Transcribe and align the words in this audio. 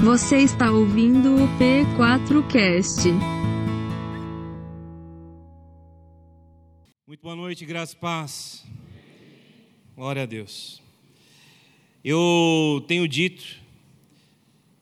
Você 0.00 0.38
está 0.38 0.70
ouvindo 0.70 1.34
o 1.34 1.48
P4Cast. 1.58 3.10
Muito 7.04 7.20
boa 7.20 7.34
noite, 7.34 7.66
graça 7.66 7.94
e 7.94 7.96
paz. 7.96 8.64
Glória 9.96 10.22
a 10.22 10.26
Deus. 10.26 10.80
Eu 12.04 12.84
tenho 12.86 13.08
dito, 13.08 13.44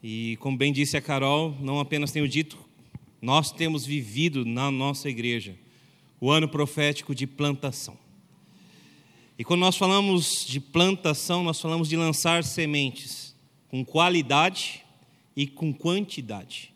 e 0.03 0.37
como 0.39 0.59
bem 0.59 0.71
disse 0.71 0.99
a 0.99 1.01
Carol, 1.01 1.57
não 1.61 1.81
apenas 1.81 2.13
tenho 2.13 2.29
dito, 2.29 2.59
nós 3.21 3.51
temos 3.51 3.87
vivido 3.87 4.45
na 4.45 4.71
nossa 4.71 5.09
igreja 5.09 5.57
o 6.21 6.31
ano 6.31 6.47
profético 6.47 7.15
de 7.15 7.27
plantação. 7.27 7.97
E 9.39 9.45
quando 9.45 9.61
nós 9.61 9.79
falamos 9.79 10.45
de 10.47 10.61
plantação, 10.61 11.43
nós 11.43 11.59
falamos 11.59 11.89
de 11.89 11.97
lançar 11.97 12.45
sementes 12.45 13.35
com 13.69 13.83
qualidade 13.83 14.85
e 15.37 15.47
com 15.47 15.73
quantidade. 15.73 16.73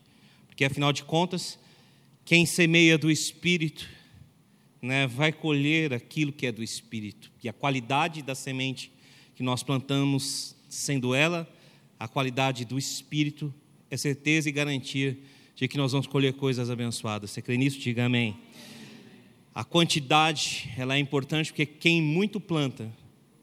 Porque 0.47 0.63
afinal 0.63 0.93
de 0.93 1.03
contas, 1.03 1.57
quem 2.23 2.45
semeia 2.45 2.97
do 2.97 3.09
espírito, 3.09 3.89
né, 4.81 5.07
vai 5.07 5.31
colher 5.31 5.93
aquilo 5.93 6.31
que 6.31 6.45
é 6.45 6.51
do 6.51 6.63
espírito. 6.63 7.31
E 7.43 7.49
a 7.49 7.53
qualidade 7.53 8.21
da 8.21 8.35
semente 8.35 8.91
que 9.35 9.43
nós 9.43 9.63
plantamos, 9.63 10.55
sendo 10.69 11.15
ela 11.15 11.51
a 11.99 12.07
qualidade 12.07 12.65
do 12.65 12.77
espírito, 12.77 13.53
é 13.89 13.97
certeza 13.97 14.49
e 14.49 14.51
garantia 14.51 15.17
de 15.55 15.67
que 15.67 15.77
nós 15.77 15.91
vamos 15.91 16.07
colher 16.07 16.33
coisas 16.33 16.69
abençoadas. 16.69 17.31
Você 17.31 17.41
crê 17.41 17.57
nisso? 17.57 17.79
Diga 17.79 18.05
amém. 18.05 18.37
A 19.53 19.63
quantidade, 19.63 20.71
ela 20.77 20.95
é 20.95 20.99
importante 20.99 21.51
porque 21.51 21.65
quem 21.65 22.01
muito 22.01 22.39
planta, 22.39 22.91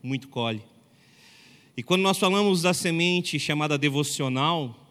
muito 0.03 0.29
colhe. 0.29 0.63
E 1.77 1.83
quando 1.83 2.03
nós 2.03 2.19
falamos 2.19 2.63
da 2.63 2.75
semente 2.75 3.39
chamada 3.39 3.79
devocional, 3.79 4.88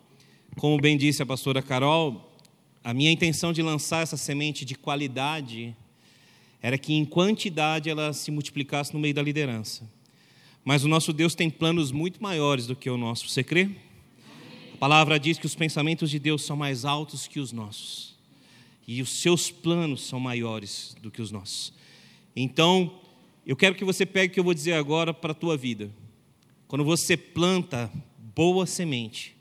como 0.58 0.82
bem 0.82 0.98
disse 0.98 1.22
a 1.22 1.26
pastora 1.26 1.62
Carol, 1.62 2.36
a 2.84 2.92
minha 2.92 3.12
intenção 3.12 3.54
de 3.54 3.62
lançar 3.62 4.02
essa 4.02 4.18
semente 4.18 4.66
de 4.66 4.74
qualidade 4.74 5.76
era 6.60 6.80
que 6.80 6.96
em 6.96 7.06
quantidade 7.06 7.92
ela 7.92 8.12
se 8.12 8.32
multiplicasse 8.32 8.92
no 8.92 9.00
meio 9.00 9.14
da 9.14 9.22
liderança. 9.22 9.88
Mas 10.66 10.84
o 10.84 10.88
nosso 10.88 11.14
Deus 11.14 11.36
tem 11.36 11.48
planos 11.48 11.92
muito 11.92 12.22
maiores 12.24 12.66
do 12.66 12.76
que 12.76 12.90
o 12.90 12.98
nosso. 12.98 13.30
Você 13.30 13.44
crê? 13.44 13.70
A 14.74 14.78
palavra 14.78 15.20
diz 15.20 15.38
que 15.38 15.46
os 15.46 15.54
pensamentos 15.54 16.10
de 16.10 16.18
Deus 16.18 16.42
são 16.42 16.58
mais 16.58 16.86
altos 16.86 17.28
que 17.28 17.40
os 17.40 17.52
nossos 17.52 18.16
e 18.88 19.00
os 19.00 19.10
seus 19.10 19.52
planos 19.52 20.08
são 20.08 20.20
maiores 20.20 20.96
do 21.02 21.12
que 21.12 21.22
os 21.22 21.30
nossos. 21.30 21.72
Então, 22.36 23.00
eu 23.46 23.56
quero 23.56 23.76
que 23.76 23.86
você 23.86 24.08
pegue 24.08 24.32
o 24.32 24.34
que 24.34 24.40
eu 24.40 24.44
vou 24.44 24.56
dizer 24.56 24.74
agora 24.74 25.14
para 25.14 25.34
a 25.34 25.36
tua 25.36 25.56
vida. 25.56 25.92
Quando 26.68 26.84
você 26.84 27.16
planta 27.16 27.92
boa 28.34 28.66
semente 28.66 29.37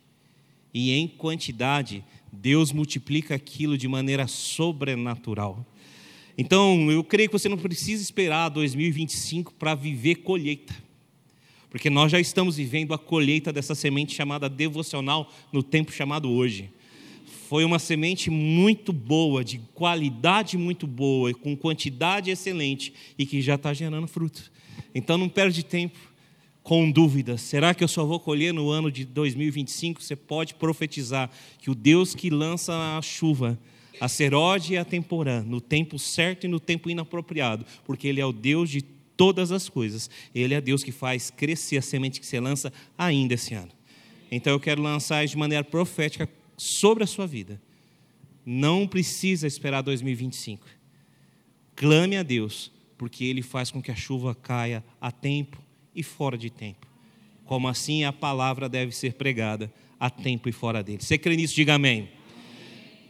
e 0.79 0.93
em 0.93 1.09
quantidade, 1.09 2.05
Deus 2.31 2.71
multiplica 2.71 3.35
aquilo 3.35 3.79
de 3.79 3.89
maneira 3.89 4.27
sobrenatural. 4.27 5.65
Então, 6.37 6.91
eu 6.91 7.03
creio 7.03 7.31
que 7.31 7.39
você 7.39 7.49
não 7.49 7.57
precisa 7.57 8.03
esperar 8.03 8.51
2025 8.51 9.55
para 9.55 9.75
viver 9.75 10.17
colheita. 10.17 10.77
Porque 11.71 11.89
nós 11.89 12.13
já 12.13 12.21
estamos 12.21 12.59
vivendo 12.59 12.93
a 12.93 12.99
colheita 12.99 13.51
dessa 13.51 13.75
semente 13.75 14.15
chamada 14.15 14.51
devocional 14.51 15.33
no 15.51 15.63
tempo 15.63 15.91
chamado 15.91 16.31
hoje 16.31 16.71
foi 17.49 17.65
uma 17.65 17.79
semente 17.79 18.29
muito 18.29 18.93
boa, 18.93 19.45
de 19.45 19.59
qualidade 19.73 20.59
muito 20.59 20.85
boa, 20.85 21.33
com 21.33 21.57
quantidade 21.57 22.29
excelente 22.29 22.93
e 23.17 23.25
que 23.25 23.41
já 23.41 23.55
está 23.55 23.73
gerando 23.73 24.09
fruto. 24.09 24.51
Então 24.93 25.17
não 25.17 25.29
perde 25.29 25.65
tempo 25.65 25.97
com 26.67 26.91
dúvidas. 26.91 27.43
Será 27.43 27.73
que 27.73 27.85
eu 27.85 27.87
só 27.87 28.05
vou 28.05 28.19
colher 28.19 28.53
no 28.53 28.71
ano 28.71 28.91
de 28.91 29.05
2025? 29.05 30.03
Você 30.03 30.17
pode 30.17 30.55
profetizar 30.55 31.31
que 31.61 31.71
o 31.71 31.77
Deus 31.77 32.13
que 32.13 32.29
lança 32.29 32.75
a 32.99 33.01
chuva, 33.01 33.57
a 34.01 34.09
serode 34.09 34.73
e 34.73 34.77
a 34.77 34.85
temporã, 34.85 35.45
no 35.45 35.61
tempo 35.61 35.97
certo 35.97 36.43
e 36.43 36.49
no 36.49 36.59
tempo 36.59 36.91
inapropriado, 36.91 37.65
porque 37.85 38.09
Ele 38.09 38.21
é 38.21 38.27
o 38.27 38.33
Deus 38.33 38.69
de 38.69 38.83
todas 38.83 39.53
as 39.53 39.69
coisas. 39.69 40.11
Ele 40.35 40.55
é 40.55 40.61
Deus 40.61 40.83
que 40.83 40.91
faz 40.91 41.31
crescer 41.31 41.77
a 41.77 41.83
semente 41.83 42.19
que 42.19 42.27
você 42.27 42.41
lança 42.41 42.73
ainda 42.99 43.35
esse 43.35 43.55
ano. 43.55 43.71
Então 44.29 44.53
eu 44.53 44.59
quero 44.59 44.83
lançar 44.83 45.25
de 45.25 45.39
maneira 45.39 45.63
profética 45.63 46.29
sobre 46.57 47.05
a 47.05 47.07
sua 47.07 47.29
vida. 47.29 47.63
Não 48.45 48.89
precisa 48.89 49.47
esperar 49.47 49.83
2025. 49.83 50.67
Clame 51.77 52.17
a 52.17 52.25
Deus, 52.25 52.73
porque 52.99 53.25
Ele 53.25 53.41
faz 53.41 53.71
com 53.71 53.81
que 53.81 53.93
a 53.93 53.97
chuva 53.97 54.35
caia 54.35 54.85
a 55.01 55.13
tempo 55.13 55.65
e 55.97 56.03
fora 56.03 56.39
de 56.39 56.51
tempo. 56.51 56.87
Como 57.47 57.67
assim 57.67 58.05
a 58.05 58.13
palavra 58.13 58.69
deve 58.69 58.93
ser 58.93 59.15
pregada 59.15 59.73
a 59.99 60.11
tempo 60.11 60.49
e 60.49 60.53
fora 60.53 60.83
dele. 60.83 61.03
Você 61.03 61.17
crê 61.17 61.35
nisso? 61.35 61.55
Diga 61.55 61.75
amém. 61.75 62.11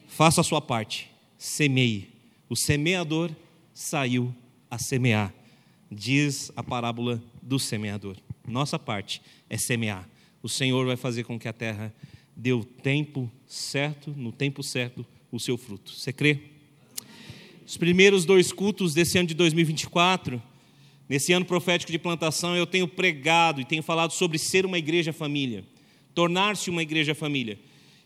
Faça 0.07 0.41
a 0.41 0.45
sua 0.45 0.61
parte. 0.61 1.11
Semeie. 1.37 2.09
O 2.49 2.55
semeador 2.55 3.31
saiu 3.75 4.35
a 4.71 4.79
semear. 4.79 5.35
Diz 5.91 6.53
a 6.57 6.63
parábola 6.63 7.23
do 7.43 7.59
semeador. 7.59 8.17
Nossa 8.47 8.79
parte 8.79 9.21
é 9.51 9.59
semear. 9.59 10.09
O 10.43 10.49
Senhor 10.49 10.87
vai 10.87 10.97
fazer 10.97 11.25
com 11.25 11.39
que 11.39 11.49
a 11.49 11.53
terra 11.53 11.93
deu 12.37 12.63
tempo 12.63 13.31
certo, 13.47 14.11
no 14.17 14.31
tempo 14.31 14.63
certo, 14.63 15.05
o 15.33 15.41
seu 15.41 15.57
fruto. 15.57 15.91
Você 15.91 16.13
crê? 16.13 16.39
Os 17.67 17.77
primeiros 17.77 18.25
dois 18.25 18.53
cultos 18.53 18.95
desse 18.95 19.19
ano 19.19 19.27
de 19.27 19.35
2024, 19.35 20.41
nesse 21.09 21.33
ano 21.33 21.45
profético 21.45 21.93
de 21.93 21.99
plantação, 21.99 22.57
eu 22.57 22.67
tenho 22.67 22.89
pregado 22.89 23.61
e 23.61 23.65
tenho 23.65 23.83
falado 23.83 24.13
sobre 24.13 24.39
ser 24.39 24.67
uma 24.67 24.79
igreja 24.79 25.13
família, 25.13 25.65
tornar-se 26.15 26.71
uma 26.71 26.83
igreja 26.83 27.15
família. 27.15 27.59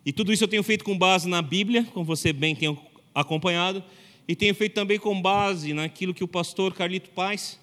E 0.05 0.12
tudo 0.12 0.33
isso 0.33 0.44
eu 0.44 0.49
tenho 0.49 0.62
feito 0.62 0.84
com 0.84 0.97
base 0.97 1.28
na 1.28 1.43
Bíblia, 1.43 1.84
como 1.93 2.05
você 2.05 2.33
bem 2.33 2.55
tem 2.55 2.77
acompanhado, 3.15 3.83
e 4.27 4.37
tenho 4.37 4.55
feito 4.55 4.75
também 4.75 4.99
com 4.99 5.21
base 5.21 5.72
naquilo 5.72 6.15
que 6.15 6.25
o 6.25 6.28
pastor 6.28 6.75
Carlito 6.75 7.11
Paz, 7.11 7.59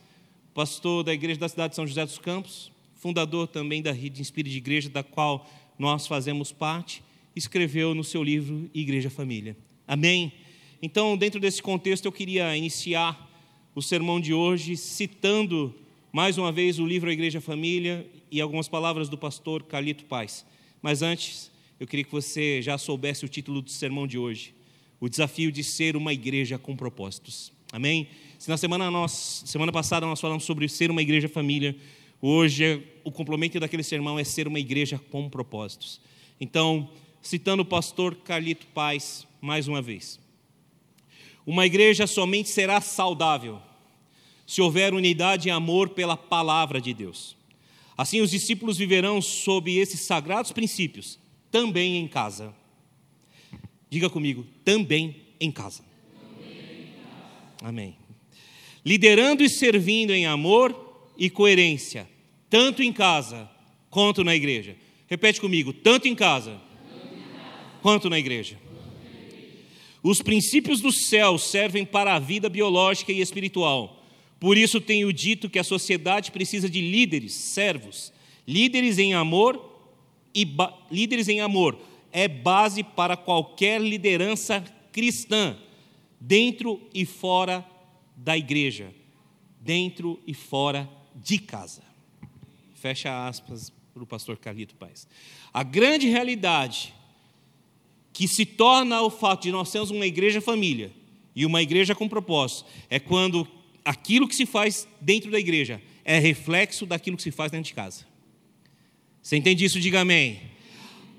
pastor 0.53 1.03
da 1.03 1.13
igreja 1.13 1.39
da 1.39 1.47
cidade 1.47 1.71
de 1.71 1.75
São 1.75 1.87
José 1.87 2.05
dos 2.05 2.17
Campos, 2.17 2.71
fundador 2.95 3.47
também 3.47 3.81
da 3.81 3.91
Rede 3.91 4.21
Inspire 4.21 4.49
de 4.49 4.57
Igreja, 4.57 4.89
da 4.89 5.03
qual 5.03 5.49
nós 5.77 6.07
fazemos 6.07 6.51
parte, 6.51 7.03
escreveu 7.35 7.93
no 7.93 8.03
seu 8.03 8.23
livro 8.23 8.69
Igreja 8.73 9.09
Família. 9.09 9.55
Amém? 9.87 10.33
Então, 10.81 11.15
dentro 11.15 11.39
desse 11.39 11.61
contexto, 11.61 12.05
eu 12.05 12.11
queria 12.11 12.55
iniciar 12.57 13.26
o 13.77 13.81
sermão 13.83 14.19
de 14.19 14.33
hoje 14.33 14.75
citando 14.75 15.71
mais 16.11 16.39
uma 16.39 16.51
vez 16.51 16.79
o 16.79 16.85
livro 16.87 17.11
A 17.11 17.13
Igreja 17.13 17.39
Família 17.39 18.09
e 18.31 18.41
algumas 18.41 18.67
palavras 18.67 19.07
do 19.07 19.15
pastor 19.15 19.61
Carlito 19.61 20.03
Paz. 20.05 20.43
Mas 20.81 21.03
antes, 21.03 21.51
eu 21.79 21.85
queria 21.85 22.03
que 22.03 22.11
você 22.11 22.59
já 22.59 22.75
soubesse 22.79 23.23
o 23.23 23.27
título 23.27 23.61
do 23.61 23.69
sermão 23.69 24.07
de 24.07 24.17
hoje: 24.17 24.51
O 24.99 25.07
desafio 25.07 25.51
de 25.51 25.63
ser 25.63 25.95
uma 25.95 26.11
igreja 26.11 26.57
com 26.57 26.75
propósitos. 26.75 27.53
Amém? 27.71 28.07
Se 28.39 28.49
na 28.49 28.57
semana, 28.57 28.89
nós, 28.89 29.43
semana 29.45 29.71
passada 29.71 30.07
nós 30.07 30.19
falamos 30.19 30.43
sobre 30.43 30.67
ser 30.67 30.89
uma 30.89 31.03
igreja 31.03 31.29
família, 31.29 31.75
Hoje, 32.19 32.81
o 33.03 33.11
complemento 33.11 33.59
daquele 33.59 33.83
sermão 33.83 34.17
é 34.17 34.23
ser 34.23 34.47
uma 34.47 34.59
igreja 34.59 34.99
com 35.11 35.29
propósitos. 35.29 36.01
Então, 36.41 36.89
citando 37.21 37.61
o 37.61 37.65
pastor 37.65 38.15
Carlito 38.15 38.65
Paz, 38.73 39.27
mais 39.39 39.67
uma 39.67 39.83
vez. 39.83 40.19
Uma 41.45 41.67
igreja 41.67 42.07
somente 42.07 42.49
será 42.49 42.81
saudável 42.81 43.61
se 44.47 44.61
houver 44.61 44.93
unidade 44.93 45.49
e 45.49 45.51
amor 45.51 45.89
pela 45.89 46.15
palavra 46.15 46.79
de 46.79 46.93
Deus. 46.93 47.35
Assim, 47.97 48.21
os 48.21 48.31
discípulos 48.31 48.77
viverão 48.77 49.21
sob 49.21 49.77
esses 49.77 49.99
sagrados 49.99 50.53
princípios, 50.53 51.19
também 51.51 51.97
em 51.97 52.07
casa. 52.07 52.55
Diga 53.89 54.09
comigo, 54.09 54.47
também 54.63 55.23
em 55.39 55.51
casa. 55.51 55.83
Em 56.41 56.85
casa. 57.03 57.69
Amém. 57.69 57.97
Liderando 58.85 59.43
e 59.43 59.49
servindo 59.49 60.13
em 60.13 60.25
amor 60.25 61.03
e 61.17 61.29
coerência, 61.29 62.07
tanto 62.49 62.81
em 62.81 62.93
casa 62.93 63.49
quanto 63.89 64.23
na 64.23 64.33
igreja. 64.33 64.77
Repete 65.07 65.41
comigo: 65.41 65.73
tanto 65.73 66.07
em 66.07 66.15
casa, 66.15 66.61
quanto 67.81 68.09
na 68.09 68.17
igreja. 68.17 68.57
Os 70.01 70.21
princípios 70.21 70.79
do 70.79 70.91
céu 70.91 71.37
servem 71.37 71.83
para 71.83 72.15
a 72.15 72.19
vida 72.19 72.47
biológica 72.47 73.11
e 73.11 73.19
espiritual. 73.19 74.06
Por 74.39 74.57
isso 74.57 74.79
tenho 74.79 75.11
dito 75.11 75.49
que 75.49 75.59
a 75.59 75.63
sociedade 75.63 76.31
precisa 76.31 76.69
de 76.69 76.81
líderes, 76.81 77.33
servos, 77.33 78.13
líderes 78.47 78.97
em 78.99 79.13
amor 79.13 79.75
e 80.33 80.47
líderes 80.91 81.27
em 81.27 81.41
amor 81.41 81.79
é 82.11 82.27
base 82.27 82.83
para 82.83 83.17
qualquer 83.17 83.81
liderança 83.81 84.63
cristã, 84.91 85.57
dentro 86.19 86.81
e 86.93 87.05
fora 87.05 87.65
da 88.15 88.37
igreja, 88.37 88.93
dentro 89.61 90.19
e 90.25 90.33
fora 90.33 90.89
de 91.15 91.37
casa. 91.37 91.83
Fecha 92.73 93.27
aspas 93.27 93.71
para 93.93 94.03
o 94.03 94.07
pastor 94.07 94.37
Carlito 94.37 94.75
Paz. 94.75 95.07
A 95.53 95.63
grande 95.63 96.07
realidade 96.07 96.93
que 98.13 98.27
se 98.27 98.45
torna 98.45 99.01
o 99.01 99.09
fato 99.09 99.43
de 99.43 99.51
nós 99.51 99.69
sermos 99.69 99.91
uma 99.91 100.05
igreja 100.05 100.41
família 100.41 100.91
e 101.35 101.45
uma 101.45 101.61
igreja 101.61 101.93
com 101.93 102.07
propósito 102.09 102.67
é 102.89 102.99
quando 102.99 103.47
aquilo 103.87 104.27
que 104.27 104.35
se 104.35 104.45
faz 104.45 104.85
dentro 104.99 105.31
da 105.31 105.39
igreja 105.39 105.81
é 106.03 106.19
reflexo 106.19 106.85
daquilo 106.85 107.15
que 107.15 107.23
se 107.23 107.31
faz 107.31 107.51
dentro 107.51 107.67
de 107.67 107.73
casa. 107.73 108.05
Você 109.21 109.37
entende 109.37 109.63
isso? 109.63 109.79
Diga 109.79 110.01
amém. 110.01 110.41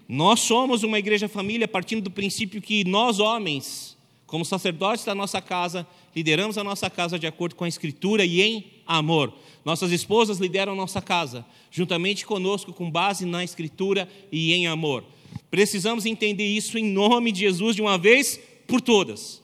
Nós 0.07 0.41
somos 0.41 0.83
uma 0.83 0.99
igreja 0.99 1.29
família 1.29 1.67
partindo 1.67 2.03
do 2.03 2.11
princípio 2.11 2.61
que 2.61 2.85
nós, 2.85 3.21
homens, 3.21 3.97
como 4.27 4.45
sacerdotes 4.45 5.05
da 5.05 5.15
nossa 5.15 5.41
casa, 5.41 5.87
lideramos 6.15 6.59
a 6.59 6.65
nossa 6.65 6.91
casa 6.91 7.19
de 7.19 7.27
acordo 7.27 7.55
com 7.55 7.65
a 7.65 7.69
Escritura 7.69 8.25
e 8.25 8.43
em 8.43 8.65
amor. 8.87 9.35
Nossas 9.65 9.91
esposas 9.91 10.39
lideram 10.39 10.75
nossa 10.75 11.01
casa, 11.01 11.45
juntamente 11.71 12.27
conosco, 12.27 12.73
com 12.73 12.91
base 12.91 13.25
na 13.25 13.43
Escritura 13.43 14.07
e 14.31 14.53
em 14.53 14.67
amor. 14.67 15.05
Precisamos 15.51 16.05
entender 16.05 16.47
isso 16.47 16.77
em 16.79 16.85
nome 16.85 17.33
de 17.33 17.41
Jesus 17.41 17.77
de 17.77 17.83
uma 17.83 17.97
vez 17.97 18.39
por 18.67 18.83
todas. 18.83 19.43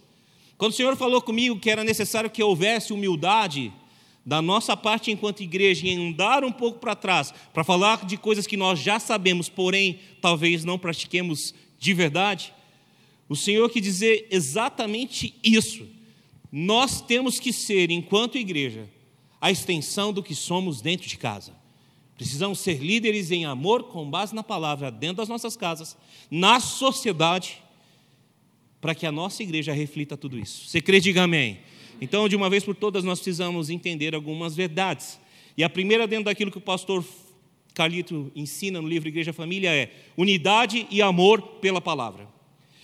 Quando 0.57 0.73
o 0.73 0.75
Senhor 0.75 0.97
falou 0.97 1.21
comigo 1.21 1.59
que 1.59 1.71
era 1.71 1.83
necessário 1.83 2.31
que 2.31 2.43
houvesse 2.43 2.93
humildade 2.93 3.73
da 4.25 4.41
nossa 4.41 4.77
parte 4.77 5.11
enquanto 5.11 5.43
igreja 5.43 5.87
em 5.87 6.09
andar 6.09 6.45
um 6.45 6.53
pouco 6.53 6.79
para 6.79 6.95
trás, 6.95 7.33
para 7.53 7.65
falar 7.65 8.07
de 8.07 8.17
coisas 8.17 8.47
que 8.47 8.57
nós 8.57 8.79
já 8.79 8.99
sabemos, 8.99 9.49
porém 9.49 9.99
talvez 10.21 10.65
não 10.65 10.79
pratiquemos 10.79 11.55
de 11.79 11.93
verdade, 11.93 12.55
o 13.29 13.37
Senhor 13.37 13.69
quer 13.71 13.81
dizer 13.81 14.27
exatamente 14.31 15.35
isso. 15.43 15.87
Nós 16.51 17.01
temos 17.01 17.41
que 17.41 17.53
ser, 17.53 17.91
enquanto 17.91 18.39
igreja, 18.39 18.89
a 19.41 19.51
extensão 19.51 20.13
do 20.13 20.23
que 20.23 20.35
somos 20.35 20.81
dentro 20.81 21.07
de 21.09 21.19
casa. 21.19 21.53
Precisamos 22.17 22.61
ser 22.61 22.79
líderes 22.79 23.31
em 23.31 23.45
amor, 23.45 23.85
com 23.85 24.09
base 24.09 24.35
na 24.35 24.43
palavra, 24.43 24.91
dentro 24.91 25.17
das 25.17 25.29
nossas 25.29 25.57
casas, 25.57 25.97
na 26.31 26.61
sociedade, 26.61 27.63
para 28.85 28.95
que 28.95 29.07
a 29.07 29.11
nossa 29.11 29.43
igreja 29.43 29.73
reflita 29.73 30.15
tudo 30.15 30.39
isso. 30.39 30.69
Você 30.69 30.79
crê, 30.79 31.01
diga 31.01 31.23
amém. 31.23 31.61
Então, 32.03 32.29
de 32.29 32.37
uma 32.37 32.51
vez 32.51 32.63
por 32.63 32.75
todas, 32.77 33.03
nós 33.03 33.19
precisamos 33.19 33.71
entender 33.71 34.15
algumas 34.15 34.55
verdades. 34.55 35.19
E 35.57 35.65
a 35.65 35.71
primeira, 35.71 36.07
dentro 36.07 36.27
daquilo 36.27 36.51
que 36.51 36.59
o 36.59 36.61
pastor 36.61 37.03
Carlito 37.73 38.31
ensina 38.37 38.83
no 38.83 38.87
livro 38.87 39.09
Igreja 39.09 39.33
Família, 39.33 39.71
é 39.71 39.91
unidade 40.19 40.87
e 40.91 41.01
amor 41.01 41.41
pela 41.63 41.81
palavra. 41.81 42.29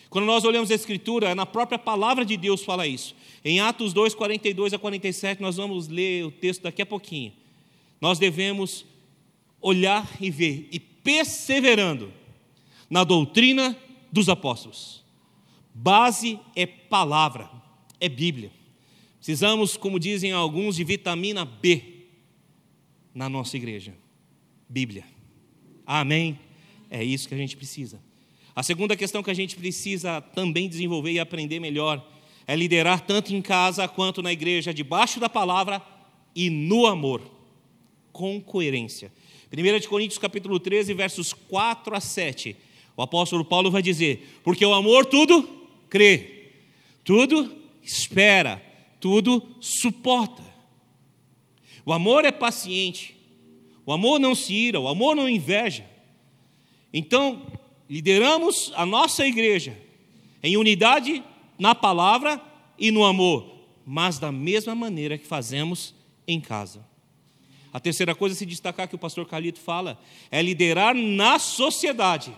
Quando 0.08 0.24
nós 0.24 0.42
olhamos 0.42 0.70
a 0.70 0.74
Escritura, 0.74 1.28
é 1.28 1.34
na 1.34 1.44
própria 1.44 1.78
palavra 1.78 2.24
de 2.24 2.38
Deus 2.38 2.64
fala 2.64 2.86
isso. 2.86 3.14
Em 3.44 3.60
Atos 3.60 3.92
2, 3.92 4.14
42 4.14 4.72
a 4.72 4.78
47, 4.78 5.42
nós 5.42 5.58
vamos 5.58 5.86
ler 5.86 6.24
o 6.24 6.30
texto 6.30 6.62
daqui 6.62 6.80
a 6.80 6.86
pouquinho. 6.86 7.30
Nós 8.00 8.18
devemos 8.18 8.86
olhar 9.60 10.10
e 10.18 10.30
ver, 10.30 10.66
e 10.72 10.80
perseverando 10.80 12.10
na 12.88 13.04
doutrina 13.04 13.76
dos 14.10 14.30
apóstolos. 14.30 14.99
Base 15.74 16.38
é 16.56 16.66
palavra, 16.66 17.50
é 18.00 18.08
Bíblia. 18.08 18.50
Precisamos, 19.16 19.76
como 19.76 20.00
dizem 20.00 20.32
alguns, 20.32 20.76
de 20.76 20.84
vitamina 20.84 21.44
B 21.44 22.06
na 23.14 23.28
nossa 23.28 23.56
igreja. 23.56 23.94
Bíblia. 24.68 25.04
Amém? 25.86 26.38
É 26.90 27.04
isso 27.04 27.28
que 27.28 27.34
a 27.34 27.38
gente 27.38 27.56
precisa. 27.56 28.00
A 28.54 28.62
segunda 28.62 28.96
questão 28.96 29.22
que 29.22 29.30
a 29.30 29.34
gente 29.34 29.56
precisa 29.56 30.20
também 30.20 30.68
desenvolver 30.68 31.12
e 31.12 31.20
aprender 31.20 31.60
melhor 31.60 32.04
é 32.46 32.56
liderar 32.56 33.00
tanto 33.00 33.34
em 33.34 33.40
casa 33.40 33.86
quanto 33.86 34.22
na 34.22 34.32
igreja, 34.32 34.74
debaixo 34.74 35.20
da 35.20 35.28
palavra 35.28 35.80
e 36.34 36.50
no 36.50 36.86
amor, 36.86 37.22
com 38.12 38.40
coerência. 38.40 39.12
1 39.52 39.88
Coríntios 39.88 40.18
capítulo 40.18 40.58
13, 40.58 40.94
versos 40.94 41.32
4 41.32 41.94
a 41.94 42.00
7. 42.00 42.56
O 42.96 43.02
apóstolo 43.02 43.44
Paulo 43.44 43.70
vai 43.70 43.82
dizer: 43.82 44.40
Porque 44.42 44.64
o 44.64 44.72
amor 44.72 45.06
tudo 45.06 45.59
crê, 45.90 46.52
tudo 47.04 47.54
espera, 47.82 48.62
tudo 49.00 49.56
suporta. 49.60 50.42
O 51.84 51.92
amor 51.92 52.24
é 52.24 52.30
paciente, 52.30 53.16
o 53.84 53.92
amor 53.92 54.20
não 54.20 54.34
se 54.34 54.54
ira, 54.54 54.78
o 54.78 54.88
amor 54.88 55.16
não 55.16 55.28
inveja. 55.28 55.84
Então, 56.92 57.46
lideramos 57.88 58.72
a 58.76 58.86
nossa 58.86 59.26
igreja 59.26 59.76
em 60.42 60.56
unidade 60.56 61.22
na 61.58 61.74
palavra 61.74 62.40
e 62.78 62.90
no 62.90 63.04
amor, 63.04 63.66
mas 63.84 64.18
da 64.18 64.30
mesma 64.30 64.74
maneira 64.74 65.18
que 65.18 65.26
fazemos 65.26 65.94
em 66.26 66.40
casa. 66.40 66.88
A 67.72 67.78
terceira 67.78 68.14
coisa 68.14 68.34
a 68.34 68.38
se 68.38 68.46
destacar 68.46 68.88
que 68.88 68.94
o 68.94 68.98
pastor 68.98 69.26
Calito 69.26 69.60
fala 69.60 70.00
é 70.30 70.42
liderar 70.42 70.94
na 70.94 71.38
sociedade, 71.38 72.34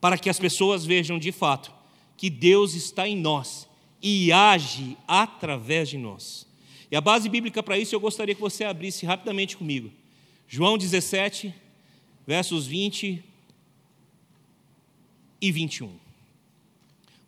para 0.00 0.18
que 0.18 0.30
as 0.30 0.38
pessoas 0.38 0.84
vejam 0.84 1.18
de 1.18 1.30
fato 1.30 1.81
que 2.22 2.30
Deus 2.30 2.74
está 2.74 3.08
em 3.08 3.16
nós 3.16 3.68
e 4.00 4.30
age 4.30 4.96
através 5.08 5.88
de 5.88 5.98
nós. 5.98 6.46
E 6.88 6.94
a 6.94 7.00
base 7.00 7.28
bíblica 7.28 7.64
para 7.64 7.76
isso 7.76 7.96
eu 7.96 7.98
gostaria 7.98 8.32
que 8.32 8.40
você 8.40 8.62
abrisse 8.62 9.04
rapidamente 9.04 9.56
comigo. 9.56 9.90
João 10.46 10.78
17, 10.78 11.52
versos 12.24 12.64
20 12.64 13.24
e 15.40 15.50
21. 15.50 15.88
O 15.88 15.98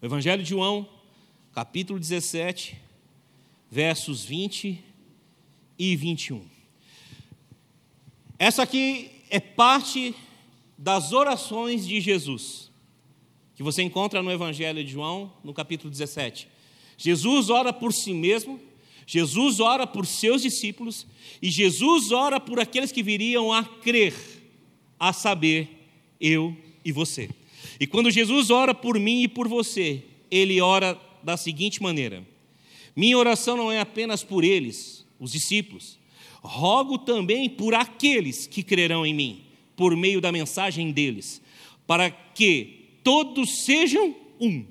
Evangelho 0.01 0.45
de 0.45 0.51
João, 0.51 0.89
capítulo 1.53 1.99
17, 1.99 2.81
versos 3.69 4.25
20 4.25 4.81
e 5.77 5.97
21. 5.97 6.47
Essa 8.39 8.63
aqui 8.63 9.11
é 9.29 9.41
parte 9.41 10.15
das 10.79 11.13
orações 11.13 11.85
de 11.85 12.01
Jesus, 12.01 12.71
que 13.55 13.63
você 13.63 13.83
encontra 13.83 14.23
no 14.23 14.33
Evangelho 14.33 14.83
de 14.85 14.91
João, 14.91 15.33
no 15.43 15.55
capítulo 15.55 15.91
17. 15.91 16.49
Jesus 16.97 17.51
ora 17.51 17.73
por 17.73 17.93
si 17.93 18.13
mesmo, 18.13 18.61
Jesus 19.07 19.61
ora 19.61 19.87
por 19.87 20.07
seus 20.07 20.43
discípulos 20.43 21.07
e 21.41 21.51
Jesus 21.51 22.11
ora 22.11 22.41
por 22.41 22.59
aqueles 22.59 22.91
que 22.91 23.03
viriam 23.03 23.53
a 23.53 23.65
crer, 23.65 24.15
a 24.99 25.13
saber, 25.13 25.69
eu 26.21 26.57
e 26.85 26.91
você. 26.91 27.31
E 27.79 27.87
quando 27.87 28.11
Jesus 28.11 28.51
ora 28.51 28.75
por 28.75 28.99
mim 28.99 29.23
e 29.23 29.29
por 29.29 29.47
você, 29.47 30.03
ele 30.31 30.61
ora 30.61 30.99
da 31.23 31.37
seguinte 31.37 31.83
maneira: 31.83 32.27
Minha 32.95 33.19
oração 33.19 33.57
não 33.57 33.71
é 33.71 33.81
apenas 33.81 34.23
por 34.23 34.43
eles, 34.43 35.05
os 35.19 35.33
discípulos, 35.33 35.99
rogo 36.43 36.99
também 36.99 37.49
por 37.49 37.75
aqueles 37.75 38.47
que 38.47 38.63
crerão 38.63 39.05
em 39.05 39.15
mim, 39.15 39.43
por 39.77 39.97
meio 39.97 40.21
da 40.21 40.33
mensagem 40.33 40.93
deles, 40.93 41.43
para 41.87 42.11
que 42.11 42.84
todos 43.05 43.65
sejam 43.65 44.17
um. 44.41 44.65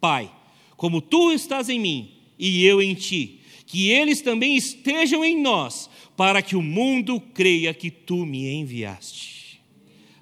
Pai, 0.00 0.32
como 0.76 1.02
tu 1.02 1.30
estás 1.30 1.68
em 1.68 1.78
mim 1.78 2.14
e 2.38 2.64
eu 2.64 2.80
em 2.80 2.94
ti, 2.94 3.40
que 3.66 3.90
eles 3.90 4.22
também 4.22 4.56
estejam 4.56 5.22
em 5.22 5.38
nós, 5.38 5.90
para 6.16 6.40
que 6.40 6.56
o 6.56 6.62
mundo 6.62 7.20
creia 7.20 7.74
que 7.74 7.90
tu 7.90 8.24
me 8.24 8.48
enviaste. 8.48 9.60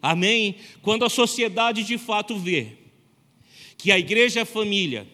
Amém? 0.02 0.56
Quando 0.82 1.04
a 1.04 1.08
sociedade 1.08 1.84
de 1.84 1.96
fato 1.96 2.36
vê 2.36 2.72
que 3.76 3.92
a 3.92 3.98
igreja 3.98 4.40
é 4.40 4.44
família, 4.44 5.06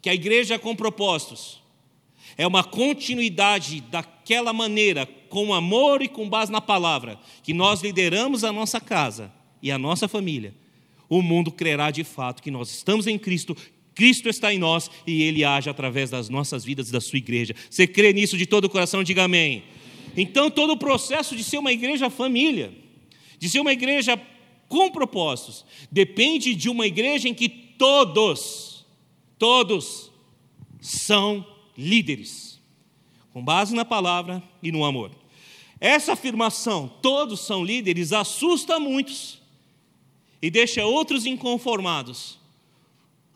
que 0.00 0.08
a 0.08 0.14
igreja 0.14 0.58
com 0.58 0.76
propósitos, 0.76 1.60
é 2.36 2.46
uma 2.46 2.62
continuidade 2.62 3.80
daquela 3.80 4.52
maneira, 4.52 5.06
com 5.28 5.52
amor 5.52 6.02
e 6.02 6.08
com 6.08 6.28
base 6.28 6.52
na 6.52 6.60
palavra, 6.60 7.18
que 7.42 7.52
nós 7.52 7.82
lideramos 7.82 8.44
a 8.44 8.52
nossa 8.52 8.80
casa 8.80 9.32
e 9.62 9.70
a 9.70 9.78
nossa 9.78 10.06
família, 10.06 10.54
o 11.08 11.22
mundo 11.22 11.50
crerá 11.50 11.90
de 11.90 12.04
fato 12.04 12.42
que 12.42 12.50
nós 12.50 12.70
estamos 12.70 13.06
em 13.06 13.18
Cristo, 13.18 13.56
Cristo 13.94 14.28
está 14.28 14.52
em 14.52 14.58
nós 14.58 14.90
e 15.06 15.22
Ele 15.22 15.42
age 15.42 15.70
através 15.70 16.10
das 16.10 16.28
nossas 16.28 16.64
vidas 16.64 16.88
e 16.88 16.92
da 16.92 17.00
sua 17.00 17.16
igreja. 17.16 17.54
Você 17.70 17.86
crê 17.86 18.12
nisso 18.12 18.36
de 18.36 18.46
todo 18.46 18.66
o 18.66 18.70
coração? 18.70 19.02
Diga 19.02 19.24
amém. 19.24 19.64
Então, 20.16 20.50
todo 20.50 20.74
o 20.74 20.76
processo 20.76 21.34
de 21.34 21.42
ser 21.42 21.58
uma 21.58 21.72
igreja 21.72 22.10
família, 22.10 22.72
de 23.38 23.48
ser 23.48 23.60
uma 23.60 23.72
igreja 23.72 24.20
com 24.68 24.90
propósitos, 24.90 25.64
depende 25.90 26.54
de 26.54 26.68
uma 26.68 26.86
igreja 26.86 27.28
em 27.28 27.34
que 27.34 27.48
todos, 27.48 28.84
todos 29.38 30.10
são 30.80 31.46
líderes, 31.76 32.60
com 33.32 33.42
base 33.42 33.74
na 33.74 33.84
palavra 33.84 34.42
e 34.62 34.70
no 34.70 34.84
amor. 34.84 35.10
Essa 35.80 36.12
afirmação, 36.12 36.88
todos 37.02 37.40
são 37.40 37.64
líderes, 37.64 38.12
assusta 38.12 38.80
muitos 38.80 39.40
e 40.46 40.50
deixa 40.50 40.84
outros 40.84 41.26
inconformados 41.26 42.38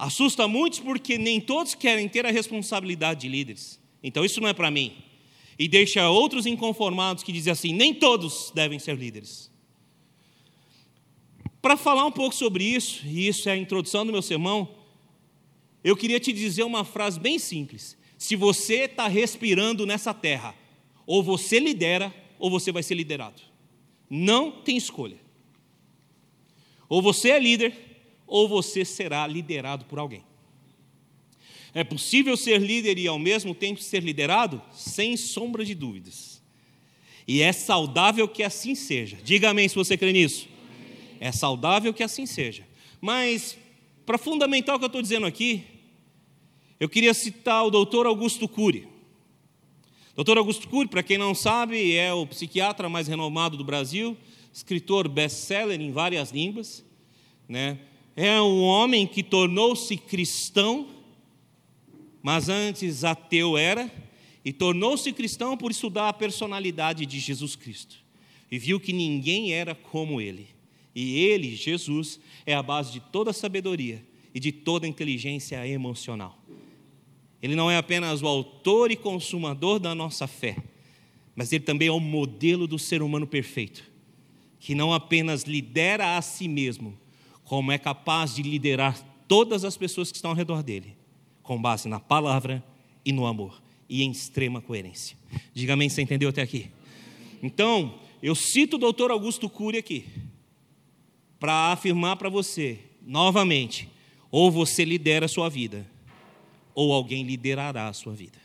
Assusta 0.01 0.49
muitos 0.49 0.79
porque 0.79 1.19
nem 1.19 1.39
todos 1.39 1.75
querem 1.75 2.09
ter 2.09 2.25
a 2.25 2.31
responsabilidade 2.31 3.21
de 3.21 3.29
líderes. 3.29 3.79
Então 4.03 4.25
isso 4.25 4.41
não 4.41 4.49
é 4.49 4.55
para 4.55 4.71
mim. 4.71 4.97
E 5.59 5.69
deixa 5.69 6.09
outros 6.09 6.47
inconformados 6.47 7.23
que 7.23 7.31
dizem 7.31 7.53
assim: 7.53 7.75
nem 7.75 7.93
todos 7.93 8.51
devem 8.55 8.79
ser 8.79 8.97
líderes. 8.97 9.51
Para 11.61 11.77
falar 11.77 12.07
um 12.07 12.11
pouco 12.11 12.35
sobre 12.35 12.65
isso, 12.65 13.07
e 13.07 13.29
isso 13.29 13.47
é 13.51 13.53
a 13.53 13.57
introdução 13.59 14.07
do 14.07 14.11
meu 14.11 14.23
sermão, 14.23 14.75
eu 15.85 15.95
queria 15.95 16.19
te 16.19 16.33
dizer 16.33 16.63
uma 16.63 16.83
frase 16.83 17.21
bem 17.21 17.39
simples. 17.39 17.95
Se 18.17 18.35
você 18.35 18.85
está 18.85 19.07
respirando 19.07 19.85
nessa 19.85 20.15
terra, 20.15 20.55
ou 21.07 21.23
você 21.23 21.59
lidera, 21.59 22.11
ou 22.39 22.51
você 22.51 22.73
vai 22.73 22.83
ser 22.83 22.95
liderado. 22.95 23.43
Não 24.09 24.51
tem 24.51 24.79
escolha. 24.79 25.20
Ou 26.91 27.01
você 27.01 27.31
é 27.31 27.39
líder, 27.39 27.73
ou 28.27 28.49
você 28.49 28.85
será 28.85 29.25
liderado 29.27 29.85
por 29.85 30.01
alguém. 30.01 30.25
É 31.73 31.85
possível 31.85 32.37
ser 32.37 32.61
líder 32.61 32.99
e 32.99 33.07
ao 33.07 33.17
mesmo 33.19 33.55
tempo 33.55 33.81
ser 33.81 34.03
liderado? 34.03 34.61
Sem 34.73 35.17
sombra 35.17 35.65
de 35.65 35.73
dúvidas. 35.73 36.43
E 37.29 37.43
é 37.43 37.53
saudável 37.53 38.27
que 38.27 38.43
assim 38.43 38.75
seja. 38.75 39.17
Diga 39.23 39.51
amém 39.51 39.69
se 39.69 39.77
você 39.77 39.97
crê 39.97 40.13
nisso. 40.13 40.49
é 41.21 41.31
saudável 41.31 41.95
que 41.95 42.03
assim 42.03 42.27
seja. 42.27 42.67
Mas, 43.01 43.57
para 44.05 44.19
fundamentar 44.19 44.75
o 44.75 44.79
que 44.79 44.85
eu 44.85 44.89
estou 44.89 45.03
dizendo 45.03 45.27
aqui, 45.27 45.63
eu 46.81 46.89
queria 46.89 47.15
citar 47.15 47.65
o 47.65 47.71
doutor 47.71 48.05
Augusto 48.05 48.49
Cury. 48.49 48.89
Doutor 50.17 50.39
Augusto 50.39 50.69
Cury, 50.69 50.89
para 50.89 51.05
quem 51.05 51.17
não 51.17 51.37
sabe, 51.37 51.95
é 51.95 52.13
o 52.13 52.27
psiquiatra 52.27 52.89
mais 52.89 53.07
renomado 53.07 53.57
do 53.57 53.63
Brasil, 53.63 54.17
escritor 54.53 55.09
best-seller 55.09 55.81
em 55.81 55.93
várias 55.93 56.31
línguas, 56.31 56.85
né? 57.49 57.79
É 58.17 58.41
um 58.41 58.63
homem 58.63 59.07
que 59.07 59.23
tornou-se 59.23 59.97
cristão, 59.97 60.89
mas 62.23 62.49
antes 62.49 63.05
ateu 63.05 63.57
era, 63.57 63.91
e 64.45 64.53
tornou-se 64.53 65.13
cristão 65.13 65.57
por 65.57 65.71
estudar 65.71 66.09
a 66.09 66.13
personalidade 66.13 67.07
de 67.07 67.19
Jesus 67.19 67.57
Cristo. 67.57 67.97
E 68.51 68.59
viu 68.59 68.81
que 68.81 68.93
ninguém 68.93 69.53
era 69.53 69.75
como 69.75 70.21
ele. 70.21 70.49
E 70.95 71.19
ele, 71.21 71.55
Jesus, 71.55 72.19
é 72.45 72.55
a 72.55 72.63
base 72.63 72.93
de 72.93 73.01
toda 73.01 73.33
sabedoria 73.33 74.05
e 74.35 74.41
de 74.41 74.51
toda 74.51 74.89
inteligência 74.89 75.67
emocional. 75.67 76.39
Ele 77.43 77.55
não 77.55 77.71
é 77.71 77.77
apenas 77.77 78.23
o 78.23 78.27
autor 78.27 78.91
e 78.91 78.97
consumador 78.97 79.79
da 79.79 79.95
nossa 79.95 80.27
fé, 80.27 80.57
mas 81.35 81.53
ele 81.53 81.65
também 81.65 81.89
é 81.89 81.93
o 81.93 82.01
modelo 82.01 82.67
do 82.67 82.79
ser 82.79 83.03
humano 83.03 83.27
perfeito, 83.27 83.90
que 84.61 84.75
não 84.75 84.93
apenas 84.93 85.43
lidera 85.45 86.17
a 86.17 86.23
si 86.23 86.47
mesmo, 86.47 86.97
como 87.43 87.73
é 87.73 87.79
capaz 87.79 88.35
de 88.35 88.43
liderar 88.43 88.97
todas 89.27 89.65
as 89.65 89.77
pessoas 89.77 90.11
que 90.11 90.17
estão 90.17 90.31
ao 90.31 90.37
redor 90.37 90.63
dele, 90.63 90.95
com 91.43 91.61
base 91.61 91.89
na 91.89 91.99
palavra 91.99 92.63
e 93.05 93.11
no 93.11 93.27
amor, 93.27 93.61
e 93.89 94.03
em 94.03 94.11
extrema 94.11 94.61
coerência. 94.61 95.17
Diga 95.55 95.73
amém, 95.73 95.89
você 95.89 96.03
entendeu 96.03 96.29
até 96.29 96.43
aqui? 96.43 96.71
Então, 97.43 97.99
eu 98.23 98.35
cito 98.35 98.77
o 98.77 98.79
doutor 98.79 99.11
Augusto 99.11 99.49
Cury 99.49 99.79
aqui, 99.79 100.05
para 101.39 101.73
afirmar 101.73 102.17
para 102.17 102.29
você, 102.29 102.79
novamente, 103.01 103.89
ou 104.31 104.51
você 104.51 104.85
lidera 104.85 105.25
a 105.25 105.29
sua 105.29 105.49
vida, 105.49 105.87
ou 106.75 106.93
alguém 106.93 107.25
liderará 107.25 107.89
a 107.89 107.93
sua 107.95 108.15
vida. 108.15 108.39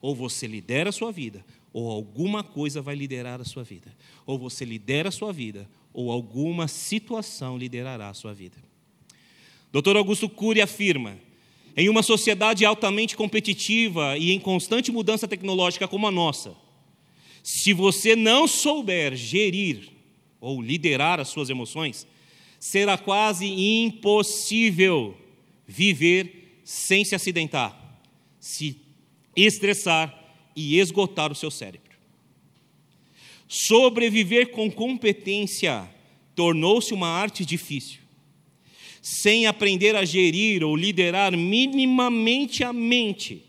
Ou 0.00 0.14
você 0.14 0.46
lidera 0.46 0.90
a 0.90 0.92
sua 0.92 1.10
vida, 1.10 1.44
ou 1.76 1.90
alguma 1.90 2.42
coisa 2.42 2.80
vai 2.80 2.94
liderar 2.94 3.38
a 3.38 3.44
sua 3.44 3.62
vida. 3.62 3.94
Ou 4.24 4.38
você 4.38 4.64
lidera 4.64 5.10
a 5.10 5.12
sua 5.12 5.30
vida, 5.30 5.68
ou 5.92 6.10
alguma 6.10 6.66
situação 6.68 7.58
liderará 7.58 8.08
a 8.08 8.14
sua 8.14 8.32
vida. 8.32 8.56
Dr. 9.70 9.94
Augusto 9.94 10.26
Cury 10.26 10.62
afirma: 10.62 11.18
em 11.76 11.90
uma 11.90 12.02
sociedade 12.02 12.64
altamente 12.64 13.14
competitiva 13.14 14.16
e 14.16 14.32
em 14.32 14.40
constante 14.40 14.90
mudança 14.90 15.28
tecnológica 15.28 15.86
como 15.86 16.06
a 16.06 16.10
nossa, 16.10 16.56
se 17.42 17.74
você 17.74 18.16
não 18.16 18.48
souber 18.48 19.14
gerir 19.14 19.90
ou 20.40 20.62
liderar 20.62 21.20
as 21.20 21.28
suas 21.28 21.50
emoções, 21.50 22.06
será 22.58 22.96
quase 22.96 23.44
impossível 23.48 25.14
viver 25.66 26.62
sem 26.64 27.04
se 27.04 27.14
acidentar, 27.14 28.00
se 28.40 28.80
estressar 29.36 30.25
e 30.56 30.78
esgotar 30.78 31.30
o 31.30 31.34
seu 31.34 31.50
cérebro. 31.50 31.96
Sobreviver 33.46 34.50
com 34.50 34.70
competência 34.70 35.88
tornou-se 36.34 36.92
uma 36.92 37.08
arte 37.08 37.44
difícil. 37.44 38.00
Sem 39.00 39.46
aprender 39.46 39.94
a 39.94 40.04
gerir 40.04 40.64
ou 40.64 40.74
liderar 40.74 41.36
minimamente 41.36 42.64
a 42.64 42.72
mente, 42.72 43.44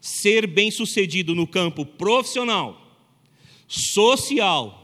ser 0.00 0.46
bem-sucedido 0.46 1.34
no 1.34 1.46
campo 1.46 1.84
profissional, 1.84 2.80
social 3.66 4.82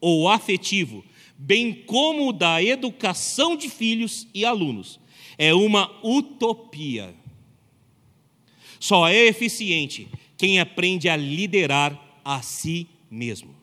ou 0.00 0.28
afetivo, 0.28 1.04
bem 1.36 1.74
como 1.74 2.32
da 2.32 2.62
educação 2.62 3.54
de 3.54 3.68
filhos 3.68 4.26
e 4.32 4.44
alunos, 4.44 4.98
é 5.36 5.52
uma 5.52 5.90
utopia. 6.02 7.14
Só 8.80 9.06
é 9.06 9.26
eficiente 9.26 10.08
quem 10.42 10.58
aprende 10.58 11.08
a 11.08 11.14
liderar 11.14 12.20
a 12.24 12.42
si 12.42 12.88
mesmo. 13.08 13.54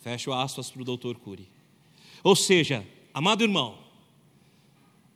Fecho 0.00 0.30
aspas 0.30 0.70
para 0.70 0.82
o 0.82 0.84
doutor 0.84 1.16
Cury. 1.16 1.48
Ou 2.22 2.36
seja, 2.36 2.86
amado 3.14 3.42
irmão, 3.42 3.78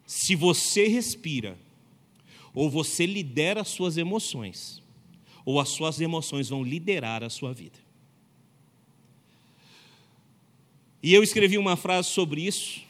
se 0.06 0.34
você 0.34 0.88
respira, 0.88 1.58
ou 2.54 2.70
você 2.70 3.04
lidera 3.04 3.60
as 3.60 3.68
suas 3.68 3.98
emoções, 3.98 4.82
ou 5.44 5.60
as 5.60 5.68
suas 5.68 6.00
emoções 6.00 6.48
vão 6.48 6.64
liderar 6.64 7.22
a 7.22 7.28
sua 7.28 7.52
vida. 7.52 7.78
E 11.02 11.12
eu 11.12 11.22
escrevi 11.22 11.58
uma 11.58 11.76
frase 11.76 12.08
sobre 12.08 12.46
isso, 12.46 12.80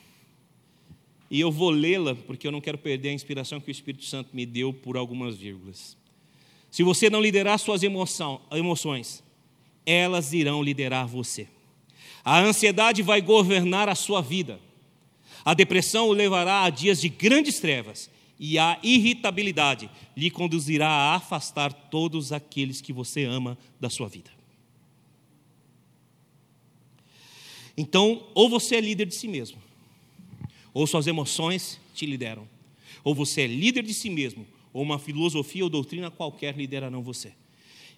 e 1.29 1.41
eu 1.41 1.51
vou 1.51 1.71
lê-la, 1.71 2.15
porque 2.15 2.47
eu 2.47 2.53
não 2.53 2.61
quero 2.61 2.79
perder 2.79 3.09
a 3.09 3.13
inspiração 3.13 3.61
que 3.61 3.73
o 3.73 3.73
Espírito 3.73 4.05
Santo 4.05 4.37
me 4.37 4.47
deu 4.47 4.73
por 4.73 4.97
algumas 4.97 5.37
vírgulas. 5.37 5.99
Se 6.71 6.83
você 6.83 7.11
não 7.11 7.21
liderar 7.21 7.59
suas 7.59 7.83
emoções, 7.83 9.23
elas 9.85 10.33
irão 10.33 10.63
liderar 10.63 11.07
você. 11.07 11.49
A 12.25 12.41
ansiedade 12.41 13.03
vai 13.03 13.21
governar 13.21 13.89
a 13.89 13.95
sua 13.95 14.21
vida. 14.21 14.61
A 15.45 15.55
depressão 15.55 16.09
o 16.09 16.13
levará 16.13 16.63
a 16.63 16.71
dias 16.71 17.01
de 17.01 17.09
grandes 17.09 17.59
trevas. 17.59 18.11
E 18.39 18.59
a 18.59 18.79
irritabilidade 18.83 19.91
lhe 20.17 20.31
conduzirá 20.31 20.89
a 20.89 21.15
afastar 21.17 21.73
todos 21.73 22.33
aqueles 22.33 22.81
que 22.81 22.93
você 22.93 23.25
ama 23.25 23.59
da 23.79 23.91
sua 23.91 24.09
vida. 24.09 24.31
Então, 27.77 28.27
ou 28.35 28.49
você 28.49 28.77
é 28.77 28.81
líder 28.81 29.07
de 29.07 29.15
si 29.15 29.29
mesmo, 29.29 29.59
ou 30.73 30.87
suas 30.87 31.07
emoções 31.07 31.79
te 31.95 32.07
lideram. 32.07 32.49
Ou 33.05 33.15
você 33.15 33.43
é 33.43 33.47
líder 33.47 33.83
de 33.83 33.95
si 33.95 34.11
mesmo, 34.11 34.47
ou 34.73 34.83
uma 34.83 34.99
filosofia 34.99 35.65
ou 35.65 35.71
doutrina 35.71 36.11
qualquer 36.11 36.57
liderarão 36.57 37.03
você. 37.03 37.33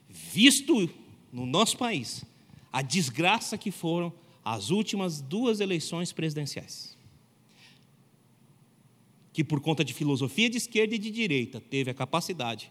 Visto 0.09 0.89
no 1.33 1.47
nosso 1.47 1.77
país 1.77 2.25
a 2.73 2.83
desgraça 2.83 3.59
que 3.59 3.71
foram 3.71 4.13
as 4.45 4.71
últimas 4.71 5.21
duas 5.21 5.61
eleições 5.61 6.13
presidenciais. 6.13 6.97
Que 9.33 9.45
por 9.45 9.61
conta 9.61 9.85
de 9.85 9.95
filosofia 9.95 10.51
de 10.51 10.59
esquerda 10.59 10.95
e 10.95 10.99
de 10.99 11.11
direita 11.11 11.61
teve 11.61 11.91
a 11.91 11.95
capacidade 11.95 12.71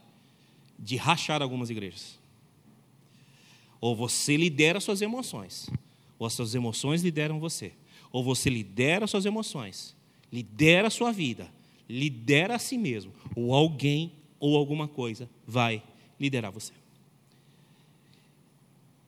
de 0.78 0.96
rachar 0.96 1.42
algumas 1.42 1.70
igrejas. 1.70 2.20
Ou 3.80 3.96
você 3.96 4.38
lidera 4.38 4.80
suas 4.80 5.02
emoções, 5.02 5.70
ou 6.20 6.28
as 6.28 6.34
suas 6.34 6.54
emoções 6.54 7.02
lideram 7.02 7.40
você. 7.40 7.74
Ou 8.12 8.24
você 8.24 8.50
lidera 8.50 9.08
suas 9.08 9.26
emoções, 9.26 9.96
lidera 10.32 10.90
sua 10.90 11.12
vida, 11.12 11.52
lidera 11.92 12.56
a 12.56 12.60
si 12.60 12.78
mesmo, 12.78 13.14
ou 13.36 13.54
alguém 13.54 14.14
ou 14.40 14.56
alguma 14.56 14.88
coisa 14.88 15.30
vai 15.46 15.84
liderar 16.20 16.52
você. 16.52 16.74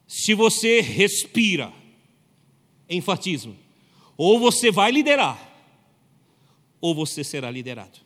Se 0.05 0.33
você 0.33 0.81
respira, 0.81 1.73
enfatismo, 2.89 3.55
ou 4.17 4.37
você 4.37 4.69
vai 4.69 4.91
liderar, 4.91 5.51
ou 6.81 6.93
você 6.93 7.23
será 7.23 7.49
liderado. 7.49 7.99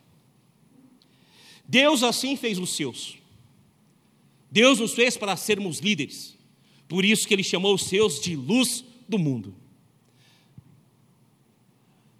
Deus 1.67 2.03
assim 2.03 2.37
fez 2.37 2.59
os 2.59 2.75
seus. 2.75 3.17
Deus 4.49 4.79
nos 4.79 4.93
fez 4.93 5.17
para 5.17 5.35
sermos 5.35 5.79
líderes. 5.79 6.37
Por 6.87 7.03
isso 7.03 7.27
que 7.27 7.33
ele 7.33 7.43
chamou 7.43 7.73
os 7.73 7.83
seus 7.83 8.21
de 8.21 8.35
luz 8.35 8.85
do 9.09 9.19
mundo. 9.19 9.53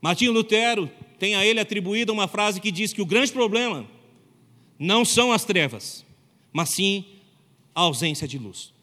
Martinho 0.02 0.34
Lutero 0.34 0.92
tem 1.19 1.36
a 1.36 1.45
ele 1.45 1.59
atribuída 1.59 2.13
uma 2.13 2.27
frase 2.27 2.62
que 2.62 2.71
diz 2.71 2.93
que 2.93 3.01
o 3.01 3.05
grande 3.05 3.31
problema 3.31 3.88
não 4.77 5.03
são 5.03 5.31
as 5.31 5.43
trevas, 5.43 6.05
mas 6.53 6.69
sim 6.69 7.05
a 7.74 7.81
ausência 7.81 8.27
de 8.27 8.38
luz. 8.38 8.74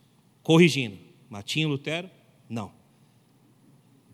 Corrigindo, 0.42 0.98
Martinho 1.30 1.68
Lutero, 1.68 2.10
não. 2.48 2.72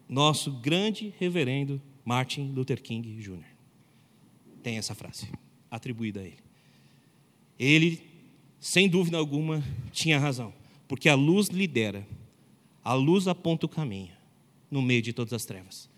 Nosso 0.08 0.50
grande 0.50 1.14
reverendo 1.18 1.80
Martin 2.04 2.52
Luther 2.54 2.82
King 2.82 3.16
Jr. 3.20 3.44
tem 4.62 4.76
essa 4.76 4.94
frase 4.94 5.28
atribuída 5.70 6.20
a 6.20 6.24
ele. 6.24 6.38
Ele, 7.58 8.02
sem 8.58 8.88
dúvida 8.88 9.16
alguma, 9.16 9.62
tinha 9.92 10.18
razão, 10.18 10.52
porque 10.88 11.08
a 11.08 11.14
luz 11.14 11.48
lidera, 11.48 12.06
a 12.82 12.94
luz 12.94 13.28
aponta 13.28 13.66
o 13.66 13.68
caminho 13.68 14.14
no 14.70 14.80
meio 14.80 15.02
de 15.02 15.12
todas 15.12 15.32
as 15.32 15.44
trevas. 15.44 15.88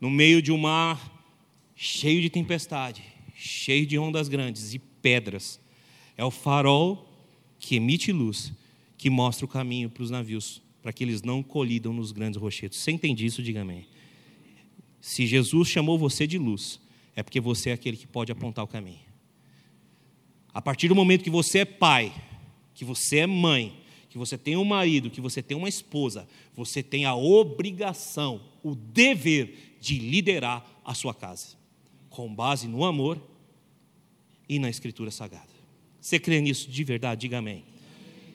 No 0.00 0.10
meio 0.10 0.40
de 0.40 0.50
um 0.50 0.58
mar 0.58 1.19
cheio 1.82 2.20
de 2.20 2.28
tempestade, 2.28 3.02
cheio 3.34 3.86
de 3.86 3.98
ondas 3.98 4.28
grandes 4.28 4.74
e 4.74 4.78
pedras. 4.78 5.58
É 6.14 6.22
o 6.22 6.30
farol 6.30 7.08
que 7.58 7.76
emite 7.76 8.12
luz, 8.12 8.52
que 8.98 9.08
mostra 9.08 9.46
o 9.46 9.48
caminho 9.48 9.88
para 9.88 10.02
os 10.02 10.10
navios, 10.10 10.60
para 10.82 10.92
que 10.92 11.02
eles 11.02 11.22
não 11.22 11.42
colidam 11.42 11.94
nos 11.94 12.12
grandes 12.12 12.38
rochedos. 12.38 12.76
Você 12.76 12.90
entende 12.90 13.24
isso? 13.24 13.42
Diga 13.42 13.62
amém. 13.62 13.86
Se 15.00 15.26
Jesus 15.26 15.68
chamou 15.68 15.98
você 15.98 16.26
de 16.26 16.36
luz, 16.36 16.78
é 17.16 17.22
porque 17.22 17.40
você 17.40 17.70
é 17.70 17.72
aquele 17.72 17.96
que 17.96 18.06
pode 18.06 18.30
apontar 18.30 18.62
o 18.62 18.68
caminho. 18.68 19.00
A 20.52 20.60
partir 20.60 20.86
do 20.86 20.94
momento 20.94 21.24
que 21.24 21.30
você 21.30 21.60
é 21.60 21.64
pai, 21.64 22.12
que 22.74 22.84
você 22.84 23.20
é 23.20 23.26
mãe, 23.26 23.74
que 24.10 24.18
você 24.18 24.36
tem 24.36 24.54
um 24.54 24.66
marido, 24.66 25.08
que 25.08 25.20
você 25.20 25.42
tem 25.42 25.56
uma 25.56 25.68
esposa, 25.68 26.28
você 26.54 26.82
tem 26.82 27.06
a 27.06 27.14
obrigação, 27.14 28.42
o 28.62 28.74
dever 28.74 29.78
de 29.80 29.98
liderar 29.98 30.62
a 30.84 30.92
sua 30.92 31.14
casa, 31.14 31.58
com 32.10 32.32
base 32.34 32.68
no 32.68 32.84
amor 32.84 33.22
e 34.48 34.58
na 34.58 34.68
Escritura 34.68 35.10
Sagrada. 35.10 35.48
Você 36.00 36.18
crê 36.18 36.40
nisso 36.40 36.68
de 36.68 36.84
verdade? 36.84 37.22
Diga 37.22 37.38
amém. 37.38 37.64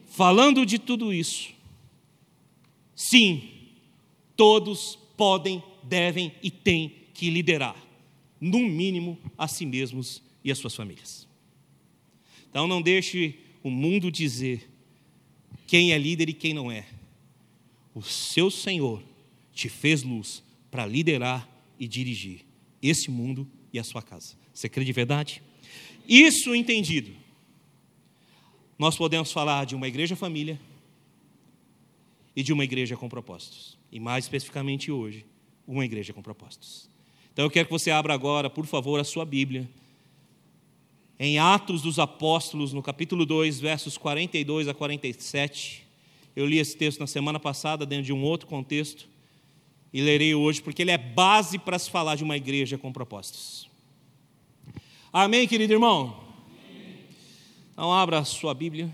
Falando 0.08 0.65
de 0.65 0.79
tudo 0.79 1.13
isso, 1.13 1.53
sim, 2.96 3.50
todos 4.36 4.98
podem, 5.17 5.62
devem 5.84 6.32
e 6.41 6.50
têm 6.50 6.96
que 7.13 7.29
liderar, 7.29 7.75
no 8.39 8.60
mínimo, 8.60 9.17
a 9.38 9.48
si 9.48 9.65
mesmos 9.65 10.22
e 10.44 10.51
as 10.51 10.58
suas 10.58 10.75
famílias. 10.75 11.27
Então 12.50 12.67
não 12.67 12.82
deixe 12.82 13.39
o 13.62 13.70
mundo 13.70 14.12
dizer 14.12 14.70
quem 15.67 15.91
é 15.91 15.98
líder 15.98 16.29
e 16.29 16.34
quem 16.34 16.53
não 16.53 16.72
é. 16.72 16.86
O 17.94 18.01
seu 18.01 18.51
Senhor 18.51 19.03
te 19.53 19.67
fez 19.67 20.03
luz 20.03 20.44
para 20.70 20.86
liderar 20.86 21.50
e 21.79 21.88
dirigir 21.88 22.46
esse 22.82 23.10
mundo 23.10 23.48
e 23.75 23.79
a 23.79 23.84
sua 23.84 24.01
casa. 24.01 24.36
Você 24.53 24.70
crê 24.70 24.86
de 24.86 24.94
verdade? 24.94 25.44
Isso 26.08 26.55
entendido, 26.55 27.12
nós 28.79 28.96
podemos 28.96 29.32
falar 29.32 29.65
de 29.65 29.75
uma 29.75 29.88
igreja 29.88 30.15
família 30.15 30.60
e 32.36 32.41
de 32.41 32.53
uma 32.53 32.63
igreja 32.63 32.96
com 32.96 33.10
propósitos. 33.10 33.77
E 33.91 34.00
mais 34.00 34.25
especificamente 34.25 34.91
hoje, 34.91 35.25
uma 35.67 35.84
igreja 35.84 36.13
com 36.13 36.22
propósitos. 36.22 36.89
Então 37.34 37.46
eu 37.46 37.51
quero 37.51 37.65
que 37.65 37.72
você 37.72 37.91
abra 37.91 38.13
agora, 38.13 38.50
por 38.50 38.65
favor, 38.65 39.00
a 39.00 39.03
sua 39.03 39.25
Bíblia 39.25 39.70
em 41.20 41.38
Atos 41.39 41.82
dos 41.82 41.98
Apóstolos, 41.98 42.74
no 42.74 42.84
capítulo 42.84 43.25
2, 43.25 43.60
versos 43.60 43.98
42 43.98 44.67
a 44.67 44.74
47. 44.74 45.86
Eu 46.36 46.46
li 46.46 46.60
esse 46.60 46.77
texto 46.77 47.00
na 47.00 47.08
semana 47.08 47.39
passada, 47.39 47.86
dentro 47.86 48.05
de 48.05 48.13
um 48.13 48.22
outro 48.24 48.48
contexto, 48.48 49.08
e 49.95 50.01
lerei 50.01 50.35
hoje, 50.35 50.61
porque 50.61 50.81
ele 50.81 50.91
é 50.91 50.97
base 50.97 51.57
para 51.57 51.79
se 51.79 51.89
falar 51.89 52.17
de 52.17 52.23
uma 52.25 52.35
igreja 52.35 52.77
com 52.77 52.91
propósitos. 52.91 53.69
Amém, 55.11 55.47
querido 55.47 55.71
irmão? 55.71 56.21
Então, 57.71 57.93
abra 57.93 58.19
a 58.19 58.25
sua 58.25 58.53
Bíblia. 58.53 58.91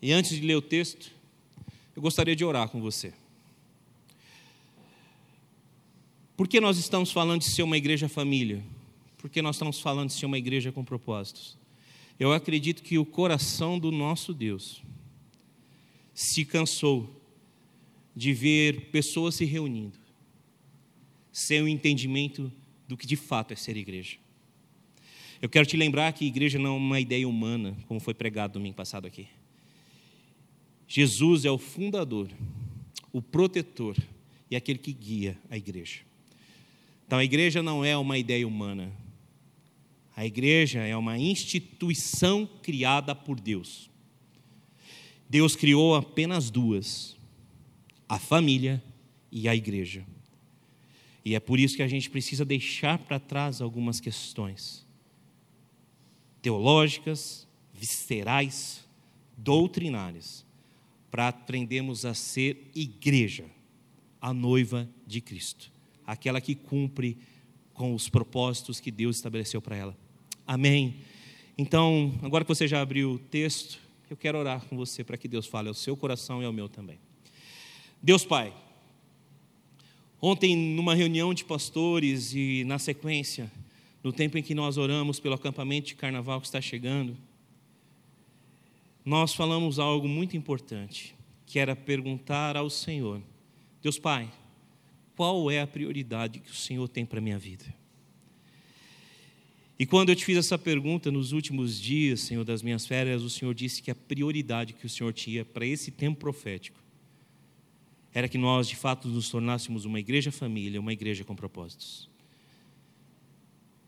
E 0.00 0.10
antes 0.14 0.30
de 0.30 0.40
ler 0.40 0.54
o 0.54 0.62
texto, 0.62 1.12
eu 1.94 2.00
gostaria 2.00 2.34
de 2.34 2.42
orar 2.42 2.70
com 2.70 2.80
você. 2.80 3.12
Por 6.34 6.48
que 6.48 6.58
nós 6.58 6.78
estamos 6.78 7.12
falando 7.12 7.40
de 7.40 7.50
ser 7.50 7.64
uma 7.64 7.76
igreja 7.76 8.08
família? 8.08 8.64
Por 9.18 9.28
que 9.28 9.42
nós 9.42 9.56
estamos 9.56 9.78
falando 9.78 10.08
de 10.08 10.14
ser 10.14 10.24
uma 10.24 10.38
igreja 10.38 10.72
com 10.72 10.82
propósitos? 10.82 11.58
Eu 12.18 12.32
acredito 12.32 12.82
que 12.82 12.96
o 12.96 13.04
coração 13.04 13.78
do 13.78 13.92
nosso 13.92 14.32
Deus 14.32 14.82
se 16.14 16.46
cansou 16.46 17.20
de 18.14 18.32
ver 18.32 18.90
pessoas 18.90 19.34
se 19.34 19.44
reunindo 19.44 20.02
sem 21.32 21.62
o 21.62 21.68
entendimento 21.68 22.52
do 22.86 22.96
que 22.96 23.06
de 23.06 23.16
fato 23.16 23.52
é 23.52 23.56
ser 23.56 23.76
igreja. 23.76 24.18
Eu 25.40 25.48
quero 25.48 25.66
te 25.66 25.76
lembrar 25.76 26.12
que 26.12 26.26
igreja 26.26 26.58
não 26.58 26.74
é 26.74 26.76
uma 26.76 27.00
ideia 27.00 27.26
humana, 27.26 27.76
como 27.88 27.98
foi 27.98 28.14
pregado 28.14 28.52
domingo 28.52 28.76
passado 28.76 29.06
aqui. 29.06 29.26
Jesus 30.86 31.44
é 31.44 31.50
o 31.50 31.58
fundador, 31.58 32.28
o 33.12 33.22
protetor 33.22 33.96
e 34.50 34.54
aquele 34.54 34.78
que 34.78 34.92
guia 34.92 35.38
a 35.48 35.56
igreja. 35.56 36.00
Então 37.06 37.18
a 37.18 37.24
igreja 37.24 37.62
não 37.62 37.84
é 37.84 37.96
uma 37.96 38.18
ideia 38.18 38.46
humana. 38.46 38.92
A 40.14 40.26
igreja 40.26 40.80
é 40.80 40.94
uma 40.96 41.18
instituição 41.18 42.48
criada 42.62 43.14
por 43.14 43.40
Deus. 43.40 43.90
Deus 45.28 45.56
criou 45.56 45.94
apenas 45.94 46.50
duas: 46.50 47.16
a 48.12 48.18
família 48.18 48.82
e 49.30 49.48
a 49.48 49.54
igreja. 49.54 50.04
E 51.24 51.34
é 51.34 51.40
por 51.40 51.58
isso 51.58 51.76
que 51.76 51.82
a 51.82 51.88
gente 51.88 52.10
precisa 52.10 52.44
deixar 52.44 52.98
para 52.98 53.20
trás 53.20 53.60
algumas 53.60 54.00
questões 54.00 54.84
teológicas, 56.42 57.46
viscerais, 57.72 58.84
doutrinárias, 59.36 60.44
para 61.10 61.28
aprendermos 61.28 62.04
a 62.04 62.14
ser 62.14 62.70
igreja, 62.74 63.44
a 64.20 64.34
noiva 64.34 64.88
de 65.06 65.20
Cristo 65.20 65.72
aquela 66.06 66.40
que 66.40 66.54
cumpre 66.54 67.16
com 67.72 67.94
os 67.94 68.08
propósitos 68.08 68.80
que 68.80 68.90
Deus 68.90 69.16
estabeleceu 69.16 69.62
para 69.62 69.76
ela. 69.76 69.96
Amém. 70.46 70.96
Então, 71.56 72.12
agora 72.22 72.44
que 72.44 72.48
você 72.48 72.66
já 72.66 72.80
abriu 72.80 73.12
o 73.12 73.18
texto, 73.18 73.78
eu 74.10 74.16
quero 74.16 74.38
orar 74.38 74.64
com 74.66 74.76
você 74.76 75.02
para 75.02 75.16
que 75.16 75.28
Deus 75.28 75.46
fale 75.46 75.68
ao 75.68 75.74
seu 75.74 75.96
coração 75.96 76.42
e 76.42 76.44
ao 76.44 76.52
meu 76.52 76.68
também. 76.68 76.98
Deus 78.04 78.24
Pai, 78.24 78.52
ontem 80.20 80.56
numa 80.56 80.92
reunião 80.92 81.32
de 81.32 81.44
pastores 81.44 82.34
e 82.34 82.64
na 82.64 82.76
sequência, 82.76 83.48
no 84.02 84.12
tempo 84.12 84.36
em 84.36 84.42
que 84.42 84.56
nós 84.56 84.76
oramos 84.76 85.20
pelo 85.20 85.36
acampamento 85.36 85.86
de 85.86 85.94
carnaval 85.94 86.40
que 86.40 86.48
está 86.48 86.60
chegando, 86.60 87.16
nós 89.04 89.32
falamos 89.32 89.78
algo 89.78 90.08
muito 90.08 90.36
importante, 90.36 91.14
que 91.46 91.60
era 91.60 91.76
perguntar 91.76 92.56
ao 92.56 92.68
Senhor: 92.68 93.22
Deus 93.80 94.00
Pai, 94.00 94.28
qual 95.14 95.48
é 95.48 95.60
a 95.60 95.66
prioridade 95.66 96.40
que 96.40 96.50
o 96.50 96.54
Senhor 96.54 96.88
tem 96.88 97.06
para 97.06 97.20
a 97.20 97.22
minha 97.22 97.38
vida? 97.38 97.72
E 99.78 99.86
quando 99.86 100.08
eu 100.08 100.16
te 100.16 100.24
fiz 100.24 100.36
essa 100.36 100.58
pergunta 100.58 101.08
nos 101.08 101.30
últimos 101.30 101.80
dias, 101.80 102.22
Senhor, 102.22 102.44
das 102.44 102.62
minhas 102.62 102.84
férias, 102.84 103.22
o 103.22 103.30
Senhor 103.30 103.54
disse 103.54 103.80
que 103.80 103.92
a 103.92 103.94
prioridade 103.94 104.72
que 104.72 104.86
o 104.86 104.90
Senhor 104.90 105.12
tinha 105.12 105.44
para 105.44 105.64
esse 105.64 105.92
tempo 105.92 106.18
profético 106.18 106.81
era 108.14 108.28
que 108.28 108.36
nós, 108.36 108.68
de 108.68 108.76
fato, 108.76 109.08
nos 109.08 109.28
tornássemos 109.30 109.84
uma 109.84 109.98
igreja 109.98 110.30
família, 110.30 110.80
uma 110.80 110.92
igreja 110.92 111.24
com 111.24 111.34
propósitos. 111.34 112.10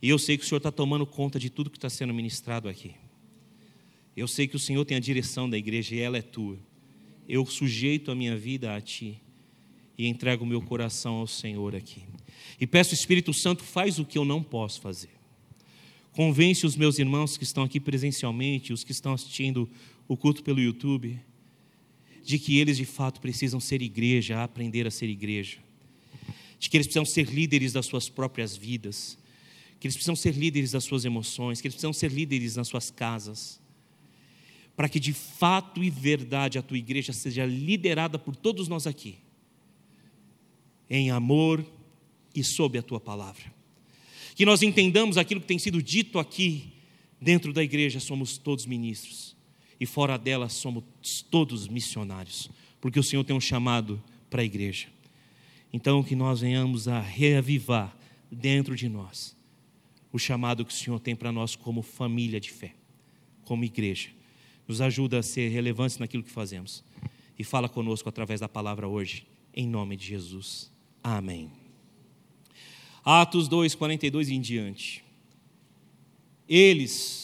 E 0.00 0.08
eu 0.08 0.18
sei 0.18 0.36
que 0.36 0.44
o 0.44 0.46
Senhor 0.46 0.58
está 0.58 0.70
tomando 0.70 1.06
conta 1.06 1.38
de 1.38 1.50
tudo 1.50 1.70
que 1.70 1.78
está 1.78 1.90
sendo 1.90 2.12
ministrado 2.12 2.68
aqui. 2.68 2.94
Eu 4.16 4.28
sei 4.28 4.46
que 4.46 4.56
o 4.56 4.58
Senhor 4.58 4.84
tem 4.84 4.96
a 4.96 5.00
direção 5.00 5.48
da 5.48 5.58
igreja 5.58 5.94
e 5.94 5.98
ela 5.98 6.16
é 6.16 6.22
tua. 6.22 6.58
Eu 7.28 7.44
sujeito 7.46 8.10
a 8.10 8.14
minha 8.14 8.36
vida 8.36 8.74
a 8.74 8.80
Ti 8.80 9.20
e 9.96 10.06
entrego 10.06 10.44
o 10.44 10.46
meu 10.46 10.60
coração 10.60 11.14
ao 11.14 11.26
Senhor 11.26 11.74
aqui. 11.74 12.02
E 12.60 12.66
peço, 12.66 12.94
Espírito 12.94 13.32
Santo, 13.32 13.64
faz 13.64 13.98
o 13.98 14.04
que 14.04 14.18
eu 14.18 14.24
não 14.24 14.42
posso 14.42 14.80
fazer. 14.80 15.10
Convence 16.12 16.64
os 16.64 16.76
meus 16.76 16.98
irmãos 16.98 17.36
que 17.36 17.44
estão 17.44 17.64
aqui 17.64 17.80
presencialmente, 17.80 18.72
os 18.72 18.84
que 18.84 18.92
estão 18.92 19.14
assistindo 19.14 19.68
o 20.06 20.16
culto 20.16 20.44
pelo 20.44 20.60
YouTube, 20.60 21.18
de 22.24 22.38
que 22.38 22.58
eles 22.58 22.76
de 22.78 22.86
fato 22.86 23.20
precisam 23.20 23.60
ser 23.60 23.82
igreja, 23.82 24.42
aprender 24.42 24.86
a 24.86 24.90
ser 24.90 25.08
igreja. 25.08 25.58
De 26.58 26.70
que 26.70 26.76
eles 26.76 26.86
precisam 26.86 27.04
ser 27.04 27.28
líderes 27.28 27.72
das 27.72 27.84
suas 27.84 28.08
próprias 28.08 28.56
vidas, 28.56 29.18
que 29.78 29.86
eles 29.86 29.94
precisam 29.94 30.16
ser 30.16 30.34
líderes 30.34 30.72
das 30.72 30.84
suas 30.84 31.04
emoções, 31.04 31.60
que 31.60 31.66
eles 31.66 31.74
precisam 31.74 31.92
ser 31.92 32.10
líderes 32.10 32.56
nas 32.56 32.68
suas 32.68 32.90
casas, 32.90 33.60
para 34.74 34.88
que 34.88 34.98
de 34.98 35.12
fato 35.12 35.84
e 35.84 35.90
verdade 35.90 36.58
a 36.58 36.62
tua 36.62 36.78
igreja 36.78 37.12
seja 37.12 37.44
liderada 37.44 38.18
por 38.18 38.34
todos 38.34 38.66
nós 38.66 38.86
aqui. 38.86 39.18
Em 40.88 41.10
amor 41.10 41.64
e 42.34 42.42
sob 42.42 42.78
a 42.78 42.82
tua 42.82 42.98
palavra. 42.98 43.52
Que 44.34 44.46
nós 44.46 44.62
entendamos 44.62 45.16
aquilo 45.18 45.40
que 45.40 45.46
tem 45.46 45.58
sido 45.58 45.82
dito 45.82 46.18
aqui, 46.18 46.72
dentro 47.20 47.52
da 47.52 47.62
igreja 47.62 48.00
somos 48.00 48.38
todos 48.38 48.66
ministros, 48.66 49.33
e 49.80 49.86
fora 49.86 50.16
dela 50.16 50.48
somos 50.48 50.84
todos 51.30 51.68
missionários, 51.68 52.50
porque 52.80 52.98
o 52.98 53.02
Senhor 53.02 53.24
tem 53.24 53.34
um 53.34 53.40
chamado 53.40 54.02
para 54.30 54.42
a 54.42 54.44
igreja. 54.44 54.88
Então, 55.72 56.02
que 56.02 56.14
nós 56.14 56.40
venhamos 56.40 56.86
a 56.86 57.00
reavivar 57.00 57.96
dentro 58.30 58.76
de 58.76 58.88
nós 58.88 59.36
o 60.12 60.18
chamado 60.18 60.64
que 60.64 60.72
o 60.72 60.76
Senhor 60.76 61.00
tem 61.00 61.16
para 61.16 61.32
nós 61.32 61.56
como 61.56 61.82
família 61.82 62.38
de 62.38 62.50
fé, 62.52 62.74
como 63.44 63.64
igreja. 63.64 64.10
Nos 64.68 64.80
ajuda 64.80 65.18
a 65.18 65.22
ser 65.22 65.48
relevantes 65.48 65.98
naquilo 65.98 66.22
que 66.22 66.30
fazemos. 66.30 66.84
E 67.36 67.42
fala 67.42 67.68
conosco 67.68 68.08
através 68.08 68.40
da 68.40 68.48
palavra 68.48 68.86
hoje, 68.86 69.26
em 69.52 69.66
nome 69.66 69.96
de 69.96 70.06
Jesus. 70.06 70.70
Amém. 71.02 71.50
Atos 73.04 73.48
2, 73.48 73.74
42 73.74 74.30
em 74.30 74.40
diante. 74.40 75.04
Eles 76.48 77.23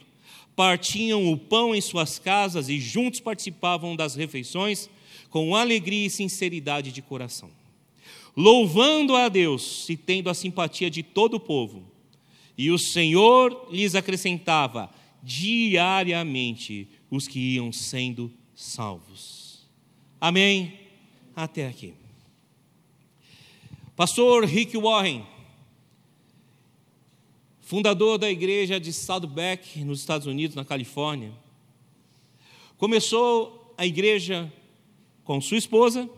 partiam 0.55 1.31
o 1.31 1.37
pão 1.37 1.73
em 1.73 1.81
suas 1.81 2.19
casas 2.19 2.69
e 2.69 2.79
juntos 2.79 3.19
participavam 3.19 3.95
das 3.95 4.15
refeições, 4.15 4.89
com 5.29 5.55
alegria 5.55 6.07
e 6.07 6.09
sinceridade 6.09 6.91
de 6.91 7.01
coração, 7.01 7.49
louvando 8.35 9.15
a 9.15 9.29
Deus 9.29 9.87
e 9.89 9.95
tendo 9.95 10.29
a 10.29 10.33
simpatia 10.33 10.89
de 10.89 11.01
todo 11.01 11.35
o 11.35 11.39
povo. 11.39 11.83
E 12.57 12.69
o 12.69 12.77
Senhor 12.77 13.69
lhes 13.71 13.95
acrescentava 13.95 14.89
diariamente 15.23 16.87
os 17.09 17.27
que 17.27 17.39
iam 17.39 17.71
sendo 17.71 18.31
salvos. 18.53 19.65
Amém? 20.19 20.79
Até 21.35 21.67
aqui. 21.67 21.93
Pastor 23.95 24.45
Rick 24.45 24.77
Warren, 24.77 25.25
fundador 27.71 28.17
da 28.17 28.29
igreja 28.29 28.77
de 28.81 28.91
Saddleback, 28.91 29.81
nos 29.85 30.01
Estados 30.01 30.27
Unidos, 30.27 30.57
na 30.57 30.65
Califórnia, 30.65 31.31
começou 32.77 33.73
a 33.77 33.87
igreja 33.87 34.51
com 35.23 35.39
sua 35.39 35.57
esposa, 35.57 36.09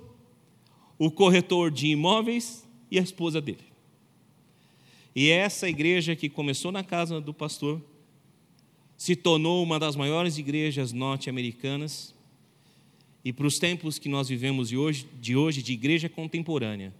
o 0.98 1.12
corretor 1.12 1.70
de 1.70 1.89
imóveis 1.89 2.68
e 2.89 2.98
a 2.98 3.04
esposa 3.04 3.39
dele. 3.39 3.66
E 5.16 5.30
essa 5.30 5.70
igreja 5.70 6.16
que 6.16 6.28
começou 6.28 6.72
na 6.72 6.84
casa 6.84 7.22
do 7.22 7.36
pastor 7.36 7.80
se 8.98 9.16
tornou 9.16 9.62
uma 9.62 9.78
das 9.78 9.96
maiores 9.96 10.39
igrejas 10.39 10.92
norte-americanas. 10.92 12.16
E 13.24 13.32
para 13.32 13.46
os 13.46 13.60
tempos 13.60 14.00
que 14.00 14.10
nós 14.10 14.28
vivemos 14.28 14.70
de 14.70 14.78
hoje, 14.78 15.08
de 15.22 15.36
hoje, 15.36 15.62
de 15.62 15.74
igreja 15.74 16.10
contemporânea, 16.10 16.92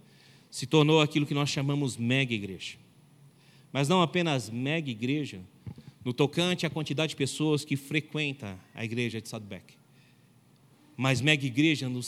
se 0.48 0.64
tornou 0.64 1.00
aquilo 1.00 1.26
que 1.26 1.34
nós 1.34 1.50
chamamos 1.50 1.96
mega 1.96 2.32
igreja. 2.32 2.83
Mas 3.74 3.88
não 3.88 4.00
apenas 4.00 4.48
mega 4.48 4.88
igreja, 4.88 5.40
no 6.04 6.12
tocante 6.14 6.64
à 6.64 6.70
quantidade 6.70 7.10
de 7.10 7.16
pessoas 7.16 7.64
que 7.64 7.74
frequenta 7.74 8.56
a 8.72 8.84
igreja 8.84 9.20
de 9.20 9.28
Saddleback, 9.28 9.74
mas 10.96 11.20
mega 11.20 11.44
igreja 11.44 11.88
no, 11.88 12.00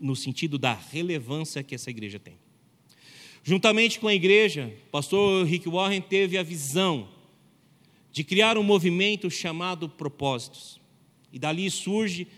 no 0.00 0.14
sentido 0.14 0.56
da 0.56 0.72
relevância 0.72 1.64
que 1.64 1.74
essa 1.74 1.90
igreja 1.90 2.20
tem. 2.20 2.34
Juntamente 3.42 3.98
com 3.98 4.06
a 4.06 4.14
igreja, 4.14 4.72
pastor 4.92 5.44
Rick 5.44 5.68
Warren 5.68 6.00
teve 6.00 6.38
a 6.38 6.44
visão 6.44 7.08
de 8.12 8.22
criar 8.22 8.56
um 8.56 8.62
movimento 8.62 9.28
chamado 9.28 9.88
Propósitos. 9.88 10.80
E 11.32 11.40
dali 11.40 11.68
surge 11.72 12.28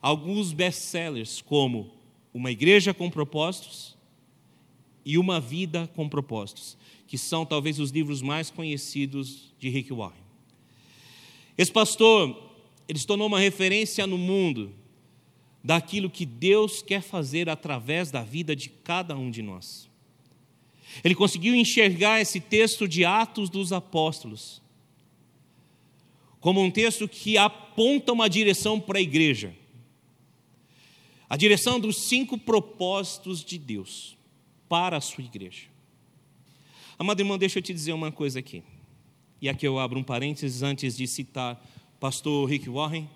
alguns 0.00 0.52
best-sellers, 0.52 1.42
como 1.42 1.90
Uma 2.32 2.52
Igreja 2.52 2.94
com 2.94 3.10
Propósitos 3.10 3.96
e 5.04 5.18
Uma 5.18 5.40
Vida 5.40 5.90
com 5.96 6.08
Propósitos, 6.08 6.78
que 7.10 7.18
são 7.18 7.44
talvez 7.44 7.80
os 7.80 7.90
livros 7.90 8.22
mais 8.22 8.52
conhecidos 8.52 9.52
de 9.58 9.68
Rick 9.68 9.92
Warren. 9.92 10.22
Esse 11.58 11.72
pastor, 11.72 12.40
ele 12.88 13.00
se 13.00 13.06
tornou 13.06 13.26
uma 13.26 13.40
referência 13.40 14.06
no 14.06 14.16
mundo 14.16 14.72
daquilo 15.62 16.08
que 16.08 16.24
Deus 16.24 16.82
quer 16.82 17.02
fazer 17.02 17.48
através 17.48 18.12
da 18.12 18.22
vida 18.22 18.54
de 18.54 18.68
cada 18.68 19.16
um 19.16 19.28
de 19.28 19.42
nós. 19.42 19.90
Ele 21.02 21.16
conseguiu 21.16 21.52
enxergar 21.52 22.20
esse 22.20 22.38
texto 22.38 22.86
de 22.86 23.04
Atos 23.04 23.50
dos 23.50 23.72
Apóstolos 23.72 24.62
como 26.38 26.62
um 26.62 26.70
texto 26.70 27.08
que 27.08 27.36
aponta 27.36 28.12
uma 28.12 28.30
direção 28.30 28.78
para 28.78 28.98
a 29.00 29.02
igreja. 29.02 29.52
A 31.28 31.36
direção 31.36 31.80
dos 31.80 32.02
cinco 32.02 32.38
propósitos 32.38 33.44
de 33.44 33.58
Deus 33.58 34.16
para 34.68 34.96
a 34.96 35.00
sua 35.00 35.24
igreja. 35.24 35.69
Amado 37.00 37.18
irmão, 37.18 37.38
deixa 37.38 37.58
eu 37.58 37.62
te 37.62 37.72
dizer 37.72 37.94
uma 37.94 38.12
coisa 38.12 38.40
aqui. 38.40 38.62
E 39.40 39.48
aqui 39.48 39.66
eu 39.66 39.78
abro 39.78 39.98
um 39.98 40.02
parênteses 40.02 40.62
antes 40.62 40.94
de 40.94 41.06
citar 41.06 41.58
pastor 41.98 42.46
Rick 42.46 42.68
Warren 42.68 43.08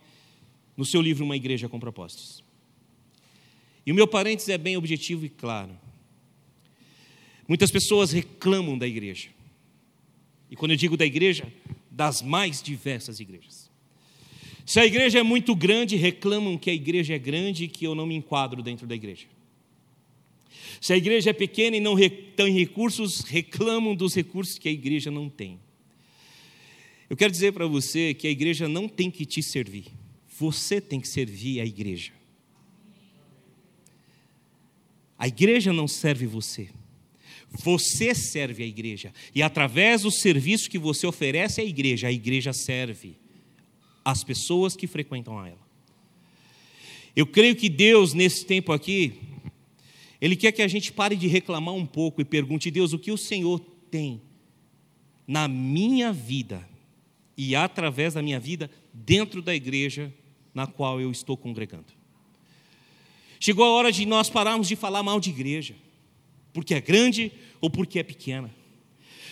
no 0.75 0.87
seu 0.87 1.03
livro 1.03 1.23
Uma 1.23 1.37
Igreja 1.37 1.69
com 1.69 1.79
Propósitos. 1.79 2.43
E 3.85 3.93
o 3.93 3.95
meu 3.95 4.09
parênteses 4.09 4.49
é 4.49 4.57
bem 4.57 4.79
objetivo 4.79 5.27
e 5.27 5.29
claro. 5.29 5.77
Muitas 7.47 7.71
pessoas 7.71 8.11
reclamam 8.11 8.79
da 8.79 8.89
igreja. 8.89 9.29
E 10.51 10.57
quando 10.57 10.71
eu 10.71 10.79
digo 10.79 10.97
da 10.97 11.05
igreja, 11.05 11.47
das 11.91 12.23
mais 12.23 12.63
diversas 12.63 13.21
igrejas. 13.21 13.71
Se 14.65 14.81
a 14.81 14.87
igreja 14.87 15.19
é 15.19 15.23
muito 15.23 15.55
grande, 15.55 15.95
reclamam 15.97 16.57
que 16.57 16.71
a 16.71 16.75
igreja 16.75 17.17
é 17.17 17.19
grande 17.19 17.65
e 17.65 17.69
que 17.69 17.85
eu 17.85 17.95
não 17.95 18.07
me 18.07 18.15
enquadro 18.15 18.63
dentro 18.63 18.87
da 18.87 18.95
igreja. 18.95 19.27
Se 20.81 20.93
a 20.93 20.97
igreja 20.97 21.31
é 21.31 21.33
pequena 21.33 21.77
e 21.77 21.81
não 21.81 21.97
tem 22.37 22.53
recursos, 22.53 23.21
reclamam 23.21 23.95
dos 23.95 24.15
recursos 24.15 24.59
que 24.59 24.69
a 24.69 24.73
igreja 24.73 25.11
não 25.11 25.29
tem. 25.29 25.59
Eu 27.09 27.17
quero 27.17 27.31
dizer 27.31 27.53
para 27.53 27.67
você 27.67 28.15
que 28.15 28.27
a 28.27 28.31
igreja 28.31 28.69
não 28.69 28.89
tem 28.89 29.11
que 29.11 29.25
te 29.25 29.43
servir, 29.43 29.87
você 30.39 30.81
tem 30.81 31.01
que 31.01 31.09
servir 31.09 31.61
a 31.61 31.65
igreja. 31.65 32.13
A 35.19 35.29
igreja 35.29 35.73
não 35.73 35.87
serve 35.87 36.27
você. 36.27 36.69
Você 37.51 38.15
serve 38.15 38.65
a 38.65 38.67
igreja. 38.67 39.13
E 39.35 39.43
através 39.43 40.03
do 40.03 40.11
serviço 40.11 40.69
que 40.69 40.79
você 40.79 41.07
oferece 41.07 41.61
à 41.61 41.65
igreja, 41.65 42.09
a 42.09 42.13
igreja 42.13 42.53
serve 42.53 43.17
as 44.05 44.25
pessoas 44.25 44.75
que 44.75 44.87
frequentam 44.87 45.45
ela. 45.47 45.65
Eu 47.15 47.27
creio 47.27 47.55
que 47.55 47.69
Deus, 47.69 48.13
nesse 48.13 48.45
tempo 48.45 48.73
aqui, 48.73 49.15
Ele 50.25 50.37
quer 50.37 50.53
que 50.53 50.63
a 50.63 50.69
gente 50.69 50.91
pare 50.91 51.17
de 51.17 51.27
reclamar 51.27 51.75
um 51.75 51.85
pouco 51.85 52.23
e 52.23 52.25
pergunte: 52.25 52.71
Deus, 52.71 52.95
o 52.95 52.99
que 52.99 53.13
o 53.13 53.19
Senhor 53.19 53.61
tem 53.91 54.23
na 55.27 55.47
minha 55.47 56.15
vida 56.15 56.67
e 57.37 57.55
através 57.55 58.15
da 58.15 58.23
minha 58.23 58.41
vida 58.41 58.71
dentro 58.91 59.43
da 59.43 59.55
igreja 59.55 60.11
na 60.55 60.67
qual 60.67 60.99
eu 60.99 61.11
estou 61.11 61.37
congregando? 61.37 61.93
Chegou 63.39 63.67
a 63.67 63.71
hora 63.73 63.93
de 63.93 64.07
nós 64.07 64.31
pararmos 64.31 64.67
de 64.67 64.75
falar 64.75 65.03
mal 65.03 65.21
de 65.21 65.29
igreja 65.29 65.77
porque 66.55 66.73
é 66.73 66.81
grande 66.81 67.31
ou 67.61 67.69
porque 67.69 67.99
é 67.99 68.03
pequena. 68.03 68.51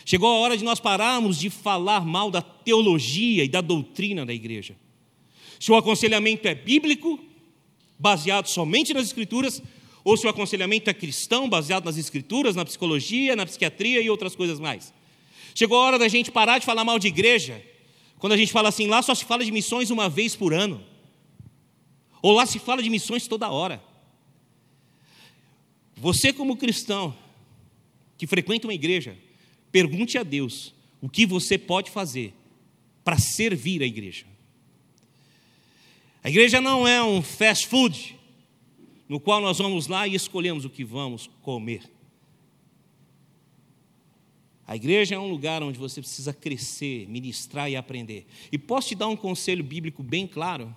Chegou 0.05 0.29
a 0.29 0.41
hora 0.41 0.59
de 0.59 0.65
nós 0.65 0.79
pararmos 0.79 1.39
de 1.39 1.49
falar 1.49 2.05
mal 2.05 2.31
da 2.31 2.43
teologia 2.43 3.43
e 3.43 3.49
da 3.49 3.63
doutrina 3.63 4.27
da 4.27 4.35
igreja. 4.35 4.77
Se 5.59 5.73
o 5.73 5.75
aconselhamento 5.75 6.47
é 6.47 6.55
bíblico, 6.55 7.19
baseado 7.99 8.47
somente 8.47 8.93
nas 8.93 9.07
Escrituras, 9.07 9.63
ou 10.05 10.17
se 10.17 10.27
o 10.27 10.31
aconselhamento 10.31 10.91
é 10.91 10.95
cristão, 10.95 11.49
baseado 11.49 11.85
nas 11.85 11.97
Escrituras, 11.97 12.57
na 12.57 12.65
psicologia, 12.65 13.37
na 13.37 13.47
psiquiatria 13.47 14.01
e 14.01 14.11
outras 14.11 14.35
coisas 14.35 14.59
mais. 14.59 14.93
Chegou 15.55 15.79
a 15.79 15.85
hora 15.85 15.99
da 15.99 16.09
gente 16.09 16.31
parar 16.31 16.59
de 16.59 16.67
falar 16.67 16.85
mal 16.85 16.99
de 16.99 17.09
igreja, 17.09 17.63
quando 18.19 18.33
a 18.33 18.37
gente 18.37 18.53
fala 18.53 18.69
assim, 18.69 18.87
lá 18.87 19.03
só 19.03 19.15
se 19.15 19.25
fala 19.25 19.45
de 19.45 19.53
missões 19.53 19.91
uma 19.91 20.09
vez 20.09 20.35
por 20.35 20.53
ano, 20.53 20.85
ou 22.21 22.33
lá 22.33 22.47
se 22.47 22.59
fala 22.59 22.83
de 22.83 22.91
missões 22.91 23.27
toda 23.27 23.51
hora. 23.51 23.83
Você, 25.97 26.33
como 26.33 26.57
cristão, 26.57 27.17
que 28.17 28.27
frequenta 28.27 28.67
uma 28.67 28.75
igreja, 28.75 29.17
pergunte 29.71 30.19
a 30.19 30.23
Deus 30.23 30.75
o 31.01 31.09
que 31.09 31.27
você 31.27 31.59
pode 31.59 31.91
fazer 31.91 32.33
para 33.05 33.19
servir 33.19 33.83
a 33.83 33.87
igreja. 33.87 34.25
A 36.23 36.31
igreja 36.31 36.61
não 36.61 36.87
é 36.87 37.03
um 37.03 37.21
fast 37.21 37.67
food, 37.67 38.17
no 39.13 39.21
qual 39.21 39.41
nós 39.41 39.59
vamos 39.59 39.89
lá 39.89 40.09
e 40.09 40.15
escolhemos 40.15 40.65
o 40.65 40.71
que 40.71 40.85
vamos 40.85 41.29
comer. 41.43 41.83
A 44.67 44.75
igreja 44.75 45.15
é 45.15 45.19
um 45.19 45.29
lugar 45.29 45.63
onde 45.63 45.79
você 45.79 46.01
precisa 46.01 46.33
crescer, 46.33 47.07
ministrar 47.09 47.71
e 47.71 47.77
aprender. 47.77 48.27
E 48.51 48.57
posso 48.57 48.89
te 48.89 48.95
dar 48.95 49.09
um 49.09 49.17
conselho 49.17 49.63
bíblico 49.63 50.03
bem 50.03 50.27
claro? 50.27 50.75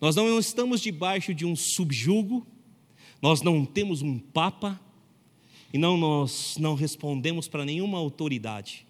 Nós 0.00 0.14
não 0.14 0.38
estamos 0.38 0.80
debaixo 0.80 1.34
de 1.34 1.44
um 1.44 1.56
subjugo 1.56 2.46
nós 3.22 3.40
não 3.40 3.64
temos 3.64 4.02
um 4.02 4.18
papa 4.18 4.80
e 5.72 5.78
não 5.78 5.96
nós 5.96 6.56
não 6.58 6.74
respondemos 6.74 7.46
para 7.46 7.64
nenhuma 7.64 7.96
autoridade. 7.96 8.84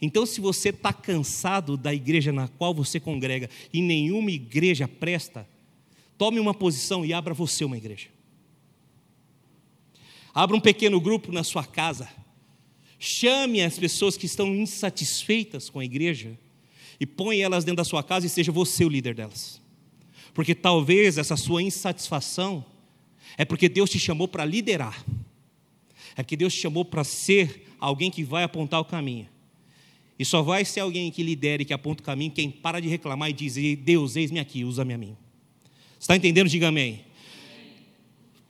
Então, 0.00 0.24
se 0.24 0.40
você 0.40 0.70
está 0.70 0.94
cansado 0.94 1.76
da 1.76 1.92
igreja 1.92 2.32
na 2.32 2.48
qual 2.48 2.74
você 2.74 2.98
congrega 2.98 3.50
e 3.72 3.82
nenhuma 3.82 4.30
igreja 4.30 4.88
presta, 4.88 5.46
tome 6.18 6.40
uma 6.40 6.54
posição 6.54 7.04
e 7.04 7.12
abra 7.12 7.34
você 7.34 7.64
uma 7.64 7.76
igreja. 7.76 8.08
Abra 10.34 10.56
um 10.56 10.60
pequeno 10.60 11.00
grupo 11.00 11.32
na 11.32 11.42
sua 11.42 11.64
casa. 11.64 12.08
Chame 12.98 13.62
as 13.62 13.78
pessoas 13.78 14.16
que 14.16 14.26
estão 14.26 14.54
insatisfeitas 14.54 15.70
com 15.70 15.80
a 15.80 15.84
igreja 15.84 16.38
e 16.98 17.06
põe 17.06 17.40
elas 17.40 17.64
dentro 17.64 17.78
da 17.78 17.84
sua 17.84 18.02
casa 18.02 18.26
e 18.26 18.28
seja 18.28 18.52
você 18.52 18.84
o 18.84 18.88
líder 18.88 19.14
delas. 19.14 19.60
Porque 20.34 20.54
talvez 20.54 21.18
essa 21.18 21.36
sua 21.36 21.62
insatisfação 21.62 22.64
é 23.38 23.44
porque 23.44 23.68
Deus 23.68 23.88
te 23.88 23.98
chamou 23.98 24.28
para 24.28 24.44
liderar. 24.44 25.04
É 26.14 26.22
porque 26.22 26.36
Deus 26.36 26.54
te 26.54 26.60
chamou 26.60 26.84
para 26.84 27.04
ser 27.04 27.74
alguém 27.78 28.10
que 28.10 28.22
vai 28.22 28.42
apontar 28.42 28.80
o 28.80 28.84
caminho. 28.84 29.28
E 30.18 30.24
só 30.24 30.42
vai 30.42 30.64
ser 30.64 30.80
alguém 30.80 31.10
que 31.10 31.22
lidere, 31.22 31.64
que 31.64 31.74
aponta 31.74 32.02
o 32.02 32.04
caminho, 32.04 32.30
quem 32.30 32.50
para 32.50 32.80
de 32.80 32.88
reclamar 32.88 33.28
e 33.28 33.32
diz: 33.32 33.56
Deus, 33.78 34.16
eis-me 34.16 34.38
aqui, 34.38 34.64
usa-me 34.64 34.94
a 34.94 34.98
mim. 34.98 35.16
Está 35.98 36.16
entendendo? 36.16 36.48
Diga 36.48 36.68
amém. 36.68 37.04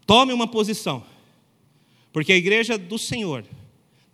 Tome 0.06 0.32
uma 0.32 0.46
posição, 0.46 1.04
porque 2.12 2.32
a 2.32 2.36
igreja 2.36 2.78
do 2.78 2.98
Senhor 2.98 3.44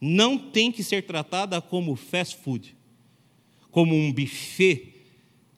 não 0.00 0.38
tem 0.38 0.72
que 0.72 0.82
ser 0.82 1.02
tratada 1.02 1.60
como 1.60 1.94
fast 1.94 2.36
food, 2.36 2.74
como 3.70 3.94
um 3.94 4.12
buffet, 4.12 4.94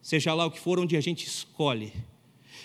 seja 0.02 0.34
lá 0.34 0.46
o 0.46 0.50
que 0.50 0.58
for, 0.58 0.78
onde 0.78 0.96
a 0.96 1.00
gente 1.00 1.26
escolhe 1.26 1.92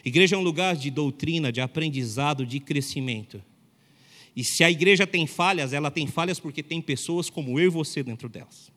Igreja 0.04 0.36
é 0.36 0.40
um 0.40 0.44
lugar 0.44 0.76
de 0.76 0.90
doutrina, 0.90 1.52
de 1.52 1.62
aprendizado, 1.62 2.46
de 2.46 2.60
crescimento. 2.60 3.44
E 4.36 4.44
se 4.44 4.64
a 4.64 4.72
igreja 4.72 5.06
tem 5.06 5.28
falhas, 5.28 5.74
ela 5.74 5.92
tem 5.92 6.08
falhas 6.08 6.40
porque 6.40 6.64
tem 6.64 6.82
pessoas 6.82 7.30
como 7.30 7.60
eu 7.60 7.66
e 7.66 7.70
você 7.70 8.02
dentro 8.02 8.30
delas. 8.30 8.72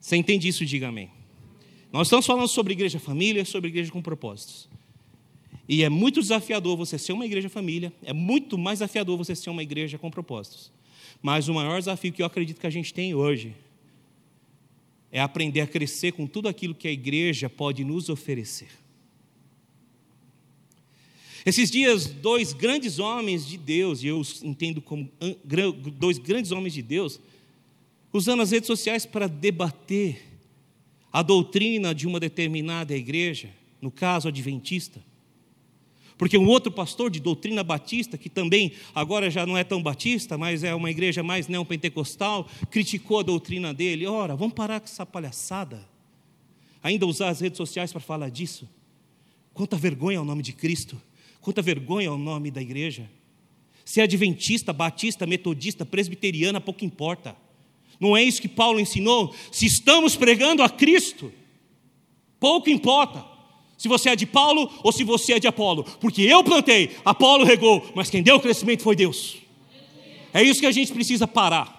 Você 0.00 0.16
entende 0.16 0.48
isso? 0.48 0.64
Diga 0.66 0.88
amém. 0.88 1.10
Nós 1.92 2.08
estamos 2.08 2.26
falando 2.26 2.48
sobre 2.48 2.72
igreja 2.72 2.98
família, 2.98 3.44
sobre 3.44 3.68
igreja 3.68 3.90
com 3.90 4.02
propósitos. 4.02 4.68
E 5.68 5.82
é 5.82 5.88
muito 5.88 6.20
desafiador 6.20 6.76
você 6.76 6.98
ser 6.98 7.12
uma 7.12 7.26
igreja 7.26 7.48
família, 7.48 7.92
é 8.02 8.12
muito 8.12 8.56
mais 8.56 8.78
desafiador 8.78 9.16
você 9.16 9.34
ser 9.34 9.50
uma 9.50 9.62
igreja 9.62 9.98
com 9.98 10.10
propósitos. 10.10 10.70
Mas 11.22 11.48
o 11.48 11.54
maior 11.54 11.78
desafio 11.78 12.12
que 12.12 12.22
eu 12.22 12.26
acredito 12.26 12.60
que 12.60 12.66
a 12.66 12.70
gente 12.70 12.92
tem 12.92 13.14
hoje 13.14 13.54
é 15.10 15.20
aprender 15.20 15.60
a 15.60 15.66
crescer 15.66 16.12
com 16.12 16.26
tudo 16.26 16.48
aquilo 16.48 16.74
que 16.74 16.86
a 16.86 16.92
igreja 16.92 17.48
pode 17.48 17.82
nos 17.84 18.08
oferecer. 18.08 18.68
Esses 21.44 21.70
dias, 21.70 22.06
dois 22.06 22.52
grandes 22.52 22.98
homens 22.98 23.46
de 23.46 23.56
Deus, 23.56 24.02
e 24.02 24.08
eu 24.08 24.20
entendo 24.42 24.82
como 24.82 25.08
dois 25.96 26.18
grandes 26.18 26.50
homens 26.50 26.74
de 26.74 26.82
Deus, 26.82 27.20
usando 28.12 28.42
as 28.42 28.50
redes 28.50 28.66
sociais 28.66 29.06
para 29.06 29.28
debater 29.28 30.35
a 31.16 31.22
doutrina 31.22 31.94
de 31.94 32.06
uma 32.06 32.20
determinada 32.20 32.94
igreja, 32.94 33.48
no 33.80 33.90
caso 33.90 34.28
adventista. 34.28 35.02
Porque 36.18 36.36
um 36.36 36.46
outro 36.46 36.70
pastor 36.70 37.10
de 37.10 37.20
doutrina 37.20 37.64
batista, 37.64 38.18
que 38.18 38.28
também 38.28 38.72
agora 38.94 39.30
já 39.30 39.46
não 39.46 39.56
é 39.56 39.64
tão 39.64 39.82
batista, 39.82 40.36
mas 40.36 40.62
é 40.62 40.74
uma 40.74 40.90
igreja 40.90 41.22
mais 41.22 41.48
neopentecostal, 41.48 42.46
criticou 42.70 43.20
a 43.20 43.22
doutrina 43.22 43.72
dele. 43.72 44.06
Ora, 44.06 44.36
vamos 44.36 44.54
parar 44.54 44.78
com 44.78 44.84
essa 44.84 45.06
palhaçada. 45.06 45.88
Ainda 46.82 47.06
usar 47.06 47.30
as 47.30 47.40
redes 47.40 47.56
sociais 47.56 47.90
para 47.90 48.00
falar 48.02 48.28
disso. 48.28 48.68
Quanta 49.54 49.74
vergonha 49.74 50.18
ao 50.18 50.24
nome 50.26 50.42
de 50.42 50.52
Cristo. 50.52 51.00
Quanta 51.40 51.62
vergonha 51.62 52.10
ao 52.10 52.18
nome 52.18 52.50
da 52.50 52.60
igreja. 52.60 53.10
Se 53.86 54.02
é 54.02 54.02
adventista, 54.02 54.70
batista, 54.70 55.26
metodista, 55.26 55.86
presbiteriana, 55.86 56.60
pouco 56.60 56.84
importa. 56.84 57.34
Não 57.98 58.16
é 58.16 58.22
isso 58.22 58.42
que 58.42 58.48
Paulo 58.48 58.78
ensinou? 58.78 59.34
Se 59.50 59.66
estamos 59.66 60.16
pregando 60.16 60.62
a 60.62 60.68
Cristo, 60.68 61.32
pouco 62.38 62.68
importa 62.68 63.24
se 63.76 63.88
você 63.88 64.10
é 64.10 64.16
de 64.16 64.26
Paulo 64.26 64.70
ou 64.82 64.90
se 64.90 65.04
você 65.04 65.34
é 65.34 65.38
de 65.38 65.46
Apolo, 65.46 65.84
porque 66.00 66.22
eu 66.22 66.42
plantei, 66.42 66.96
Apolo 67.04 67.44
regou, 67.44 67.92
mas 67.94 68.08
quem 68.08 68.22
deu 68.22 68.36
o 68.36 68.40
crescimento 68.40 68.82
foi 68.82 68.96
Deus. 68.96 69.36
É 70.32 70.42
isso 70.42 70.60
que 70.60 70.66
a 70.66 70.72
gente 70.72 70.92
precisa 70.92 71.26
parar. 71.26 71.74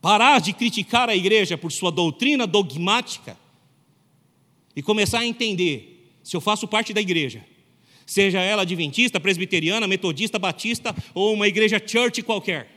Parar 0.00 0.40
de 0.40 0.52
criticar 0.52 1.08
a 1.08 1.14
igreja 1.14 1.56
por 1.56 1.70
sua 1.70 1.92
doutrina 1.92 2.46
dogmática 2.46 3.38
e 4.74 4.82
começar 4.82 5.20
a 5.20 5.26
entender 5.26 6.10
se 6.22 6.36
eu 6.36 6.40
faço 6.40 6.66
parte 6.66 6.92
da 6.92 7.00
igreja, 7.00 7.44
seja 8.06 8.40
ela 8.40 8.62
adventista, 8.62 9.20
presbiteriana, 9.20 9.86
metodista, 9.86 10.38
batista 10.38 10.94
ou 11.14 11.32
uma 11.32 11.46
igreja 11.46 11.80
church 11.84 12.22
qualquer. 12.22 12.71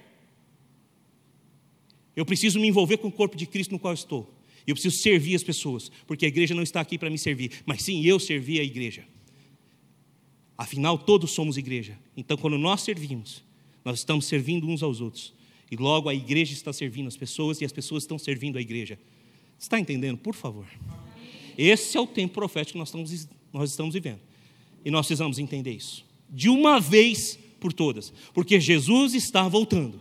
Eu 2.16 2.26
preciso 2.26 2.60
me 2.60 2.68
envolver 2.68 2.98
com 2.98 3.08
o 3.08 3.12
corpo 3.12 3.36
de 3.36 3.46
Cristo 3.46 3.72
no 3.72 3.80
qual 3.80 3.94
estou. 3.94 4.34
Eu 4.66 4.74
preciso 4.74 4.98
servir 4.98 5.36
as 5.36 5.44
pessoas, 5.44 5.92
porque 6.08 6.26
a 6.26 6.28
igreja 6.28 6.56
não 6.56 6.64
está 6.64 6.82
aqui 6.82 6.98
para 6.98 7.10
me 7.10 7.18
servir, 7.18 7.52
mas 7.66 7.84
sim 7.84 8.04
eu 8.04 8.20
servir 8.20 8.60
a 8.60 8.64
igreja. 8.64 9.06
Afinal, 10.58 10.98
todos 10.98 11.32
somos 11.32 11.58
igreja. 11.58 12.00
Então, 12.16 12.38
quando 12.38 12.58
nós 12.58 12.82
servimos, 12.82 13.44
nós 13.84 14.00
estamos 14.00 14.26
servindo 14.26 14.68
uns 14.68 14.82
aos 14.82 15.02
outros. 15.02 15.34
E 15.70 15.76
logo 15.76 16.10
a 16.10 16.16
igreja 16.16 16.54
está 16.54 16.72
servindo 16.72 17.08
as 17.08 17.18
pessoas 17.18 17.60
e 17.62 17.66
as 17.66 17.72
pessoas 17.72 18.04
estão 18.04 18.18
servindo 18.18 18.58
a 18.58 18.62
igreja. 18.62 18.98
Está 19.60 19.80
entendendo? 19.80 20.18
Por 20.18 20.34
favor. 20.34 20.66
Esse 21.58 21.98
é 21.98 22.02
o 22.02 22.08
tempo 22.08 22.34
profético 22.34 22.74
que 22.74 22.80
nós 22.80 22.90
estamos, 22.90 23.30
nós 23.52 23.70
estamos 23.70 23.94
vivendo. 23.94 24.20
E 24.84 24.92
nós 24.92 25.06
precisamos 25.06 25.40
entender 25.40 25.72
isso. 25.72 26.06
De 26.30 26.50
uma 26.50 26.80
vez 26.80 27.38
por 27.60 27.74
todas. 27.74 28.14
Porque 28.34 28.60
Jesus 28.60 29.14
está 29.14 29.48
voltando. 29.48 30.00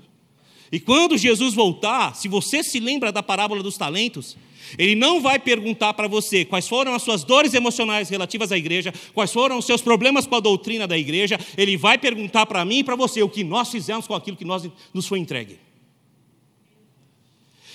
E 0.75 0.81
quando 0.81 1.17
Jesus 1.17 1.55
voltar, 1.55 2.17
se 2.17 2.27
você 2.27 2.61
se 2.65 2.81
lembra 2.81 3.13
da 3.13 3.23
parábola 3.23 3.63
dos 3.63 3.79
talentos, 3.79 4.37
ele 4.77 4.97
não 4.97 5.21
vai 5.21 5.39
perguntar 5.39 5.95
para 5.95 6.09
você 6.09 6.45
quais 6.45 6.67
foram 6.67 6.93
as 6.93 7.03
suas 7.05 7.23
dores 7.23 7.55
emocionais 7.55 8.09
relativas 8.09 8.51
à 8.51 8.59
igreja, 8.59 8.93
quais 9.13 9.33
foram 9.33 9.57
os 9.57 9.67
seus 9.67 9.81
problemas 9.81 10.27
com 10.27 10.35
a 10.35 10.41
doutrina 10.41 10.85
da 10.85 10.99
igreja. 10.99 11.39
Ele 11.57 11.77
vai 11.77 11.97
perguntar 11.97 12.45
para 12.47 12.65
mim 12.65 12.79
e 12.79 12.83
para 12.83 12.97
você 12.97 13.23
o 13.23 13.29
que 13.29 13.45
nós 13.45 13.71
fizemos 13.71 14.09
com 14.09 14.17
aquilo 14.17 14.37
que 14.37 14.45
nós, 14.45 14.69
nos 14.93 15.07
foi 15.07 15.21
entregue. 15.21 15.61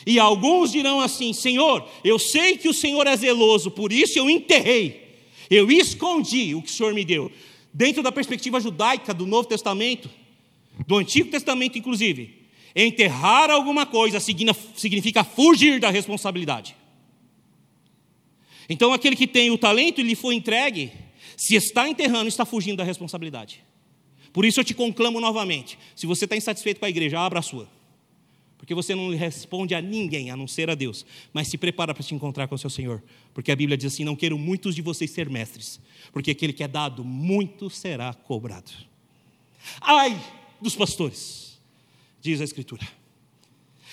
E 0.06 0.20
alguns 0.20 0.70
dirão 0.70 1.00
assim: 1.00 1.32
Senhor, 1.32 1.88
eu 2.04 2.20
sei 2.20 2.58
que 2.58 2.68
o 2.68 2.74
Senhor 2.74 3.08
é 3.08 3.16
zeloso, 3.16 3.72
por 3.72 3.94
isso 3.94 4.20
eu 4.20 4.30
enterrei, 4.30 5.16
eu 5.50 5.72
escondi 5.72 6.54
o 6.54 6.62
que 6.62 6.70
o 6.70 6.74
Senhor 6.74 6.94
me 6.94 7.06
deu. 7.06 7.32
Dentro 7.74 8.04
da 8.04 8.12
perspectiva 8.12 8.60
judaica 8.60 9.14
do 9.14 9.26
Novo 9.26 9.48
Testamento, 9.48 10.10
do 10.86 10.98
Antigo 10.98 11.32
Testamento, 11.32 11.78
inclusive, 11.78 12.39
enterrar 12.76 13.50
alguma 13.50 13.86
coisa 13.86 14.20
significa 14.20 15.24
fugir 15.24 15.80
da 15.80 15.90
responsabilidade. 15.90 16.76
Então, 18.70 18.94
aquele 18.94 19.16
que 19.16 19.28
tem 19.28 19.50
o 19.50 19.58
talento 19.58 20.00
e 20.00 20.04
lhe 20.04 20.16
foi 20.16 20.36
entregue, 20.36 20.92
se 21.36 21.56
está 21.56 21.90
enterrando, 21.90 22.28
está 22.28 22.46
fugindo 22.46 22.78
da 22.78 22.84
responsabilidade. 22.84 23.64
Por 24.32 24.46
isso 24.46 24.60
eu 24.60 24.64
te 24.64 24.74
conclamo 24.74 25.20
novamente: 25.20 25.78
se 25.96 26.06
você 26.06 26.26
está 26.26 26.36
insatisfeito 26.36 26.80
com 26.80 26.86
a 26.86 26.90
igreja, 26.90 27.20
abra 27.20 27.40
a 27.40 27.42
sua. 27.42 27.68
Porque 28.58 28.76
você 28.76 28.94
não 28.94 29.10
responde 29.16 29.74
a 29.74 29.82
ninguém 29.82 30.30
a 30.30 30.38
não 30.38 30.46
ser 30.46 30.70
a 30.70 30.76
Deus, 30.76 31.06
mas 31.34 31.48
se 31.48 31.58
prepara 31.58 31.94
para 31.94 32.04
te 32.04 32.14
encontrar 32.14 32.48
com 32.48 32.56
o 32.56 32.58
seu 32.58 32.70
Senhor. 32.70 33.02
Porque 33.34 33.52
a 33.52 33.56
Bíblia 33.56 33.78
diz 33.78 33.94
assim: 33.94 34.04
Não 34.04 34.16
quero 34.16 34.38
muitos 34.38 34.76
de 34.76 34.82
vocês 34.82 35.10
ser 35.10 35.30
mestres, 35.30 35.80
porque 36.12 36.32
aquele 36.32 36.54
que 36.54 36.62
é 36.62 36.68
dado, 36.68 37.04
muito 37.04 37.70
será 37.70 38.14
cobrado. 38.14 38.70
Ai 39.82 40.22
dos 40.62 40.76
pastores, 40.76 41.49
diz 42.22 42.42
a 42.42 42.44
Escritura. 42.44 42.88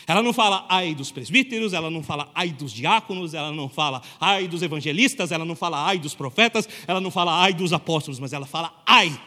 Ela 0.06 0.22
não 0.22 0.32
fala 0.32 0.64
ai 0.68 0.94
dos 0.94 1.10
presbíteros, 1.10 1.72
ela 1.72 1.90
não 1.90 2.02
fala 2.02 2.30
ai 2.32 2.50
dos 2.52 2.72
diáconos, 2.72 3.34
ela 3.34 3.50
não 3.50 3.68
fala 3.68 4.00
ai 4.20 4.46
dos 4.46 4.62
evangelistas, 4.62 5.32
ela 5.32 5.44
não 5.44 5.56
fala 5.56 5.84
ai 5.84 5.98
dos 5.98 6.14
profetas, 6.14 6.68
ela 6.86 7.00
não 7.00 7.10
fala 7.10 7.42
ai 7.42 7.52
dos 7.52 7.72
apóstolos, 7.72 8.20
mas 8.20 8.32
ela 8.32 8.46
fala 8.46 8.82
ai 8.86 9.20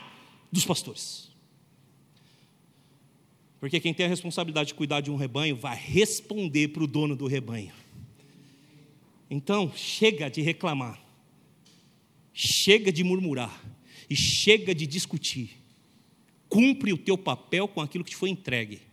dos 0.49 0.63
pastores. 0.63 1.29
Porque 3.59 3.77
quem 3.81 3.93
tem 3.93 4.05
a 4.05 4.09
responsabilidade 4.09 4.69
de 4.69 4.73
cuidar 4.73 5.01
de 5.01 5.11
um 5.11 5.17
rebanho 5.17 5.57
vai 5.57 5.75
responder 5.75 6.69
para 6.69 6.83
o 6.83 6.87
dono 6.87 7.13
do 7.13 7.27
rebanho. 7.27 7.73
Então, 9.29 9.69
chega 9.75 10.29
de 10.29 10.41
reclamar, 10.41 10.97
chega 12.33 12.89
de 12.89 13.03
murmurar 13.03 13.61
e 14.09 14.15
chega 14.15 14.73
de 14.73 14.87
discutir. 14.87 15.57
Cumpre 16.47 16.93
o 16.93 16.97
teu 16.97 17.17
papel 17.17 17.67
com 17.67 17.81
aquilo 17.81 18.03
que 18.03 18.11
te 18.11 18.15
foi 18.15 18.29
entregue 18.29 18.88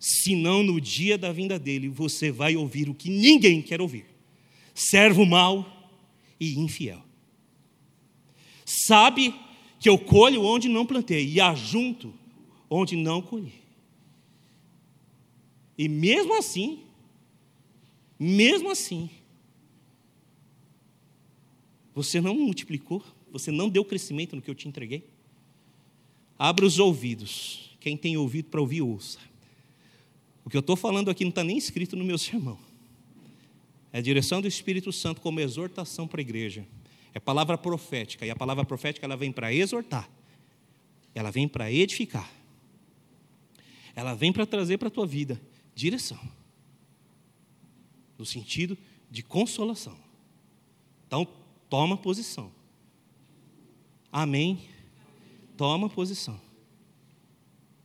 senão 0.00 0.62
no 0.62 0.80
dia 0.80 1.18
da 1.18 1.30
vinda 1.30 1.58
dele 1.58 1.88
você 1.88 2.32
vai 2.32 2.56
ouvir 2.56 2.88
o 2.88 2.94
que 2.94 3.10
ninguém 3.10 3.60
quer 3.60 3.82
ouvir: 3.82 4.06
servo 4.74 5.26
mau 5.26 5.92
e 6.40 6.58
infiel. 6.58 7.04
Sabe 8.64 9.34
que 9.78 9.88
eu 9.88 9.98
colho 9.98 10.42
onde 10.42 10.68
não 10.68 10.86
plantei 10.86 11.28
e 11.28 11.40
ajunto 11.40 12.14
onde 12.68 12.96
não 12.96 13.20
colhi. 13.20 13.60
E 15.76 15.88
mesmo 15.88 16.36
assim, 16.38 16.80
mesmo 18.18 18.70
assim, 18.70 19.10
você 21.94 22.20
não 22.20 22.34
multiplicou, 22.34 23.02
você 23.32 23.50
não 23.50 23.68
deu 23.68 23.84
crescimento 23.84 24.36
no 24.36 24.42
que 24.42 24.50
eu 24.50 24.54
te 24.54 24.68
entreguei. 24.68 25.04
Abra 26.38 26.64
os 26.64 26.78
ouvidos. 26.78 27.76
Quem 27.80 27.96
tem 27.96 28.16
ouvido 28.16 28.48
para 28.50 28.60
ouvir, 28.60 28.82
ouça. 28.82 29.18
O 30.50 30.52
que 30.52 30.56
eu 30.56 30.62
estou 30.62 30.74
falando 30.74 31.08
aqui 31.08 31.22
não 31.22 31.28
está 31.28 31.44
nem 31.44 31.56
escrito 31.56 31.94
no 31.94 32.04
meu 32.04 32.18
sermão. 32.18 32.58
É 33.92 33.98
a 33.98 34.00
direção 34.00 34.42
do 34.42 34.48
Espírito 34.48 34.90
Santo 34.90 35.20
como 35.20 35.38
exortação 35.38 36.08
para 36.08 36.20
a 36.20 36.22
igreja. 36.22 36.66
É 37.14 37.20
palavra 37.20 37.56
profética. 37.56 38.26
E 38.26 38.30
a 38.30 38.34
palavra 38.34 38.64
profética 38.64 39.06
ela 39.06 39.16
vem 39.16 39.30
para 39.30 39.54
exortar. 39.54 40.10
Ela 41.14 41.30
vem 41.30 41.46
para 41.46 41.70
edificar. 41.70 42.28
Ela 43.94 44.12
vem 44.12 44.32
para 44.32 44.44
trazer 44.44 44.76
para 44.76 44.88
a 44.88 44.90
tua 44.90 45.06
vida 45.06 45.40
direção. 45.72 46.18
No 48.18 48.26
sentido 48.26 48.76
de 49.08 49.22
consolação. 49.22 49.96
Então, 51.06 51.24
toma 51.68 51.96
posição. 51.96 52.50
Amém? 54.10 54.62
Toma 55.56 55.88
posição. 55.88 56.40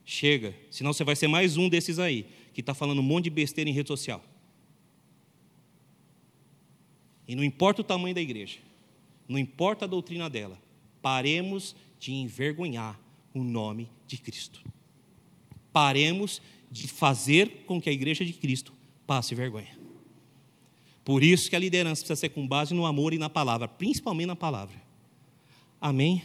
Chega, 0.04 0.56
senão 0.72 0.92
você 0.92 1.04
vai 1.04 1.16
ser 1.16 1.28
mais 1.28 1.58
um 1.58 1.70
desses 1.70 2.00
aí 2.00 2.35
que 2.56 2.62
está 2.62 2.74
falando 2.74 3.00
um 3.00 3.04
monte 3.04 3.26
de 3.26 3.30
besteira 3.30 3.70
em 3.70 3.74
rede 3.74 3.90
social. 3.90 4.24
E 7.28 7.36
não 7.36 7.44
importa 7.44 7.82
o 7.82 7.84
tamanho 7.84 8.16
da 8.16 8.22
igreja, 8.22 8.60
não 9.28 9.38
importa 9.38 9.84
a 9.84 9.88
doutrina 9.88 10.30
dela, 10.30 10.58
paremos 11.02 11.76
de 12.00 12.14
envergonhar 12.14 12.98
o 13.34 13.44
nome 13.44 13.90
de 14.08 14.18
Cristo. 14.18 14.64
Paremos 15.74 16.42
de 16.72 16.88
fazer 16.88 17.66
com 17.66 17.82
que 17.82 17.90
a 17.90 17.94
igreja 17.94 18.24
de 18.24 18.32
Cristo 18.32 18.74
passe 19.06 19.36
vergonha. 19.36 19.78
Por 21.04 21.24
isso 21.24 21.50
que 21.50 21.58
a 21.58 21.60
liderança 21.60 22.02
precisa 22.02 22.16
ser 22.16 22.30
com 22.30 22.48
base 22.48 22.74
no 22.74 22.86
amor 22.86 23.14
e 23.14 23.18
na 23.18 23.30
palavra, 23.30 23.68
principalmente 23.68 24.28
na 24.28 24.36
palavra. 24.36 24.82
Amém? 25.82 26.24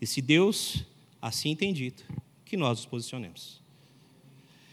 E 0.00 0.06
se 0.06 0.20
Deus 0.20 0.84
assim 1.20 1.56
tem 1.56 1.72
dito, 1.72 2.04
que 2.44 2.58
nós 2.58 2.78
nos 2.78 2.86
posicionemos. 2.86 3.57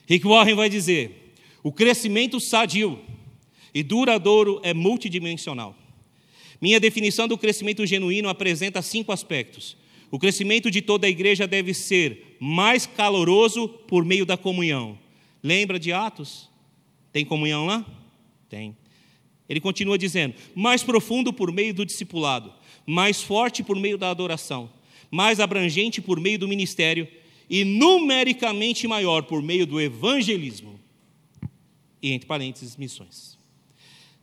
Rick 0.07 0.25
Warren 0.25 0.55
vai 0.55 0.69
dizer: 0.69 1.33
o 1.63 1.71
crescimento 1.71 2.39
sadio 2.39 2.99
e 3.73 3.83
duradouro 3.83 4.59
é 4.63 4.73
multidimensional. 4.73 5.75
Minha 6.61 6.79
definição 6.79 7.27
do 7.27 7.37
crescimento 7.37 7.85
genuíno 7.85 8.29
apresenta 8.29 8.81
cinco 8.81 9.11
aspectos. 9.11 9.75
O 10.09 10.19
crescimento 10.19 10.71
de 10.71 10.81
toda 10.81 11.07
a 11.07 11.09
igreja 11.09 11.47
deve 11.47 11.73
ser 11.73 12.37
mais 12.39 12.85
caloroso 12.85 13.67
por 13.67 14.05
meio 14.05 14.25
da 14.25 14.37
comunhão. 14.37 14.97
Lembra 15.43 15.79
de 15.79 15.91
Atos? 15.91 16.49
Tem 17.11 17.25
comunhão 17.25 17.65
lá? 17.65 17.85
Tem. 18.49 18.75
Ele 19.49 19.59
continua 19.59 19.97
dizendo: 19.97 20.35
mais 20.53 20.83
profundo 20.83 21.33
por 21.33 21.51
meio 21.51 21.73
do 21.73 21.85
discipulado, 21.85 22.53
mais 22.85 23.21
forte 23.21 23.63
por 23.63 23.75
meio 23.75 23.97
da 23.97 24.09
adoração, 24.09 24.69
mais 25.11 25.39
abrangente 25.39 26.01
por 26.01 26.19
meio 26.19 26.39
do 26.39 26.47
ministério 26.47 27.07
e 27.49 27.63
numericamente 27.63 28.87
maior 28.87 29.23
por 29.23 29.41
meio 29.41 29.65
do 29.65 29.79
evangelismo. 29.79 30.79
E 32.01 32.11
entre 32.11 32.27
parênteses, 32.27 32.75
missões. 32.75 33.37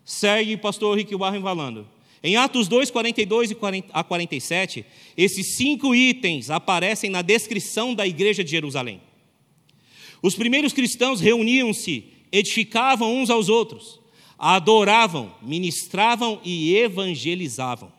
Segue 0.04 0.56
pastor 0.56 0.96
Rick 0.96 1.14
Warren 1.14 1.42
falando. 1.42 1.86
Em 2.22 2.36
Atos 2.36 2.68
2, 2.68 2.90
42 2.90 3.52
a 3.92 4.04
47, 4.04 4.84
esses 5.16 5.56
cinco 5.56 5.94
itens 5.94 6.50
aparecem 6.50 7.10
na 7.10 7.20
descrição 7.20 7.94
da 7.94 8.06
igreja 8.06 8.44
de 8.44 8.50
Jerusalém. 8.50 9.00
Os 10.22 10.36
primeiros 10.36 10.72
cristãos 10.72 11.20
reuniam-se, 11.20 12.04
edificavam 12.30 13.16
uns 13.16 13.28
aos 13.28 13.48
outros, 13.48 14.00
adoravam, 14.38 15.34
ministravam 15.42 16.40
e 16.44 16.76
evangelizavam. 16.76 17.92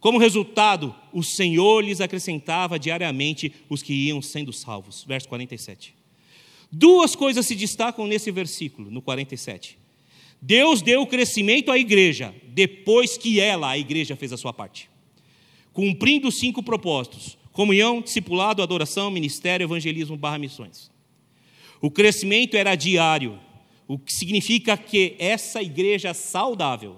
Como 0.00 0.18
resultado, 0.18 0.94
o 1.12 1.22
Senhor 1.22 1.84
lhes 1.84 2.00
acrescentava 2.00 2.78
diariamente 2.78 3.52
os 3.68 3.82
que 3.82 3.92
iam 3.92 4.22
sendo 4.22 4.52
salvos. 4.52 5.04
Verso 5.04 5.28
47. 5.28 5.94
Duas 6.70 7.16
coisas 7.16 7.46
se 7.46 7.54
destacam 7.54 8.06
nesse 8.06 8.30
versículo, 8.30 8.90
no 8.90 9.02
47. 9.02 9.78
Deus 10.40 10.82
deu 10.82 11.02
o 11.02 11.06
crescimento 11.06 11.72
à 11.72 11.78
igreja 11.78 12.34
depois 12.48 13.16
que 13.16 13.40
ela, 13.40 13.70
a 13.70 13.78
igreja, 13.78 14.14
fez 14.14 14.32
a 14.32 14.36
sua 14.36 14.52
parte, 14.52 14.88
cumprindo 15.72 16.28
os 16.28 16.38
cinco 16.38 16.62
propósitos: 16.62 17.36
comunhão, 17.52 18.00
discipulado, 18.00 18.62
adoração, 18.62 19.10
ministério, 19.10 19.64
evangelismo, 19.64 20.16
barra 20.16 20.38
missões. 20.38 20.90
O 21.80 21.90
crescimento 21.90 22.56
era 22.56 22.76
diário, 22.76 23.38
o 23.88 23.98
que 23.98 24.12
significa 24.12 24.76
que 24.76 25.16
essa 25.18 25.62
igreja 25.62 26.14
saudável 26.14 26.96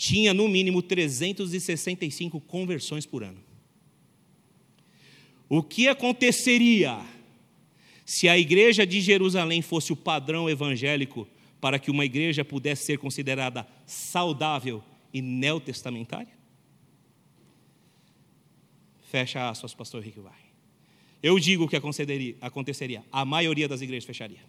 tinha 0.00 0.32
no 0.32 0.48
mínimo 0.48 0.80
365 0.80 2.40
conversões 2.40 3.04
por 3.04 3.22
ano. 3.22 3.38
O 5.46 5.62
que 5.62 5.88
aconteceria 5.88 7.04
se 8.06 8.26
a 8.26 8.38
igreja 8.38 8.86
de 8.86 8.98
Jerusalém 8.98 9.60
fosse 9.60 9.92
o 9.92 9.96
padrão 9.96 10.48
evangélico 10.48 11.28
para 11.60 11.78
que 11.78 11.90
uma 11.90 12.06
igreja 12.06 12.42
pudesse 12.42 12.86
ser 12.86 12.98
considerada 12.98 13.68
saudável 13.84 14.82
e 15.12 15.20
neotestamentária? 15.20 16.32
Fecha 19.02 19.50
aspas, 19.50 19.74
pastor 19.74 20.02
Rick 20.02 20.18
vai. 20.18 20.40
Eu 21.22 21.38
digo 21.38 21.64
o 21.64 21.68
que 21.68 21.76
aconteceria. 21.76 23.04
A 23.12 23.26
maioria 23.26 23.68
das 23.68 23.82
igrejas 23.82 24.06
fecharia. 24.06 24.40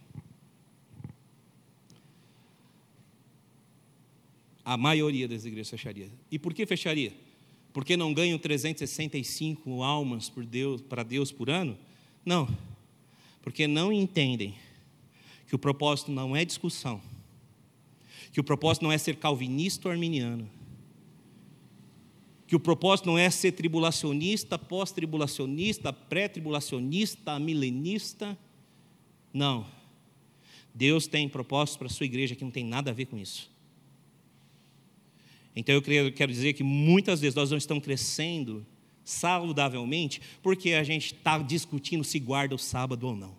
A 4.64 4.76
maioria 4.76 5.26
das 5.26 5.44
igrejas 5.44 5.70
fecharia. 5.70 6.08
E 6.30 6.38
por 6.38 6.54
que 6.54 6.64
fecharia? 6.64 7.12
Porque 7.72 7.96
não 7.96 8.12
ganham 8.12 8.38
365 8.38 9.82
almas 9.82 10.28
por 10.28 10.44
Deus, 10.44 10.80
para 10.80 11.02
Deus 11.02 11.32
por 11.32 11.48
ano? 11.48 11.76
Não. 12.24 12.48
Porque 13.40 13.66
não 13.66 13.92
entendem 13.92 14.54
que 15.48 15.54
o 15.54 15.58
propósito 15.58 16.10
não 16.10 16.36
é 16.36 16.44
discussão. 16.44 17.00
Que 18.32 18.40
o 18.40 18.44
propósito 18.44 18.84
não 18.84 18.92
é 18.92 18.98
ser 18.98 19.16
calvinista 19.16 19.88
ou 19.88 19.92
arminiano. 19.92 20.48
Que 22.46 22.56
o 22.56 22.60
propósito 22.60 23.06
não 23.06 23.18
é 23.18 23.28
ser 23.28 23.52
tribulacionista, 23.52 24.58
pós-tribulacionista, 24.58 25.92
pré-tribulacionista, 25.92 27.38
milenista. 27.38 28.38
Não. 29.32 29.66
Deus 30.74 31.06
tem 31.06 31.28
propósitos 31.28 31.76
para 31.76 31.86
a 31.88 31.90
sua 31.90 32.06
igreja 32.06 32.34
que 32.34 32.44
não 32.44 32.50
tem 32.50 32.64
nada 32.64 32.90
a 32.90 32.94
ver 32.94 33.06
com 33.06 33.18
isso. 33.18 33.51
Então 35.54 35.74
eu 35.74 35.82
quero 36.12 36.32
dizer 36.32 36.54
que 36.54 36.62
muitas 36.62 37.20
vezes 37.20 37.34
nós 37.34 37.50
não 37.50 37.58
estamos 37.58 37.84
crescendo 37.84 38.66
saudavelmente 39.04 40.20
porque 40.42 40.72
a 40.72 40.82
gente 40.82 41.14
está 41.14 41.38
discutindo 41.38 42.04
se 42.04 42.18
guarda 42.18 42.54
o 42.54 42.58
sábado 42.58 43.06
ou 43.06 43.16
não. 43.16 43.36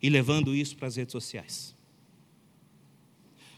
E 0.00 0.08
levando 0.08 0.54
isso 0.54 0.76
para 0.76 0.88
as 0.88 0.96
redes 0.96 1.12
sociais. 1.12 1.74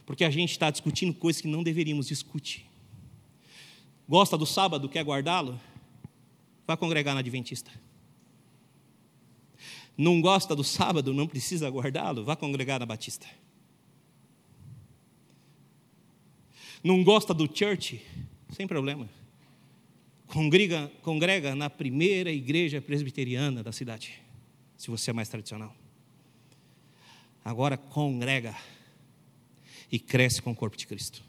Porque 0.07 0.25
a 0.25 0.31
gente 0.31 0.51
está 0.51 0.71
discutindo 0.71 1.15
coisas 1.15 1.41
que 1.41 1.49
não 1.49 1.63
deveríamos 1.63 2.07
discutir. 2.09 2.67
Gosta 4.07 4.37
do 4.37 4.45
sábado, 4.45 4.89
quer 4.89 5.03
guardá-lo? 5.03 5.59
Vá 6.67 6.77
congregar 6.77 7.15
na 7.15 7.21
Adventista. 7.21 7.71
Não 9.97 10.21
gosta 10.21 10.55
do 10.55 10.65
sábado, 10.65 11.15
não 11.15 11.27
precisa 11.27 11.71
guardá-lo? 11.71 12.25
Vá 12.25 12.37
congregar 12.37 12.81
na 12.81 12.87
Batista. 12.87 13.27
Não 16.85 17.03
gosta 17.03 17.33
do 17.33 17.49
church? 17.53 18.03
Sem 18.51 18.67
problema. 18.67 19.09
Congrega, 20.27 20.93
congrega 21.01 21.55
na 21.55 21.71
primeira 21.71 22.31
igreja 22.31 22.83
presbiteriana 22.83 23.63
da 23.63 23.73
cidade, 23.73 24.21
se 24.77 24.91
você 24.91 25.09
é 25.09 25.15
mais 25.15 25.31
tradicional. 25.31 25.75
Agora 27.43 27.79
congrega 27.79 28.55
e 29.91 29.99
cresce 29.99 30.43
com 30.43 30.51
o 30.51 30.55
corpo 30.55 30.77
de 30.77 30.87
Cristo. 30.87 31.23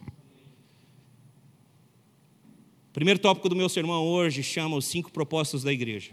Primeiro 2.92 3.20
tópico 3.20 3.48
do 3.48 3.56
meu 3.56 3.70
sermão 3.70 4.06
hoje 4.06 4.44
chama 4.44 4.76
os 4.76 4.86
cinco 4.86 5.10
propósitos 5.10 5.64
da 5.64 5.72
igreja. 5.72 6.12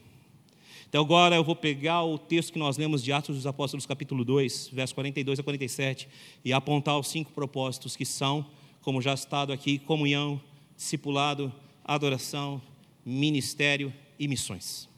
Então 0.88 1.02
agora 1.02 1.34
eu 1.34 1.42
vou 1.42 1.56
pegar 1.56 2.04
o 2.04 2.16
texto 2.16 2.52
que 2.52 2.58
nós 2.60 2.76
lemos 2.76 3.02
de 3.02 3.12
Atos 3.12 3.34
dos 3.34 3.46
Apóstolos, 3.46 3.86
capítulo 3.86 4.24
2, 4.24 4.68
versos 4.72 4.92
42 4.92 5.40
a 5.40 5.42
47, 5.42 6.08
e 6.44 6.52
apontar 6.52 6.96
os 6.96 7.08
cinco 7.08 7.32
propósitos 7.32 7.96
que 7.96 8.04
são 8.04 8.46
como 8.82 9.00
já 9.00 9.16
citado 9.16 9.52
aqui, 9.52 9.78
comunhão, 9.78 10.40
discipulado, 10.76 11.52
adoração, 11.84 12.60
ministério 13.04 13.92
e 14.18 14.28
missões. 14.28 14.88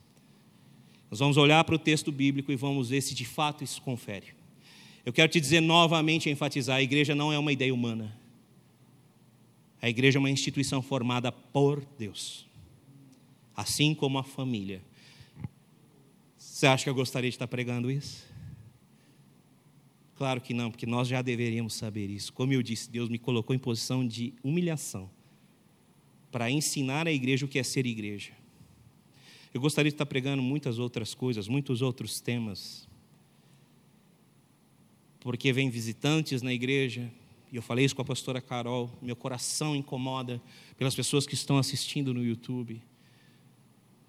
Nós 1.11 1.21
vamos 1.21 1.37
olhar 1.37 1.63
para 1.63 1.75
o 1.75 1.79
texto 1.79 2.11
bíblico 2.11 2.51
e 2.51 2.57
vamos 2.57 2.89
ver 2.89 3.01
se 3.01 3.15
de 3.15 3.25
fato 3.25 3.63
isso 3.63 3.81
confere. 3.83 4.29
Eu 5.05 5.13
quero 5.13 5.31
te 5.31 5.41
dizer 5.41 5.61
novamente, 5.61 6.29
enfatizar: 6.31 6.79
a 6.79 6.83
igreja 6.83 7.15
não 7.15 7.33
é 7.33 7.39
uma 7.39 7.53
ideia 7.53 7.73
humana. 7.73 8.19
A 9.81 9.89
igreja 9.89 10.19
é 10.19 10.21
uma 10.21 10.31
instituição 10.31 10.81
formada 10.81 11.31
por 11.31 11.85
Deus, 11.99 12.47
assim 13.55 13.95
como 13.95 14.17
a 14.17 14.25
família. 14.25 14.83
Você 16.39 16.67
acha 16.67 16.85
que 16.85 16.91
eu 16.91 16.95
gostaria 16.95 17.29
de 17.29 17.37
estar 17.37 17.47
pregando 17.47 17.91
isso? 17.91 18.25
Claro 20.25 20.41
que 20.41 20.55
não, 20.55 20.71
porque 20.71 20.87
nós 20.87 21.07
já 21.07 21.21
deveríamos 21.21 21.75
saber 21.75 22.09
isso. 22.09 22.33
Como 22.33 22.51
eu 22.51 22.63
disse, 22.63 22.91
Deus 22.91 23.11
me 23.11 23.19
colocou 23.19 23.55
em 23.55 23.59
posição 23.59 24.09
de 24.09 24.33
humilhação 24.43 25.11
para 26.33 26.51
ensinar 26.51 27.07
a 27.07 27.13
igreja 27.13 27.45
o 27.45 27.49
que 27.49 27.59
é 27.59 27.63
ser 27.63 27.85
igreja. 27.85 28.33
Eu 29.53 29.61
gostaria 29.61 29.91
de 29.91 29.95
estar 29.95 30.07
pregando 30.07 30.43
muitas 30.43 30.79
outras 30.79 31.13
coisas, 31.13 31.47
muitos 31.47 31.83
outros 31.83 32.21
temas. 32.21 32.89
Porque 35.21 35.53
vem 35.53 35.69
visitantes 35.69 36.41
na 36.41 36.55
igreja, 36.55 37.13
e 37.53 37.57
eu 37.57 37.61
falei 37.61 37.85
isso 37.85 37.95
com 37.95 38.01
a 38.01 38.07
pastora 38.07 38.41
Carol, 38.41 38.91
meu 39.03 39.15
coração 39.15 39.77
incomoda 39.77 40.41
pelas 40.79 40.95
pessoas 40.95 41.27
que 41.27 41.35
estão 41.35 41.59
assistindo 41.59 42.15
no 42.15 42.25
YouTube. 42.25 42.81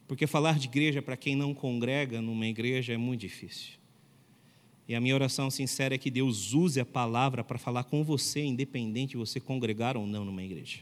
Porque 0.07 0.25
falar 0.25 0.57
de 0.57 0.67
igreja 0.67 1.01
para 1.01 1.17
quem 1.17 1.35
não 1.35 1.53
congrega 1.53 2.21
numa 2.21 2.47
igreja 2.47 2.93
é 2.93 2.97
muito 2.97 3.19
difícil. 3.19 3.83
E 4.87 4.93
a 4.93 5.01
minha 5.01 5.15
oração 5.15 5.49
sincera 5.49 5.95
é 5.95 5.97
que 5.97 6.11
Deus 6.11 6.53
use 6.53 6.79
a 6.79 6.85
palavra 6.85 7.43
para 7.43 7.57
falar 7.57 7.83
com 7.85 8.03
você, 8.03 8.43
independente 8.43 9.11
de 9.11 9.17
você 9.17 9.39
congregar 9.39 9.97
ou 9.97 10.05
não 10.05 10.23
numa 10.23 10.43
igreja. 10.43 10.79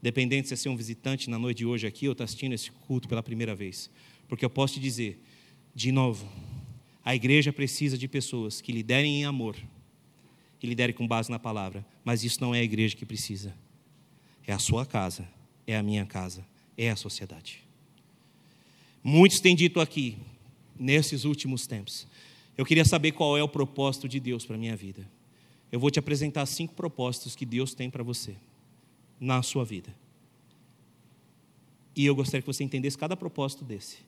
Independente 0.00 0.42
de 0.42 0.48
você 0.48 0.56
ser 0.56 0.68
um 0.68 0.76
visitante 0.76 1.30
na 1.30 1.38
noite 1.38 1.58
de 1.58 1.66
hoje 1.66 1.86
aqui 1.86 2.08
ou 2.08 2.12
está 2.12 2.24
assistindo 2.24 2.52
esse 2.52 2.70
culto 2.70 3.08
pela 3.08 3.22
primeira 3.22 3.54
vez. 3.54 3.88
Porque 4.28 4.44
eu 4.44 4.50
posso 4.50 4.74
te 4.74 4.80
dizer, 4.80 5.22
de 5.74 5.92
novo, 5.92 6.28
a 7.04 7.14
igreja 7.14 7.52
precisa 7.52 7.96
de 7.96 8.08
pessoas 8.08 8.60
que 8.60 8.72
liderem 8.72 9.20
em 9.20 9.24
amor, 9.24 9.56
que 10.58 10.66
liderem 10.66 10.94
com 10.94 11.06
base 11.06 11.30
na 11.30 11.38
palavra. 11.38 11.86
Mas 12.04 12.24
isso 12.24 12.40
não 12.40 12.54
é 12.54 12.60
a 12.60 12.64
igreja 12.64 12.96
que 12.96 13.06
precisa. 13.06 13.54
É 14.46 14.52
a 14.52 14.58
sua 14.58 14.84
casa, 14.84 15.28
é 15.66 15.76
a 15.76 15.82
minha 15.82 16.04
casa, 16.04 16.44
é 16.76 16.90
a 16.90 16.96
sociedade. 16.96 17.62
Muitos 19.02 19.38
têm 19.40 19.54
dito 19.54 19.80
aqui, 19.80 20.16
nesses 20.78 21.24
últimos 21.24 21.66
tempos, 21.66 22.06
eu 22.56 22.64
queria 22.64 22.84
saber 22.84 23.12
qual 23.12 23.36
é 23.36 23.42
o 23.42 23.48
propósito 23.48 24.08
de 24.08 24.20
Deus 24.20 24.44
para 24.44 24.56
a 24.56 24.58
minha 24.58 24.76
vida. 24.76 25.08
eu 25.72 25.80
vou 25.80 25.90
te 25.90 25.98
apresentar 25.98 26.46
cinco 26.46 26.72
propósitos 26.74 27.34
que 27.34 27.44
Deus 27.44 27.74
tem 27.74 27.90
para 27.90 28.02
você 28.02 28.36
na 29.18 29.42
sua 29.42 29.64
vida. 29.64 29.94
E 31.96 32.06
eu 32.06 32.14
gostaria 32.14 32.42
que 32.42 32.46
você 32.46 32.62
entendesse 32.62 32.96
cada 32.96 33.16
propósito 33.16 33.64
desse 33.64 33.98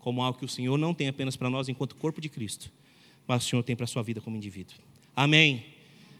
como 0.00 0.22
algo 0.22 0.38
que 0.38 0.44
o 0.44 0.48
Senhor 0.48 0.76
não 0.76 0.92
tem 0.92 1.08
apenas 1.08 1.36
para 1.36 1.50
nós 1.50 1.68
enquanto 1.68 1.94
corpo 1.94 2.20
de 2.20 2.28
Cristo, 2.28 2.72
mas 3.26 3.44
o 3.44 3.48
Senhor 3.48 3.62
tem 3.62 3.76
para 3.76 3.84
a 3.84 3.86
sua 3.86 4.02
vida 4.02 4.20
como 4.20 4.36
indivíduo. 4.36 4.76
Amém. 5.14 5.64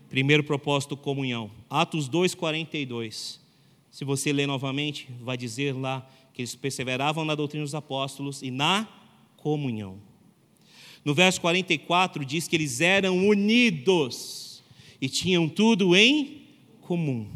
Primeiro 0.08 0.44
propósito, 0.44 0.96
comunhão. 0.96 1.50
Atos 1.68 2.08
2:42. 2.08 3.40
Se 3.90 4.04
você 4.04 4.32
ler 4.32 4.46
novamente, 4.46 5.08
vai 5.20 5.36
dizer 5.36 5.74
lá 5.74 6.08
que 6.32 6.42
eles 6.42 6.54
perseveravam 6.54 7.24
na 7.24 7.34
doutrina 7.34 7.64
dos 7.64 7.74
apóstolos 7.74 8.42
e 8.42 8.50
na 8.50 8.86
comunhão. 9.36 9.98
No 11.04 11.14
verso 11.14 11.40
44 11.40 12.24
diz 12.24 12.46
que 12.46 12.56
eles 12.56 12.80
eram 12.80 13.26
unidos 13.26 14.62
e 15.00 15.08
tinham 15.08 15.48
tudo 15.48 15.96
em 15.96 16.42
comum. 16.82 17.26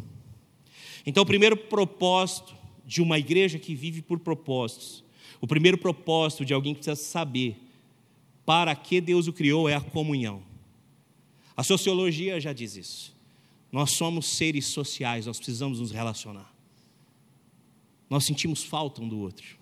Então, 1.07 1.23
o 1.23 1.27
primeiro 1.27 1.57
propósito 1.57 2.55
de 2.87 3.01
uma 3.01 3.19
igreja 3.19 3.59
que 3.59 3.75
vive 3.75 4.03
por 4.03 4.19
propósitos, 4.19 5.03
o 5.41 5.47
primeiro 5.47 5.79
propósito 5.79 6.45
de 6.45 6.53
alguém 6.53 6.75
que 6.75 6.81
precisa 6.81 6.97
saber 6.97 7.57
para 8.45 8.75
que 8.75 9.01
Deus 9.01 9.27
o 9.27 9.33
criou 9.33 9.69
é 9.69 9.75
a 9.75 9.81
comunhão. 9.81 10.43
A 11.57 11.63
sociologia 11.63 12.41
já 12.41 12.53
diz 12.53 12.77
isso. 12.77 13.15
Nós 13.71 13.93
somos 13.93 14.27
seres 14.27 14.67
sociais, 14.67 15.27
nós 15.27 15.39
precisamos 15.39 15.81
nos 15.81 15.91
relacionar. 15.91 16.53
Nós 18.09 18.25
sentimos 18.25 18.63
falta 18.63 19.03
um 19.03 19.09
do 19.09 19.19
outro. 19.19 19.59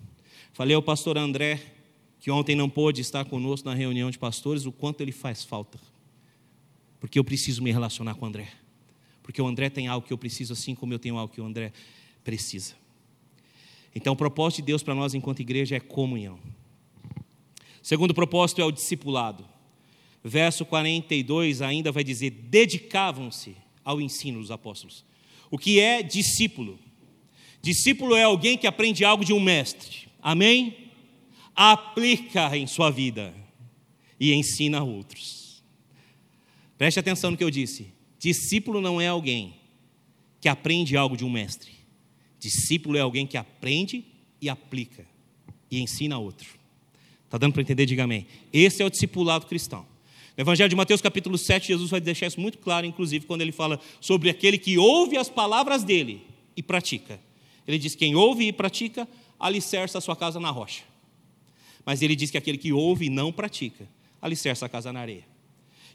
Falei 0.53 0.75
ao 0.75 0.83
pastor 0.83 1.17
André, 1.17 1.59
que 2.23 2.31
ontem 2.31 2.55
não 2.55 2.69
pôde 2.69 3.01
estar 3.01 3.25
conosco 3.25 3.67
na 3.67 3.75
reunião 3.75 4.09
de 4.09 4.17
pastores, 4.17 4.65
o 4.65 4.71
quanto 4.71 5.01
ele 5.01 5.11
faz 5.11 5.43
falta. 5.43 5.77
Porque 6.97 7.19
eu 7.19 7.23
preciso 7.23 7.61
me 7.61 7.69
relacionar 7.69 8.15
com 8.15 8.23
o 8.23 8.29
André. 8.29 8.47
Porque 9.21 9.41
o 9.41 9.45
André 9.45 9.69
tem 9.69 9.89
algo 9.89 10.07
que 10.07 10.13
eu 10.13 10.17
preciso, 10.17 10.53
assim 10.53 10.73
como 10.73 10.93
eu 10.93 10.99
tenho 10.99 11.17
algo 11.17 11.33
que 11.33 11.41
o 11.41 11.45
André 11.45 11.73
precisa. 12.23 12.75
Então, 13.93 14.13
o 14.13 14.15
propósito 14.15 14.61
de 14.61 14.67
Deus 14.67 14.81
para 14.81 14.95
nós 14.95 15.13
enquanto 15.13 15.41
igreja 15.41 15.75
é 15.75 15.81
comunhão. 15.81 16.39
Segundo 17.81 18.13
propósito 18.13 18.61
é 18.61 18.63
o 18.63 18.71
discipulado. 18.71 19.45
Verso 20.23 20.63
42 20.65 21.61
ainda 21.61 21.91
vai 21.91 22.05
dizer: 22.05 22.29
dedicavam-se 22.29 23.53
ao 23.83 23.99
ensino 23.99 24.39
dos 24.39 24.49
apóstolos. 24.49 25.03
O 25.51 25.57
que 25.57 25.77
é 25.77 26.01
discípulo? 26.01 26.79
Discípulo 27.61 28.15
é 28.15 28.23
alguém 28.23 28.57
que 28.57 28.65
aprende 28.65 29.03
algo 29.03 29.25
de 29.25 29.33
um 29.33 29.41
mestre. 29.41 30.07
Amém? 30.21 30.82
Aplica 31.55 32.55
em 32.57 32.65
sua 32.65 32.89
vida 32.89 33.33
e 34.19 34.33
ensina 34.33 34.79
a 34.79 34.83
outros. 34.83 35.63
Preste 36.77 36.99
atenção 36.99 37.31
no 37.31 37.37
que 37.37 37.43
eu 37.43 37.51
disse. 37.51 37.93
Discípulo 38.17 38.81
não 38.81 38.99
é 38.99 39.07
alguém 39.07 39.55
que 40.39 40.49
aprende 40.49 40.97
algo 40.97 41.15
de 41.15 41.23
um 41.23 41.29
mestre. 41.29 41.71
Discípulo 42.39 42.97
é 42.97 43.01
alguém 43.01 43.25
que 43.25 43.37
aprende 43.37 44.05
e 44.41 44.49
aplica 44.49 45.05
e 45.69 45.81
ensina 45.81 46.15
a 46.15 46.19
outro. 46.19 46.49
Está 47.25 47.37
dando 47.37 47.53
para 47.53 47.61
entender? 47.61 47.85
Diga 47.85 48.03
amém. 48.03 48.27
Esse 48.51 48.83
é 48.83 48.85
o 48.85 48.89
discipulado 48.89 49.45
cristão. 49.45 49.85
No 50.35 50.41
Evangelho 50.41 50.69
de 50.69 50.75
Mateus, 50.75 51.01
capítulo 51.01 51.37
7, 51.37 51.67
Jesus 51.67 51.89
vai 51.89 52.01
deixar 52.01 52.27
isso 52.27 52.39
muito 52.39 52.57
claro, 52.57 52.85
inclusive, 52.85 53.25
quando 53.25 53.41
ele 53.41 53.51
fala 53.51 53.79
sobre 54.01 54.29
aquele 54.29 54.57
que 54.57 54.77
ouve 54.77 55.17
as 55.17 55.29
palavras 55.29 55.83
dele 55.83 56.21
e 56.55 56.63
pratica. 56.63 57.19
Ele 57.67 57.77
diz: 57.77 57.95
quem 57.95 58.15
ouve 58.15 58.47
e 58.47 58.53
pratica, 58.53 59.07
alicerça 59.39 59.97
a 59.97 60.01
sua 60.01 60.15
casa 60.15 60.39
na 60.39 60.49
rocha. 60.49 60.83
Mas 61.85 62.01
ele 62.01 62.15
diz 62.15 62.31
que 62.31 62.37
aquele 62.37 62.57
que 62.57 62.71
ouve 62.71 63.05
e 63.05 63.09
não 63.09 63.31
pratica, 63.31 63.87
alicerça 64.21 64.65
a 64.65 64.69
casa 64.69 64.93
na 64.93 64.99
areia. 64.99 65.25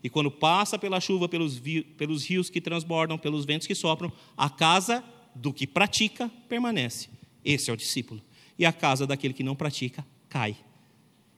E 0.02 0.08
quando 0.08 0.30
passa 0.30 0.78
pela 0.78 1.00
chuva, 1.00 1.28
pelos, 1.28 1.60
pelos 1.96 2.24
rios 2.24 2.48
que 2.50 2.60
transbordam, 2.60 3.18
pelos 3.18 3.44
ventos 3.44 3.66
que 3.66 3.74
sopram, 3.74 4.12
a 4.36 4.48
casa 4.48 5.02
do 5.34 5.52
que 5.52 5.66
pratica 5.66 6.30
permanece. 6.48 7.08
Esse 7.44 7.70
é 7.70 7.72
o 7.72 7.76
discípulo. 7.76 8.22
E 8.58 8.66
a 8.66 8.72
casa 8.72 9.06
daquele 9.06 9.34
que 9.34 9.42
não 9.42 9.56
pratica 9.56 10.06
cai. 10.28 10.56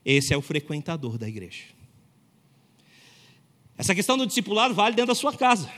Esse 0.03 0.33
é 0.33 0.37
o 0.37 0.41
frequentador 0.41 1.17
da 1.17 1.27
igreja. 1.27 1.63
Essa 3.77 3.95
questão 3.95 4.17
do 4.17 4.27
discipulado 4.27 4.73
vale 4.73 4.95
dentro 4.95 5.07
da 5.07 5.15
sua 5.15 5.33
casa. 5.33 5.71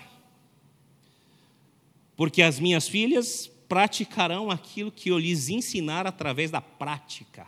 Porque 2.16 2.42
as 2.42 2.60
minhas 2.60 2.88
filhas 2.88 3.50
praticarão 3.68 4.52
aquilo 4.52 4.92
que 4.92 5.10
eu 5.10 5.18
lhes 5.18 5.50
ensinar 5.50 6.06
através 6.06 6.52
da 6.52 6.62
prática. 6.62 7.48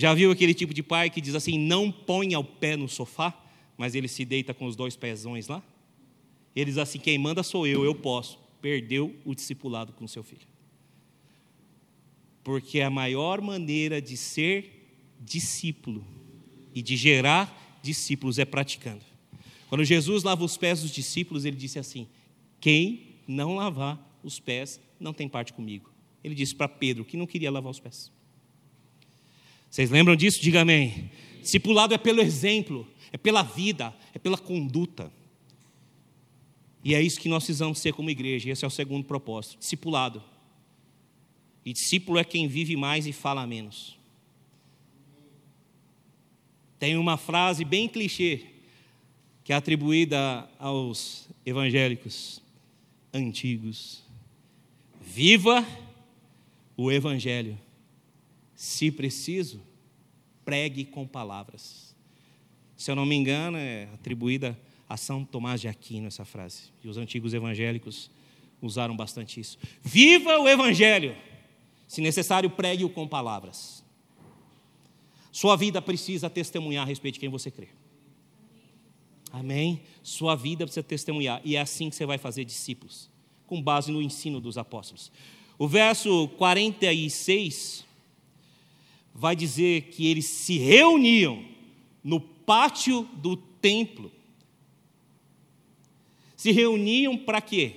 Já 0.00 0.14
viu 0.14 0.30
aquele 0.30 0.54
tipo 0.54 0.72
de 0.72 0.82
pai 0.82 1.10
que 1.10 1.20
diz 1.20 1.34
assim: 1.34 1.58
não 1.58 1.92
ponha 1.92 2.38
o 2.38 2.44
pé 2.44 2.74
no 2.74 2.88
sofá, 2.88 3.38
mas 3.76 3.94
ele 3.94 4.08
se 4.08 4.24
deita 4.24 4.54
com 4.54 4.64
os 4.64 4.74
dois 4.74 4.96
pezões 4.96 5.46
lá? 5.46 5.62
Ele 6.56 6.70
diz 6.70 6.78
assim: 6.78 6.98
quem 6.98 7.18
manda 7.18 7.42
sou 7.42 7.66
eu, 7.66 7.84
eu 7.84 7.94
posso 7.94 8.38
perdeu 8.62 9.14
o 9.26 9.34
discipulado 9.34 9.92
com 9.92 10.08
seu 10.08 10.22
filho. 10.22 10.48
Porque 12.42 12.80
a 12.80 12.88
maior 12.88 13.42
maneira 13.42 14.00
de 14.00 14.16
ser 14.16 14.96
discípulo 15.20 16.02
e 16.74 16.80
de 16.80 16.96
gerar 16.96 17.78
discípulos 17.82 18.38
é 18.38 18.46
praticando. 18.46 19.04
Quando 19.68 19.84
Jesus 19.84 20.22
lava 20.22 20.42
os 20.42 20.56
pés 20.56 20.80
dos 20.80 20.90
discípulos, 20.90 21.44
ele 21.44 21.58
disse 21.58 21.78
assim: 21.78 22.08
Quem 22.58 23.16
não 23.28 23.56
lavar 23.56 24.18
os 24.24 24.40
pés 24.40 24.80
não 24.98 25.12
tem 25.12 25.28
parte 25.28 25.52
comigo. 25.52 25.90
Ele 26.24 26.34
disse 26.34 26.54
para 26.54 26.68
Pedro 26.68 27.04
que 27.04 27.18
não 27.18 27.26
queria 27.26 27.50
lavar 27.50 27.70
os 27.70 27.80
pés. 27.80 28.10
Vocês 29.70 29.88
lembram 29.88 30.16
disso? 30.16 30.42
Diga 30.42 30.62
amém. 30.62 31.10
Discipulado 31.40 31.94
é 31.94 31.98
pelo 31.98 32.20
exemplo, 32.20 32.86
é 33.12 33.16
pela 33.16 33.42
vida, 33.42 33.94
é 34.12 34.18
pela 34.18 34.36
conduta. 34.36 35.12
E 36.82 36.94
é 36.94 37.00
isso 37.00 37.20
que 37.20 37.28
nós 37.28 37.44
precisamos 37.44 37.78
ser 37.78 37.92
como 37.92 38.10
igreja, 38.10 38.50
esse 38.50 38.64
é 38.64 38.68
o 38.68 38.70
segundo 38.70 39.04
propósito: 39.04 39.58
discipulado. 39.58 40.22
E 41.64 41.72
discípulo 41.72 42.18
é 42.18 42.24
quem 42.24 42.48
vive 42.48 42.74
mais 42.74 43.06
e 43.06 43.12
fala 43.12 43.46
menos. 43.46 43.98
Tem 46.78 46.96
uma 46.96 47.16
frase 47.16 47.64
bem 47.64 47.86
clichê, 47.86 48.46
que 49.44 49.52
é 49.52 49.56
atribuída 49.56 50.48
aos 50.58 51.28
evangélicos 51.46 52.42
antigos: 53.12 54.02
Viva 55.00 55.66
o 56.76 56.90
Evangelho. 56.90 57.58
Se 58.60 58.90
preciso, 58.90 59.62
pregue 60.44 60.84
com 60.84 61.06
palavras. 61.06 61.96
Se 62.76 62.90
eu 62.90 62.94
não 62.94 63.06
me 63.06 63.16
engano, 63.16 63.56
é 63.56 63.88
atribuída 63.94 64.54
a 64.86 64.98
São 64.98 65.24
Tomás 65.24 65.62
de 65.62 65.66
Aquino 65.66 66.08
essa 66.08 66.26
frase. 66.26 66.64
E 66.84 66.88
os 66.88 66.98
antigos 66.98 67.32
evangélicos 67.32 68.10
usaram 68.60 68.94
bastante 68.94 69.40
isso. 69.40 69.56
Viva 69.82 70.38
o 70.38 70.46
Evangelho! 70.46 71.16
Se 71.88 72.02
necessário, 72.02 72.50
pregue-o 72.50 72.90
com 72.90 73.08
palavras. 73.08 73.82
Sua 75.32 75.56
vida 75.56 75.80
precisa 75.80 76.28
testemunhar 76.28 76.82
a 76.82 76.86
respeito 76.86 77.14
de 77.14 77.20
quem 77.20 77.30
você 77.30 77.50
crê. 77.50 77.68
Amém? 79.32 79.80
Sua 80.02 80.36
vida 80.36 80.66
precisa 80.66 80.84
testemunhar. 80.84 81.40
E 81.46 81.56
é 81.56 81.62
assim 81.62 81.88
que 81.88 81.96
você 81.96 82.04
vai 82.04 82.18
fazer 82.18 82.44
discípulos, 82.44 83.08
com 83.46 83.62
base 83.62 83.90
no 83.90 84.02
ensino 84.02 84.38
dos 84.38 84.58
apóstolos. 84.58 85.10
O 85.58 85.66
verso 85.66 86.28
46 86.36 87.88
vai 89.14 89.34
dizer 89.36 89.82
que 89.90 90.06
eles 90.06 90.26
se 90.26 90.58
reuniam 90.58 91.44
no 92.02 92.20
pátio 92.20 93.02
do 93.14 93.36
templo 93.36 94.10
se 96.40 96.52
reuniam 96.52 97.18
para 97.18 97.38
quê? 97.38 97.74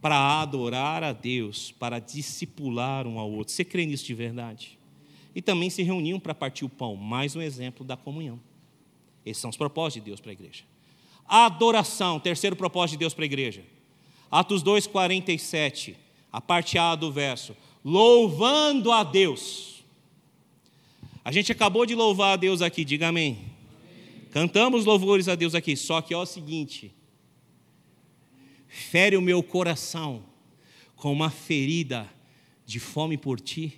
Para 0.00 0.40
adorar 0.40 1.04
a 1.04 1.12
Deus, 1.12 1.70
para 1.70 1.98
discipular 1.98 3.06
um 3.06 3.18
ao 3.18 3.30
outro. 3.30 3.52
Você 3.52 3.62
crê 3.62 3.84
nisso 3.84 4.06
de 4.06 4.14
verdade? 4.14 4.78
E 5.34 5.42
também 5.42 5.68
se 5.68 5.82
reuniam 5.82 6.18
para 6.18 6.34
partir 6.34 6.64
o 6.64 6.68
pão, 6.70 6.96
mais 6.96 7.36
um 7.36 7.42
exemplo 7.42 7.84
da 7.84 7.94
comunhão. 7.94 8.40
Esses 9.22 9.38
são 9.38 9.50
os 9.50 9.56
propósitos 9.58 10.02
de 10.02 10.10
Deus 10.10 10.18
para 10.18 10.30
a 10.30 10.32
igreja. 10.32 10.64
Adoração, 11.28 12.18
terceiro 12.18 12.56
propósito 12.56 12.92
de 12.92 13.00
Deus 13.00 13.12
para 13.12 13.24
a 13.24 13.26
igreja. 13.26 13.62
Atos 14.30 14.62
2, 14.62 14.86
47, 14.86 15.94
a 16.32 16.40
parte 16.40 16.78
A 16.78 16.94
do 16.94 17.12
verso. 17.12 17.54
Louvando 17.84 18.90
a 18.92 19.04
Deus. 19.04 19.75
A 21.26 21.32
gente 21.32 21.50
acabou 21.50 21.84
de 21.84 21.92
louvar 21.92 22.34
a 22.34 22.36
Deus 22.36 22.62
aqui, 22.62 22.84
diga 22.84 23.08
amém. 23.08 23.32
amém. 23.32 24.28
Cantamos 24.30 24.84
louvores 24.84 25.26
a 25.26 25.34
Deus 25.34 25.56
aqui, 25.56 25.76
só 25.76 26.00
que 26.00 26.14
é 26.14 26.16
o 26.16 26.24
seguinte: 26.24 26.94
fere 28.68 29.16
o 29.16 29.20
meu 29.20 29.42
coração 29.42 30.22
com 30.94 31.12
uma 31.12 31.28
ferida 31.28 32.08
de 32.64 32.78
fome 32.78 33.18
por 33.18 33.40
ti, 33.40 33.76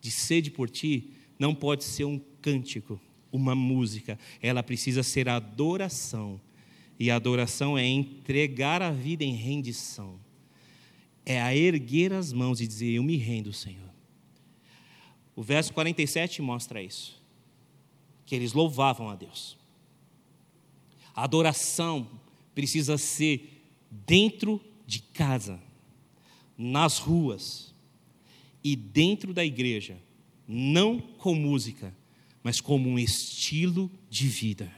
de 0.00 0.10
sede 0.10 0.50
por 0.50 0.70
ti, 0.70 1.10
não 1.38 1.54
pode 1.54 1.84
ser 1.84 2.06
um 2.06 2.18
cântico, 2.40 2.98
uma 3.30 3.54
música, 3.54 4.18
ela 4.40 4.62
precisa 4.62 5.02
ser 5.02 5.28
adoração. 5.28 6.40
E 6.98 7.10
adoração 7.10 7.76
é 7.76 7.86
entregar 7.86 8.80
a 8.80 8.90
vida 8.90 9.22
em 9.22 9.34
rendição. 9.34 10.18
É 11.26 11.38
a 11.38 11.54
erguer 11.54 12.14
as 12.14 12.32
mãos 12.32 12.62
e 12.62 12.66
dizer: 12.66 12.94
Eu 12.94 13.02
me 13.02 13.18
rendo, 13.18 13.52
Senhor. 13.52 13.89
O 15.34 15.42
verso 15.42 15.72
47 15.72 16.42
mostra 16.42 16.82
isso. 16.82 17.20
Que 18.26 18.34
eles 18.34 18.52
louvavam 18.52 19.08
a 19.08 19.14
Deus. 19.14 19.56
A 21.14 21.24
adoração 21.24 22.08
precisa 22.54 22.96
ser 22.98 23.62
dentro 23.90 24.60
de 24.86 25.00
casa, 25.00 25.60
nas 26.56 26.98
ruas 26.98 27.74
e 28.62 28.76
dentro 28.76 29.32
da 29.32 29.44
igreja, 29.44 29.98
não 30.46 30.98
com 30.98 31.34
música, 31.34 31.94
mas 32.42 32.60
como 32.60 32.88
um 32.88 32.98
estilo 32.98 33.90
de 34.08 34.28
vida. 34.28 34.70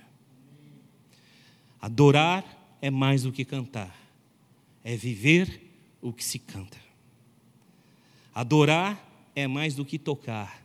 Adorar 1.81 2.77
é 2.81 2.91
mais 2.91 3.23
do 3.23 3.33
que 3.33 3.45
cantar, 3.45 3.97
é 4.85 4.97
viver 4.97 5.61
o 6.01 6.13
que 6.13 6.25
se 6.25 6.39
canta. 6.39 6.79
Adorar 8.35 9.12
é 9.35 9.47
mais 9.47 9.75
do 9.75 9.85
que 9.85 9.99
tocar, 9.99 10.65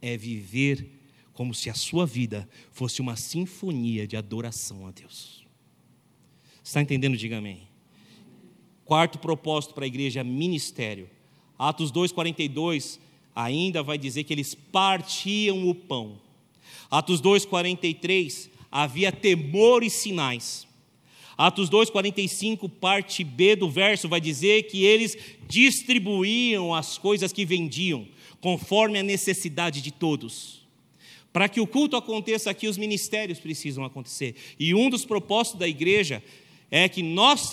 é 0.00 0.16
viver 0.16 0.88
como 1.32 1.54
se 1.54 1.70
a 1.70 1.74
sua 1.74 2.04
vida 2.04 2.48
fosse 2.70 3.00
uma 3.00 3.16
sinfonia 3.16 4.06
de 4.06 4.16
adoração 4.16 4.86
a 4.86 4.90
Deus. 4.90 5.46
Está 6.62 6.82
entendendo? 6.82 7.16
Diga 7.16 7.38
amém. 7.38 7.68
Quarto 8.84 9.18
propósito 9.18 9.74
para 9.74 9.84
a 9.84 9.88
igreja: 9.88 10.22
ministério. 10.22 11.08
Atos 11.58 11.90
2,42 11.90 13.00
ainda 13.34 13.82
vai 13.82 13.98
dizer 13.98 14.24
que 14.24 14.32
eles 14.32 14.54
partiam 14.54 15.68
o 15.68 15.74
pão. 15.74 16.20
Atos 16.90 17.20
2,43 17.22 18.50
havia 18.70 19.10
temor 19.10 19.82
e 19.82 19.90
sinais. 19.90 20.67
Atos 21.38 21.70
2,45, 21.70 22.68
parte 22.68 23.22
B 23.22 23.54
do 23.54 23.70
verso, 23.70 24.08
vai 24.08 24.20
dizer 24.20 24.64
que 24.64 24.84
eles 24.84 25.16
distribuíam 25.46 26.74
as 26.74 26.98
coisas 26.98 27.32
que 27.32 27.44
vendiam, 27.44 28.08
conforme 28.40 28.98
a 28.98 29.04
necessidade 29.04 29.80
de 29.80 29.92
todos. 29.92 30.66
Para 31.32 31.48
que 31.48 31.60
o 31.60 31.66
culto 31.66 31.96
aconteça 31.96 32.50
aqui, 32.50 32.66
os 32.66 32.76
ministérios 32.76 33.38
precisam 33.38 33.84
acontecer. 33.84 34.34
E 34.58 34.74
um 34.74 34.90
dos 34.90 35.04
propósitos 35.04 35.60
da 35.60 35.68
igreja 35.68 36.20
é 36.72 36.88
que 36.88 37.04
nós 37.04 37.48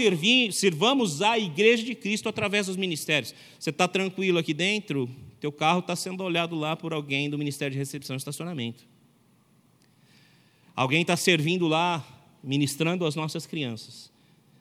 sirvamos 0.51 1.21
a 1.21 1.37
igreja 1.37 1.83
de 1.83 1.93
Cristo 1.93 2.27
através 2.27 2.65
dos 2.65 2.77
ministérios. 2.77 3.35
Você 3.59 3.69
está 3.69 3.87
tranquilo 3.87 4.39
aqui 4.39 4.53
dentro? 4.53 5.07
Teu 5.39 5.51
carro 5.51 5.79
está 5.79 5.95
sendo 5.95 6.23
olhado 6.23 6.55
lá 6.55 6.75
por 6.75 6.91
alguém 6.91 7.29
do 7.29 7.37
Ministério 7.37 7.73
de 7.73 7.77
Recepção 7.77 8.15
e 8.15 8.17
Estacionamento. 8.17 8.83
Alguém 10.75 11.01
está 11.01 11.15
servindo 11.15 11.67
lá 11.67 12.14
ministrando 12.45 13.05
as 13.05 13.15
nossas 13.15 13.45
crianças. 13.45 14.11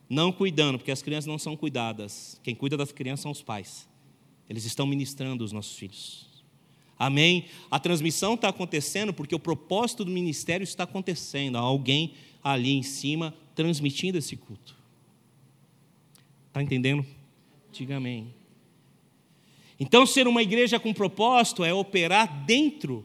Não 0.09 0.32
cuidando, 0.32 0.78
porque 0.78 0.91
as 0.91 1.03
crianças 1.03 1.26
não 1.26 1.39
são 1.39 1.57
cuidadas. 1.57 2.41
Quem 2.43 2.55
cuida 2.55 2.76
das 2.76 2.91
crianças 2.91 3.22
são 3.22 3.30
os 3.30 3.43
pais. 3.43 3.89
Eles 4.49 4.64
estão 4.64 4.87
ministrando 4.87 5.45
os 5.45 5.53
nossos 5.53 5.76
filhos. 5.76 6.26
Amém? 6.99 7.47
A 7.70 7.78
transmissão 7.78 8.35
está 8.35 8.49
acontecendo 8.49 9.12
porque 9.12 9.35
o 9.35 9.39
propósito 9.39 10.05
do 10.05 10.11
ministério 10.11 10.64
está 10.64 10.85
acontecendo. 10.85 11.57
Há 11.57 11.61
alguém 11.61 12.14
ali 12.43 12.72
em 12.72 12.82
cima 12.82 13.35
transmitindo 13.55 14.18
esse 14.18 14.37
culto. 14.37 14.76
Está 16.49 16.62
entendendo? 16.62 17.05
Diga 17.72 17.97
amém. 17.97 18.32
Então, 19.78 20.07
ser 20.07 20.28
uma 20.28 20.43
igreja 20.43 20.78
com 20.78 20.95
propósito 20.95 21.64
é 21.64 21.74
operar 21.74 22.45
dentro 22.45 23.05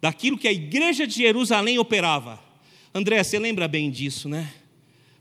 daquilo 0.00 0.36
que 0.36 0.48
a 0.48 0.52
igreja 0.52 1.06
de 1.06 1.14
Jerusalém 1.14 1.78
operava. 1.78 2.49
André, 2.92 3.22
você 3.22 3.38
lembra 3.38 3.68
bem 3.68 3.90
disso, 3.90 4.28
né? 4.28 4.52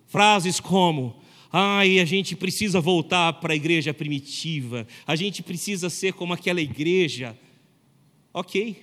Frases 0.08 0.60
como: 0.60 1.22
ai, 1.52 2.00
a 2.00 2.06
gente 2.06 2.36
precisa 2.36 2.82
voltar 2.82 3.34
para 3.34 3.54
a 3.54 3.56
igreja 3.56 3.94
primitiva, 3.94 4.88
a 5.06 5.16
gente 5.16 5.44
precisa 5.44 5.90
ser 5.90 6.14
como 6.14 6.34
aquela 6.34 6.62
igreja. 6.62 7.38
Ok, 8.34 8.82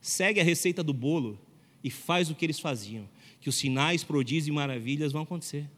segue 0.00 0.40
a 0.40 0.44
receita 0.44 0.82
do 0.82 0.92
bolo 0.92 1.38
e 1.82 1.90
faz 1.90 2.30
o 2.30 2.34
que 2.34 2.44
eles 2.44 2.58
faziam, 2.58 3.08
que 3.40 3.48
os 3.48 3.56
sinais, 3.56 4.02
prodígios 4.02 4.48
e 4.48 4.52
maravilhas 4.52 5.12
vão 5.12 5.22
acontecer. 5.22 5.68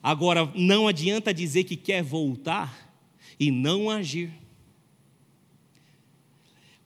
Agora, 0.00 0.50
não 0.54 0.86
adianta 0.86 1.34
dizer 1.34 1.64
que 1.64 1.76
quer 1.76 2.02
voltar 2.02 2.88
e 3.38 3.50
não 3.50 3.90
agir. 3.90 4.30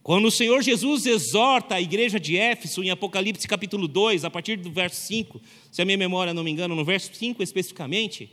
Quando 0.03 0.26
o 0.26 0.32
Senhor 0.32 0.61
Jesus 0.62 1.07
exorta 1.07 1.76
a 1.76 1.80
igreja 1.80 2.18
de 2.18 2.36
Éfeso, 2.36 2.82
em 2.82 2.90
Apocalipse 2.90 3.46
capítulo 3.46 3.86
2, 3.86 4.24
a 4.24 4.30
partir 4.30 4.57
do 4.57 4.70
verso 4.70 5.00
5, 5.07 5.40
se 5.70 5.80
a 5.80 5.84
minha 5.84 5.96
memória 5.96 6.34
não 6.34 6.42
me 6.42 6.50
engana, 6.50 6.74
no 6.74 6.84
verso 6.84 7.14
5 7.14 7.40
especificamente, 7.40 8.28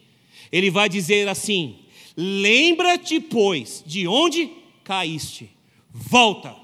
ele 0.52 0.72
vai 0.72 0.90
dizer 0.90 1.28
assim: 1.28 1.78
Lembra-te, 2.18 3.20
pois, 3.20 3.84
de 3.86 4.08
onde 4.08 4.50
caíste, 4.84 5.52
volta 5.92 6.56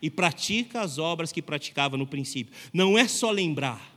e 0.00 0.08
pratica 0.08 0.80
as 0.80 0.96
obras 0.96 1.30
que 1.30 1.42
praticava 1.42 1.98
no 1.98 2.06
princípio. 2.06 2.54
Não 2.72 2.96
é 2.96 3.06
só 3.06 3.30
lembrar 3.30 3.94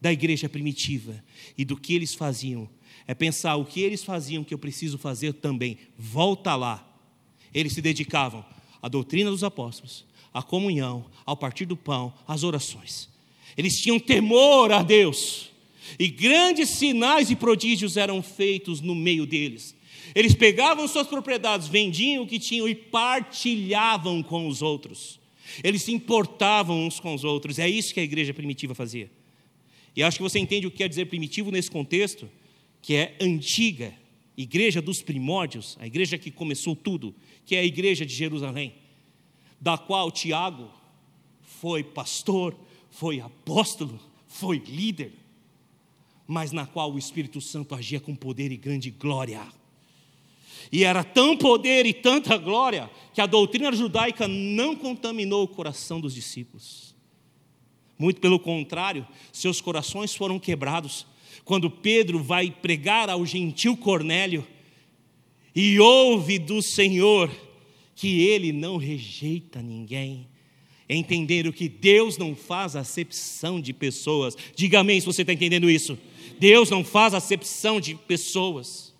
da 0.00 0.12
igreja 0.12 0.48
primitiva 0.48 1.22
e 1.56 1.64
do 1.64 1.76
que 1.76 1.94
eles 1.94 2.14
faziam, 2.14 2.68
é 3.06 3.14
pensar 3.14 3.54
o 3.54 3.64
que 3.64 3.80
eles 3.80 4.02
faziam 4.02 4.42
que 4.42 4.52
eu 4.52 4.58
preciso 4.58 4.98
fazer 4.98 5.34
também. 5.34 5.78
Volta 5.96 6.56
lá. 6.56 6.82
Eles 7.54 7.72
se 7.72 7.80
dedicavam 7.80 8.44
a 8.86 8.88
doutrina 8.88 9.32
dos 9.32 9.42
apóstolos, 9.42 10.04
a 10.32 10.40
comunhão, 10.40 11.06
ao 11.24 11.36
partir 11.36 11.66
do 11.66 11.76
pão, 11.76 12.14
as 12.24 12.44
orações. 12.44 13.08
Eles 13.56 13.80
tinham 13.80 13.98
temor 13.98 14.70
a 14.70 14.80
Deus, 14.80 15.50
e 15.98 16.06
grandes 16.06 16.68
sinais 16.68 17.28
e 17.28 17.34
prodígios 17.34 17.96
eram 17.96 18.22
feitos 18.22 18.80
no 18.80 18.94
meio 18.94 19.26
deles. 19.26 19.74
Eles 20.14 20.34
pegavam 20.34 20.86
suas 20.86 21.08
propriedades, 21.08 21.66
vendiam 21.66 22.22
o 22.22 22.28
que 22.28 22.38
tinham 22.38 22.68
e 22.68 22.76
partilhavam 22.76 24.22
com 24.22 24.46
os 24.46 24.62
outros. 24.62 25.18
Eles 25.64 25.82
se 25.82 25.90
importavam 25.90 26.86
uns 26.86 27.00
com 27.00 27.12
os 27.12 27.24
outros. 27.24 27.58
É 27.58 27.68
isso 27.68 27.92
que 27.92 27.98
a 27.98 28.04
igreja 28.04 28.32
primitiva 28.32 28.72
fazia. 28.72 29.10
E 29.96 30.02
acho 30.04 30.18
que 30.18 30.22
você 30.22 30.38
entende 30.38 30.68
o 30.68 30.70
que 30.70 30.76
quer 30.76 30.88
dizer 30.88 31.06
primitivo 31.06 31.50
nesse 31.50 31.72
contexto, 31.72 32.30
que 32.80 32.94
é 32.94 33.16
antiga, 33.20 33.92
igreja 34.36 34.82
dos 34.82 35.00
primórdios, 35.02 35.76
a 35.80 35.86
igreja 35.86 36.18
que 36.18 36.30
começou 36.30 36.76
tudo, 36.76 37.14
que 37.44 37.56
é 37.56 37.60
a 37.60 37.64
igreja 37.64 38.04
de 38.04 38.14
Jerusalém, 38.14 38.74
da 39.60 39.78
qual 39.78 40.10
Tiago 40.10 40.70
foi 41.40 41.82
pastor, 41.82 42.54
foi 42.90 43.20
apóstolo, 43.20 43.98
foi 44.26 44.58
líder, 44.58 45.12
mas 46.26 46.52
na 46.52 46.66
qual 46.66 46.92
o 46.92 46.98
Espírito 46.98 47.40
Santo 47.40 47.74
agia 47.74 48.00
com 48.00 48.14
poder 48.14 48.52
e 48.52 48.56
grande 48.56 48.90
glória. 48.90 49.40
E 50.70 50.84
era 50.84 51.04
tão 51.04 51.36
poder 51.36 51.86
e 51.86 51.94
tanta 51.94 52.36
glória 52.36 52.90
que 53.14 53.20
a 53.20 53.26
doutrina 53.26 53.72
judaica 53.72 54.26
não 54.26 54.74
contaminou 54.74 55.44
o 55.44 55.48
coração 55.48 56.00
dos 56.00 56.12
discípulos. 56.12 56.94
Muito 57.98 58.20
pelo 58.20 58.38
contrário, 58.38 59.06
seus 59.32 59.60
corações 59.60 60.14
foram 60.14 60.38
quebrados 60.38 61.06
quando 61.46 61.70
Pedro 61.70 62.20
vai 62.20 62.50
pregar 62.50 63.08
ao 63.08 63.24
gentil 63.24 63.76
Cornélio 63.76 64.44
e 65.54 65.78
ouve 65.78 66.40
do 66.40 66.60
Senhor 66.60 67.30
que 67.94 68.20
ele 68.26 68.52
não 68.52 68.76
rejeita 68.76 69.62
ninguém. 69.62 70.26
Entender 70.88 71.46
o 71.46 71.52
que 71.52 71.68
Deus 71.68 72.18
não 72.18 72.34
faz 72.34 72.74
acepção 72.74 73.60
de 73.60 73.72
pessoas. 73.72 74.36
Diga 74.56 74.80
amém 74.80 74.98
se 74.98 75.06
você 75.06 75.22
está 75.22 75.32
entendendo 75.32 75.70
isso. 75.70 75.96
Deus 76.36 76.68
não 76.68 76.82
faz 76.82 77.14
acepção 77.14 77.80
de 77.80 77.94
pessoas. 77.94 78.92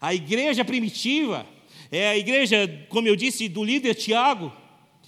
A 0.00 0.12
igreja 0.12 0.64
primitiva 0.64 1.46
é 1.92 2.08
a 2.08 2.18
igreja, 2.18 2.86
como 2.88 3.06
eu 3.06 3.14
disse, 3.14 3.48
do 3.48 3.62
líder 3.62 3.94
Tiago, 3.94 4.52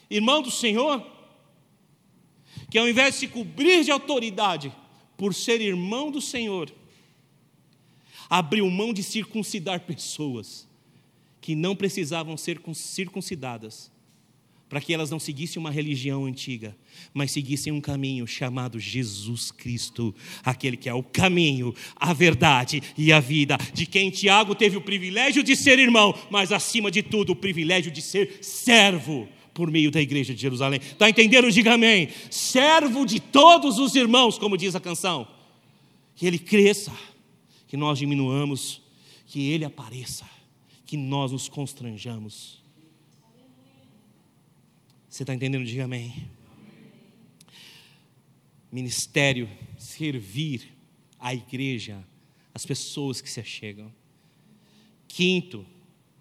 irmão 0.08 0.40
do 0.40 0.52
Senhor, 0.52 1.04
que 2.70 2.78
ao 2.78 2.88
invés 2.88 3.14
de 3.14 3.20
se 3.20 3.26
cobrir 3.26 3.82
de 3.82 3.90
autoridade 3.90 4.72
por 5.18 5.34
ser 5.34 5.60
irmão 5.60 6.12
do 6.12 6.20
Senhor, 6.20 6.72
abriu 8.30 8.70
mão 8.70 8.94
de 8.94 9.02
circuncidar 9.02 9.80
pessoas 9.80 10.66
que 11.40 11.56
não 11.56 11.74
precisavam 11.74 12.36
ser 12.36 12.60
circuncidadas, 12.72 13.90
para 14.68 14.80
que 14.80 14.94
elas 14.94 15.10
não 15.10 15.18
seguissem 15.18 15.58
uma 15.58 15.72
religião 15.72 16.24
antiga, 16.24 16.76
mas 17.12 17.32
seguissem 17.32 17.72
um 17.72 17.80
caminho 17.80 18.26
chamado 18.28 18.78
Jesus 18.78 19.50
Cristo, 19.50 20.14
aquele 20.44 20.76
que 20.76 20.88
é 20.88 20.94
o 20.94 21.02
caminho, 21.02 21.74
a 21.96 22.12
verdade 22.12 22.80
e 22.96 23.12
a 23.12 23.18
vida, 23.18 23.58
de 23.74 23.86
quem 23.86 24.10
Tiago 24.10 24.54
teve 24.54 24.76
o 24.76 24.82
privilégio 24.82 25.42
de 25.42 25.56
ser 25.56 25.80
irmão, 25.80 26.14
mas 26.30 26.52
acima 26.52 26.92
de 26.92 27.02
tudo 27.02 27.32
o 27.32 27.36
privilégio 27.36 27.90
de 27.90 28.02
ser 28.02 28.38
servo 28.40 29.28
por 29.58 29.72
meio 29.72 29.90
da 29.90 30.00
igreja 30.00 30.32
de 30.32 30.40
Jerusalém. 30.40 30.78
Está 30.80 31.10
entendendo? 31.10 31.50
Diga 31.50 31.74
amém. 31.74 32.10
Servo 32.30 33.04
de 33.04 33.18
todos 33.18 33.80
os 33.80 33.96
irmãos, 33.96 34.38
como 34.38 34.56
diz 34.56 34.76
a 34.76 34.80
canção. 34.80 35.26
Que 36.14 36.28
ele 36.28 36.38
cresça 36.38 36.92
que 37.66 37.76
nós 37.76 37.98
diminuamos, 37.98 38.80
que 39.26 39.50
Ele 39.50 39.64
apareça, 39.64 40.24
que 40.86 40.96
nós 40.96 41.32
nos 41.32 41.48
constranjamos. 41.48 42.62
Você 45.08 45.24
está 45.24 45.34
entendendo? 45.34 45.64
Diga 45.64 45.84
amém. 45.84 46.30
Ministério, 48.70 49.50
servir 49.76 50.72
a 51.18 51.34
igreja, 51.34 52.06
as 52.54 52.64
pessoas 52.64 53.20
que 53.20 53.28
se 53.28 53.40
achegam. 53.40 53.92
Quinto, 55.08 55.66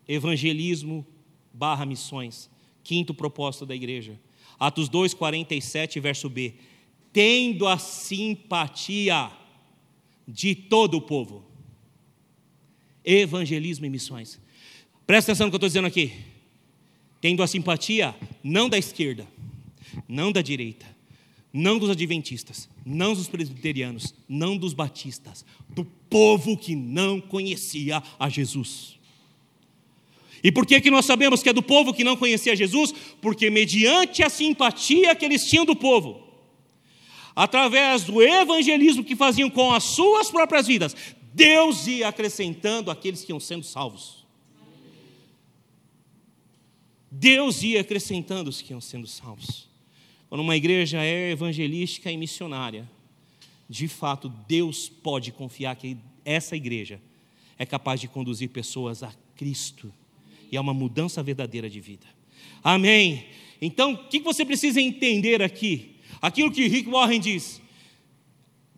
evangelismo 0.08 1.06
barra 1.54 1.86
missões. 1.86 2.50
Quinto 2.88 3.14
propósito 3.14 3.66
da 3.66 3.76
igreja. 3.76 4.18
Atos 4.58 4.88
2, 4.88 5.14
47, 5.14 6.00
verso 6.00 6.30
B. 6.30 6.54
tendo 7.12 7.68
a 7.68 7.78
simpatia 7.78 9.30
de 10.26 10.56
todo 10.56 10.96
o 10.96 11.02
povo. 11.02 11.44
Evangelismo 13.04 13.86
e 13.86 13.90
missões. 13.90 14.40
Presta 15.06 15.34
atenção 15.34 15.48
no 15.48 15.52
que 15.52 15.56
eu 15.56 15.58
estou 15.58 15.68
dizendo 15.68 15.88
aqui. 15.88 16.14
Tendo 17.20 17.44
a 17.44 17.48
simpatia 17.48 18.16
não 18.42 18.70
da 18.70 18.78
esquerda, 18.78 19.28
não 20.08 20.32
da 20.32 20.42
direita, 20.42 20.86
não 21.52 21.78
dos 21.78 21.90
adventistas, 21.90 22.70
não 22.86 23.14
dos 23.14 23.28
presbiterianos, 23.28 24.16
não 24.30 24.56
dos 24.56 24.74
batistas, 24.74 25.44
do 25.68 25.84
povo 25.84 26.56
que 26.56 26.74
não 26.74 27.20
conhecia 27.20 28.02
a 28.18 28.30
Jesus. 28.30 28.97
E 30.44 30.52
por 30.52 30.66
que, 30.66 30.80
que 30.80 30.92
nós 30.92 31.06
sabemos 31.06 31.42
que 31.42 31.50
é 31.50 31.54
do 31.54 31.64
povo 31.64 31.94
que 31.94 32.04
não 32.04 32.16
conhecia 32.16 32.56
Jesus? 32.56 32.94
Porque, 33.22 33.50
mediante 33.50 34.24
a 34.24 34.30
simpatia 34.30 35.16
que 35.16 35.26
eles 35.26 35.48
tinham 35.50 35.66
do 35.66 35.76
povo, 35.76 36.24
através 37.36 38.04
do 38.04 38.22
evangelismo 38.22 39.04
que 39.04 39.16
faziam 39.16 39.50
com 39.50 39.72
as 39.72 39.84
suas 39.84 40.30
próprias 40.30 40.68
vidas, 40.68 40.96
Deus 41.34 41.88
ia 41.88 42.08
acrescentando 42.08 42.90
aqueles 42.90 43.24
que 43.24 43.32
iam 43.32 43.40
sendo 43.40 43.64
salvos. 43.64 44.26
Deus 47.10 47.64
ia 47.64 47.82
acrescentando 47.82 48.50
os 48.50 48.62
que 48.62 48.74
iam 48.74 48.82
sendo 48.82 49.08
salvos. 49.08 49.68
Quando 50.30 50.42
uma 50.42 50.56
igreja 50.56 51.04
é 51.04 51.32
evangelística 51.32 52.12
e 52.12 52.18
missionária, 52.18 52.90
de 53.70 53.88
fato, 53.88 54.30
Deus 54.48 54.90
pode 54.90 55.32
confiar 55.32 55.76
que 55.76 55.98
essa 56.24 56.56
igreja 56.56 57.02
é 57.58 57.66
capaz 57.66 58.00
de 58.00 58.08
conduzir 58.08 58.50
pessoas 58.50 59.04
a 59.04 59.12
Cristo 59.36 59.92
e 60.52 60.58
a 60.58 60.62
uma 60.62 60.74
mudança 60.74 61.22
verdadeira 61.24 61.70
de 61.70 61.80
vida. 61.80 62.08
Amém. 62.64 63.26
Então, 63.62 63.94
o 63.94 64.08
que 64.08 64.20
você 64.20 64.46
precisa 64.46 64.82
entender 64.82 65.42
aqui? 65.42 65.96
Aquilo 66.22 66.52
que 66.52 66.68
Rick 66.68 66.90
Warren 66.90 67.20
diz: 67.20 67.62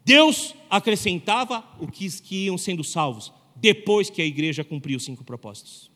Deus 0.04 0.56
acrescentava 0.70 1.64
os 1.80 2.20
que 2.20 2.46
iam 2.46 2.58
sendo 2.58 2.84
salvos 2.84 3.32
depois 3.56 4.10
que 4.10 4.22
a 4.22 4.26
igreja 4.26 4.64
cumpriu 4.64 4.98
os 4.98 5.04
cinco 5.04 5.24
propósitos. 5.24 5.90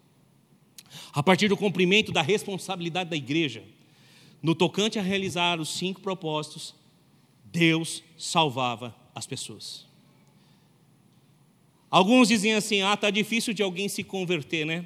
A 1.13 1.23
partir 1.23 1.47
do 1.47 1.57
cumprimento 1.57 2.11
da 2.11 2.21
responsabilidade 2.21 3.09
da 3.09 3.15
igreja, 3.15 3.63
no 4.41 4.53
tocante 4.53 4.99
a 4.99 5.01
realizar 5.01 5.59
os 5.59 5.69
cinco 5.69 6.01
propósitos, 6.01 6.75
Deus 7.45 8.03
salvava 8.17 8.95
as 9.15 9.25
pessoas. 9.25 9.85
Alguns 11.89 12.27
dizem 12.27 12.53
assim: 12.53 12.81
ah, 12.81 12.95
está 12.95 13.09
difícil 13.09 13.53
de 13.53 13.63
alguém 13.63 13.87
se 13.87 14.03
converter, 14.03 14.65
né? 14.65 14.85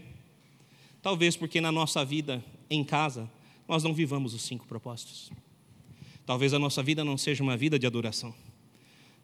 Talvez 1.08 1.38
porque 1.38 1.62
na 1.62 1.72
nossa 1.72 2.03
vida 2.03 2.43
em 2.70 2.84
casa 2.84 3.32
nós 3.66 3.82
não 3.82 3.93
vivamos 3.93 4.34
os 4.34 4.41
cinco 4.41 4.68
propósitos. 4.68 5.32
Talvez 6.26 6.53
a 6.53 6.60
nossa 6.60 6.84
vida 6.84 7.01
não 7.01 7.18
seja 7.18 7.41
uma 7.41 7.55
vida 7.55 7.80
de 7.80 7.88
adoração. 7.88 8.36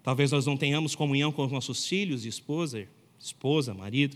Talvez 0.01 0.31
nós 0.31 0.45
não 0.45 0.55
tenhamos 0.55 0.95
comunhão 0.95 1.29
com 1.29 1.43
os 1.43 1.51
nossos 1.51 1.85
filhos, 1.85 2.23
esposa, 2.23 2.87
esposa, 3.19 3.73
marido. 3.73 4.15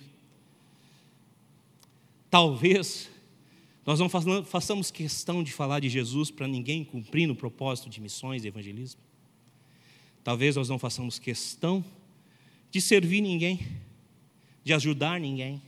Talvez 2.29 3.09
nós 3.85 3.99
não 3.99 4.07
façamos 4.45 4.89
questão 4.89 5.43
de 5.43 5.51
falar 5.51 5.81
de 5.81 5.89
Jesus 5.89 6.31
para 6.31 6.47
ninguém 6.47 6.85
cumprir 6.85 7.27
no 7.27 7.35
propósito 7.35 7.89
de 7.89 7.99
missões 7.99 8.45
e 8.45 8.47
evangelismo. 8.47 9.01
Talvez 10.23 10.55
nós 10.55 10.69
não 10.69 10.79
façamos 10.79 11.19
questão 11.19 11.83
de 12.71 12.79
servir 12.79 13.19
ninguém, 13.19 13.59
de 14.63 14.71
ajudar 14.71 15.19
ninguém. 15.19 15.66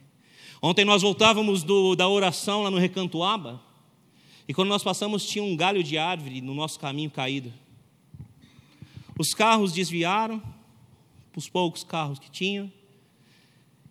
Ontem 0.62 0.84
nós 0.84 1.02
voltávamos 1.02 1.64
do, 1.64 1.96
da 1.96 2.08
oração 2.08 2.64
lá 2.64 2.72
no 2.72 2.78
Recanto 2.78 3.24
Aba, 3.24 3.62
e 4.48 4.54
quando 4.54 4.70
nós 4.70 4.84
passamos 4.84 5.26
tinha 5.26 5.44
um 5.44 5.56
galho 5.56 5.84
de 5.84 5.98
árvore 5.98 6.42
no 6.42 6.54
nosso 6.54 6.80
caminho 6.80 7.12
caído. 7.12 7.54
Os 9.18 9.34
carros 9.34 9.72
desviaram, 9.72 10.42
os 11.36 11.48
poucos 11.48 11.84
carros 11.84 12.20
que 12.20 12.32
tinham. 12.32 12.72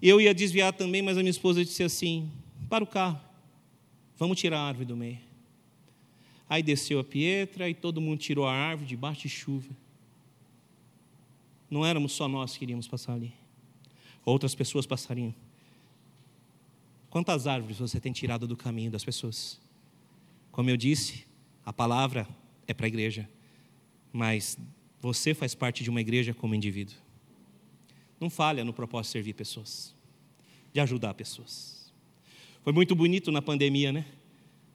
Eu 0.03 0.21
ia 0.21 0.35
desviar 0.35 0.73
também, 0.73 1.01
mas 1.01 1.17
a 1.17 1.21
minha 1.21 1.31
esposa 1.31 1.65
disse 1.65 1.83
assim: 1.83 2.31
para 2.69 2.83
o 2.83 2.87
carro. 2.87 3.21
Vamos 4.17 4.39
tirar 4.39 4.59
a 4.59 4.67
árvore 4.67 4.85
do 4.85 4.97
meio. 4.97 5.19
Aí 6.49 6.63
desceu 6.63 6.99
a 6.99 7.05
Pietra 7.05 7.69
e 7.69 7.75
todo 7.75 8.01
mundo 8.01 8.19
tirou 8.19 8.47
a 8.47 8.53
árvore 8.53 8.89
debaixo 8.89 9.23
de 9.23 9.29
chuva. 9.29 9.69
Não 11.71 11.85
éramos 11.85 12.13
só 12.13 12.27
nós 12.27 12.57
que 12.57 12.65
iríamos 12.65 12.89
passar 12.89 13.13
ali. 13.13 13.33
Outras 14.25 14.55
pessoas 14.55 14.87
passariam. 14.87 15.35
Quantas 17.11 17.47
árvores 17.47 17.79
você 17.79 17.99
tem 17.99 18.13
tirado 18.13 18.47
do 18.47 18.57
caminho 18.57 18.91
das 18.91 19.05
pessoas? 19.05 19.59
Como 20.53 20.69
eu 20.69 20.77
disse, 20.77 21.25
a 21.65 21.73
palavra 21.73 22.29
é 22.67 22.75
para 22.75 22.87
a 22.87 22.89
igreja, 22.89 23.29
mas 24.13 24.59
você 25.01 25.33
faz 25.33 25.55
parte 25.55 25.83
de 25.83 25.91
uma 25.91 26.01
igreja 26.01 26.35
como 26.35 26.55
indivíduo. 26.55 26.97
Não 28.21 28.29
falha 28.29 28.65
no 28.65 28.73
propósito 28.73 29.11
de 29.11 29.13
servir 29.13 29.33
pessoas, 29.33 29.95
de 30.73 30.81
ajudar 30.81 31.15
pessoas. 31.15 31.93
Foi 32.63 32.73
muito 32.73 32.95
bonito 32.95 33.31
na 33.31 33.41
pandemia, 33.41 33.93
né? 33.93 34.05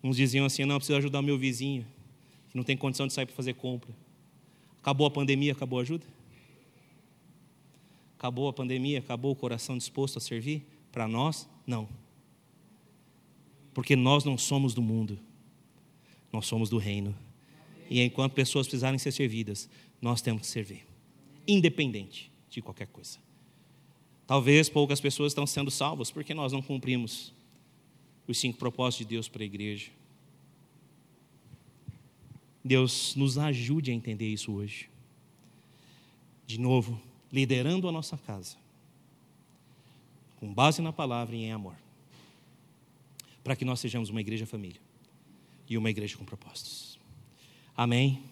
Uns 0.03 0.15
diziam 0.15 0.45
assim: 0.45 0.65
não, 0.65 0.77
preciso 0.77 0.97
ajudar 0.97 1.21
meu 1.21 1.37
vizinho, 1.37 1.85
que 2.49 2.57
não 2.57 2.63
tem 2.63 2.75
condição 2.75 3.05
de 3.05 3.13
sair 3.13 3.25
para 3.25 3.35
fazer 3.35 3.53
compra. 3.53 3.93
Acabou 4.79 5.05
a 5.05 5.11
pandemia, 5.11 5.51
acabou 5.51 5.79
a 5.79 5.81
ajuda? 5.81 6.05
Acabou 8.17 8.47
a 8.47 8.53
pandemia, 8.53 8.99
acabou 8.99 9.31
o 9.31 9.35
coração 9.35 9.77
disposto 9.77 10.17
a 10.17 10.21
servir? 10.21 10.65
Para 10.91 11.07
nós, 11.07 11.47
não. 11.67 11.87
Porque 13.73 13.95
nós 13.95 14.23
não 14.23 14.37
somos 14.37 14.73
do 14.73 14.81
mundo, 14.81 15.19
nós 16.31 16.45
somos 16.45 16.69
do 16.69 16.77
reino. 16.77 17.15
E 17.89 18.01
enquanto 18.01 18.33
pessoas 18.33 18.67
precisarem 18.67 18.99
ser 18.99 19.11
servidas, 19.11 19.69
nós 20.01 20.21
temos 20.21 20.41
que 20.41 20.47
servir, 20.47 20.85
independente 21.47 22.31
de 22.49 22.61
qualquer 22.61 22.87
coisa. 22.87 23.17
Talvez 24.25 24.69
poucas 24.69 25.01
pessoas 25.01 25.31
estão 25.31 25.45
sendo 25.45 25.69
salvas 25.69 26.09
porque 26.09 26.33
nós 26.33 26.51
não 26.51 26.61
cumprimos 26.61 27.33
os 28.27 28.37
cinco 28.37 28.57
propósitos 28.57 29.05
de 29.05 29.13
Deus 29.13 29.27
para 29.27 29.43
a 29.43 29.45
igreja. 29.45 29.91
Deus 32.63 33.15
nos 33.15 33.37
ajude 33.37 33.91
a 33.91 33.93
entender 33.93 34.27
isso 34.27 34.53
hoje. 34.53 34.89
De 36.47 36.59
novo, 36.59 36.99
liderando 37.31 37.87
a 37.89 37.91
nossa 37.91 38.17
casa, 38.17 38.55
com 40.37 40.53
base 40.53 40.81
na 40.81 40.93
palavra 40.93 41.35
e 41.35 41.43
em 41.43 41.51
amor, 41.51 41.75
para 43.43 43.55
que 43.55 43.65
nós 43.65 43.79
sejamos 43.79 44.09
uma 44.09 44.21
igreja 44.21 44.45
família 44.45 44.79
e 45.69 45.77
uma 45.77 45.89
igreja 45.89 46.17
com 46.17 46.25
propósitos. 46.25 46.99
Amém? 47.75 48.23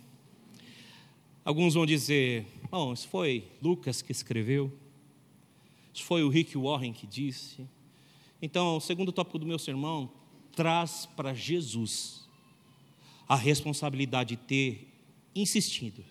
Alguns 1.43 1.73
vão 1.73 1.85
dizer: 1.85 2.45
bom, 2.69 2.93
isso 2.93 3.07
foi 3.07 3.47
Lucas 3.61 4.01
que 4.01 4.11
escreveu, 4.11 4.71
isso 5.93 6.03
foi 6.03 6.23
o 6.23 6.29
Rick 6.29 6.57
Warren 6.57 6.93
que 6.93 7.07
disse. 7.07 7.67
Então, 8.41 8.77
o 8.77 8.81
segundo 8.81 9.11
tópico 9.11 9.37
do 9.37 9.45
meu 9.45 9.59
sermão 9.59 10.11
traz 10.55 11.05
para 11.05 11.33
Jesus 11.33 12.27
a 13.27 13.35
responsabilidade 13.35 14.35
de 14.35 14.41
ter 14.41 14.87
insistido 15.35 16.03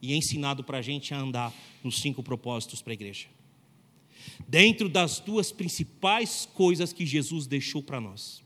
e 0.00 0.14
ensinado 0.14 0.62
para 0.64 0.78
a 0.78 0.82
gente 0.82 1.14
a 1.14 1.18
andar 1.18 1.52
nos 1.82 2.00
cinco 2.00 2.22
propósitos 2.22 2.82
para 2.82 2.92
a 2.92 2.94
igreja. 2.94 3.28
Dentro 4.46 4.88
das 4.88 5.20
duas 5.20 5.50
principais 5.50 6.48
coisas 6.54 6.92
que 6.92 7.06
Jesus 7.06 7.46
deixou 7.46 7.82
para 7.82 8.00
nós. 8.00 8.42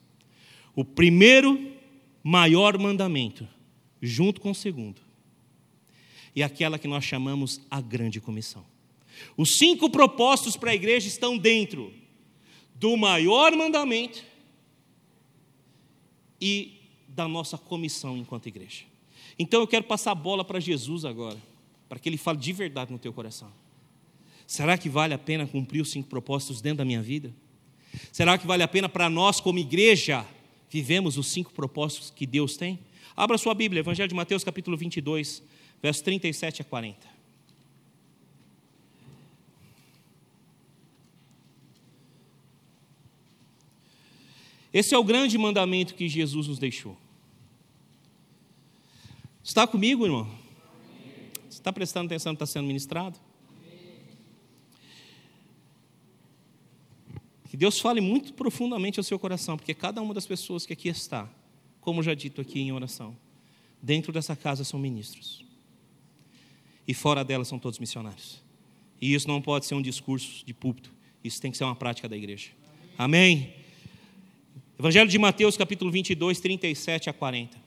O 0.74 0.84
primeiro, 0.84 1.72
maior 2.22 2.78
mandamento, 2.78 3.48
junto 4.00 4.40
com 4.40 4.50
o 4.50 4.54
segundo, 4.54 5.00
e 6.34 6.42
aquela 6.42 6.78
que 6.78 6.86
nós 6.86 7.04
chamamos 7.04 7.60
a 7.70 7.80
grande 7.80 8.20
comissão. 8.20 8.64
Os 9.36 9.56
cinco 9.56 9.88
propósitos 9.88 10.56
para 10.56 10.70
a 10.70 10.74
igreja 10.74 11.08
estão 11.08 11.38
dentro 11.38 11.92
do 12.74 12.96
maior 12.96 13.56
mandamento 13.56 14.22
e 16.40 16.74
da 17.08 17.26
nossa 17.26 17.56
comissão 17.56 18.16
enquanto 18.16 18.46
igreja. 18.46 18.84
Então 19.38 19.60
eu 19.60 19.66
quero 19.66 19.84
passar 19.84 20.12
a 20.12 20.14
bola 20.14 20.44
para 20.44 20.60
Jesus 20.60 21.04
agora, 21.04 21.40
para 21.88 21.98
que 21.98 22.08
ele 22.08 22.18
fale 22.18 22.38
de 22.38 22.52
verdade 22.52 22.92
no 22.92 22.98
teu 22.98 23.12
coração. 23.12 23.50
Será 24.46 24.78
que 24.78 24.88
vale 24.88 25.12
a 25.12 25.18
pena 25.18 25.46
cumprir 25.46 25.80
os 25.80 25.90
cinco 25.90 26.08
propósitos 26.08 26.60
dentro 26.60 26.78
da 26.78 26.84
minha 26.84 27.02
vida? 27.02 27.32
Será 28.12 28.38
que 28.38 28.46
vale 28.46 28.62
a 28.62 28.68
pena 28.68 28.88
para 28.88 29.10
nós, 29.10 29.40
como 29.40 29.58
igreja, 29.58 30.24
vivemos 30.70 31.18
os 31.18 31.26
cinco 31.28 31.52
propósitos 31.52 32.10
que 32.10 32.26
Deus 32.26 32.56
tem? 32.56 32.78
Abra 33.16 33.38
sua 33.38 33.54
Bíblia, 33.54 33.80
Evangelho 33.80 34.08
de 34.08 34.14
Mateus, 34.14 34.44
capítulo 34.44 34.76
22, 34.76 35.42
versos 35.82 36.02
37 36.02 36.62
a 36.62 36.64
40. 36.64 37.16
Esse 44.72 44.94
é 44.94 44.98
o 44.98 45.02
grande 45.02 45.38
mandamento 45.38 45.94
que 45.94 46.06
Jesus 46.06 46.48
nos 46.48 46.58
deixou. 46.58 46.98
Está 49.42 49.66
comigo, 49.66 50.04
irmão? 50.04 50.28
Está 51.48 51.72
prestando 51.72 52.06
atenção 52.06 52.32
no 52.32 52.36
que 52.36 52.44
está 52.44 52.52
sendo 52.52 52.66
ministrado? 52.66 53.18
Que 57.56 57.60
Deus 57.60 57.80
fale 57.80 58.02
muito 58.02 58.34
profundamente 58.34 59.00
ao 59.00 59.02
seu 59.02 59.18
coração, 59.18 59.56
porque 59.56 59.72
cada 59.72 60.02
uma 60.02 60.12
das 60.12 60.26
pessoas 60.26 60.66
que 60.66 60.74
aqui 60.74 60.90
está, 60.90 61.26
como 61.80 62.02
já 62.02 62.12
dito 62.12 62.38
aqui 62.38 62.60
em 62.60 62.70
oração, 62.70 63.16
dentro 63.80 64.12
dessa 64.12 64.36
casa 64.36 64.62
são 64.62 64.78
ministros. 64.78 65.42
e 66.86 66.92
fora 66.92 67.24
dela 67.24 67.46
são 67.46 67.58
todos 67.58 67.78
missionários. 67.78 68.42
E 69.00 69.14
isso 69.14 69.26
não 69.26 69.40
pode 69.40 69.64
ser 69.64 69.74
um 69.74 69.80
discurso 69.80 70.44
de 70.44 70.52
púlpito, 70.52 70.92
isso 71.24 71.40
tem 71.40 71.50
que 71.50 71.56
ser 71.56 71.64
uma 71.64 71.74
prática 71.74 72.06
da 72.06 72.14
igreja. 72.14 72.50
Amém? 72.98 73.54
Evangelho 74.78 75.08
de 75.08 75.18
Mateus, 75.18 75.56
capítulo 75.56 75.90
22, 75.90 76.38
37 76.38 77.08
a 77.08 77.12
40. 77.14 77.58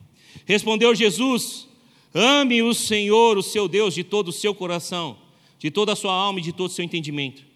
Respondeu 0.45 0.93
Jesus: 0.93 1.67
Ame 2.13 2.61
o 2.61 2.75
Senhor, 2.75 3.39
o 3.39 3.43
seu 3.43 3.67
Deus, 3.67 3.95
de 3.95 4.03
todo 4.03 4.27
o 4.27 4.33
seu 4.33 4.53
coração, 4.53 5.17
de 5.57 5.71
toda 5.71 5.93
a 5.93 5.95
sua 5.95 6.13
alma 6.13 6.39
e 6.39 6.43
de 6.43 6.53
todo 6.53 6.69
o 6.69 6.73
seu 6.73 6.85
entendimento. 6.85 7.48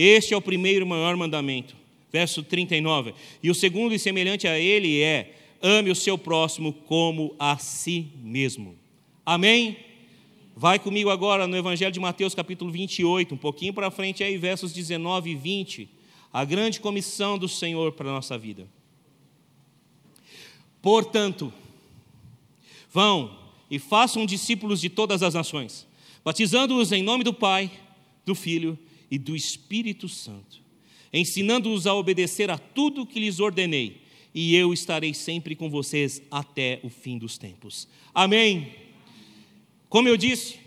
Este 0.00 0.32
é 0.32 0.36
o 0.36 0.40
primeiro 0.40 0.86
e 0.86 0.88
maior 0.88 1.16
mandamento. 1.16 1.74
Verso 2.12 2.40
39. 2.44 3.14
E 3.42 3.50
o 3.50 3.54
segundo 3.54 3.92
e 3.92 3.98
semelhante 3.98 4.46
a 4.46 4.56
ele 4.56 5.02
é: 5.02 5.34
ame 5.60 5.90
o 5.90 5.96
seu 5.96 6.16
próximo 6.16 6.72
como 6.72 7.34
a 7.36 7.58
si 7.58 8.06
mesmo. 8.22 8.76
Amém? 9.26 9.76
Vai 10.54 10.78
comigo 10.78 11.10
agora 11.10 11.48
no 11.48 11.56
Evangelho 11.56 11.90
de 11.90 11.98
Mateus, 11.98 12.32
capítulo 12.32 12.70
28, 12.70 13.34
um 13.34 13.38
pouquinho 13.38 13.74
para 13.74 13.90
frente 13.90 14.22
aí, 14.22 14.38
versos 14.38 14.72
19 14.72 15.30
e 15.30 15.34
20. 15.34 15.88
A 16.32 16.44
grande 16.44 16.78
comissão 16.78 17.36
do 17.36 17.48
Senhor 17.48 17.90
para 17.90 18.08
a 18.08 18.12
nossa 18.12 18.38
vida. 18.38 18.68
Portanto, 20.80 21.52
vão 22.92 23.36
e 23.68 23.80
façam 23.80 24.24
discípulos 24.24 24.80
de 24.80 24.88
todas 24.88 25.24
as 25.24 25.34
nações, 25.34 25.88
batizando-os 26.24 26.92
em 26.92 27.02
nome 27.02 27.24
do 27.24 27.34
Pai, 27.34 27.68
do 28.24 28.36
Filho 28.36 28.78
e 29.10 29.18
do 29.18 29.34
Espírito 29.34 30.08
Santo, 30.08 30.60
ensinando-os 31.12 31.86
a 31.86 31.94
obedecer 31.94 32.50
a 32.50 32.58
tudo 32.58 33.06
que 33.06 33.20
lhes 33.20 33.40
ordenei, 33.40 34.02
e 34.34 34.54
eu 34.54 34.72
estarei 34.72 35.14
sempre 35.14 35.56
com 35.56 35.70
vocês 35.70 36.22
até 36.30 36.80
o 36.82 36.88
fim 36.88 37.18
dos 37.18 37.38
tempos. 37.38 37.88
Amém. 38.14 38.72
Como 39.88 40.06
eu 40.06 40.16
disse, 40.16 40.58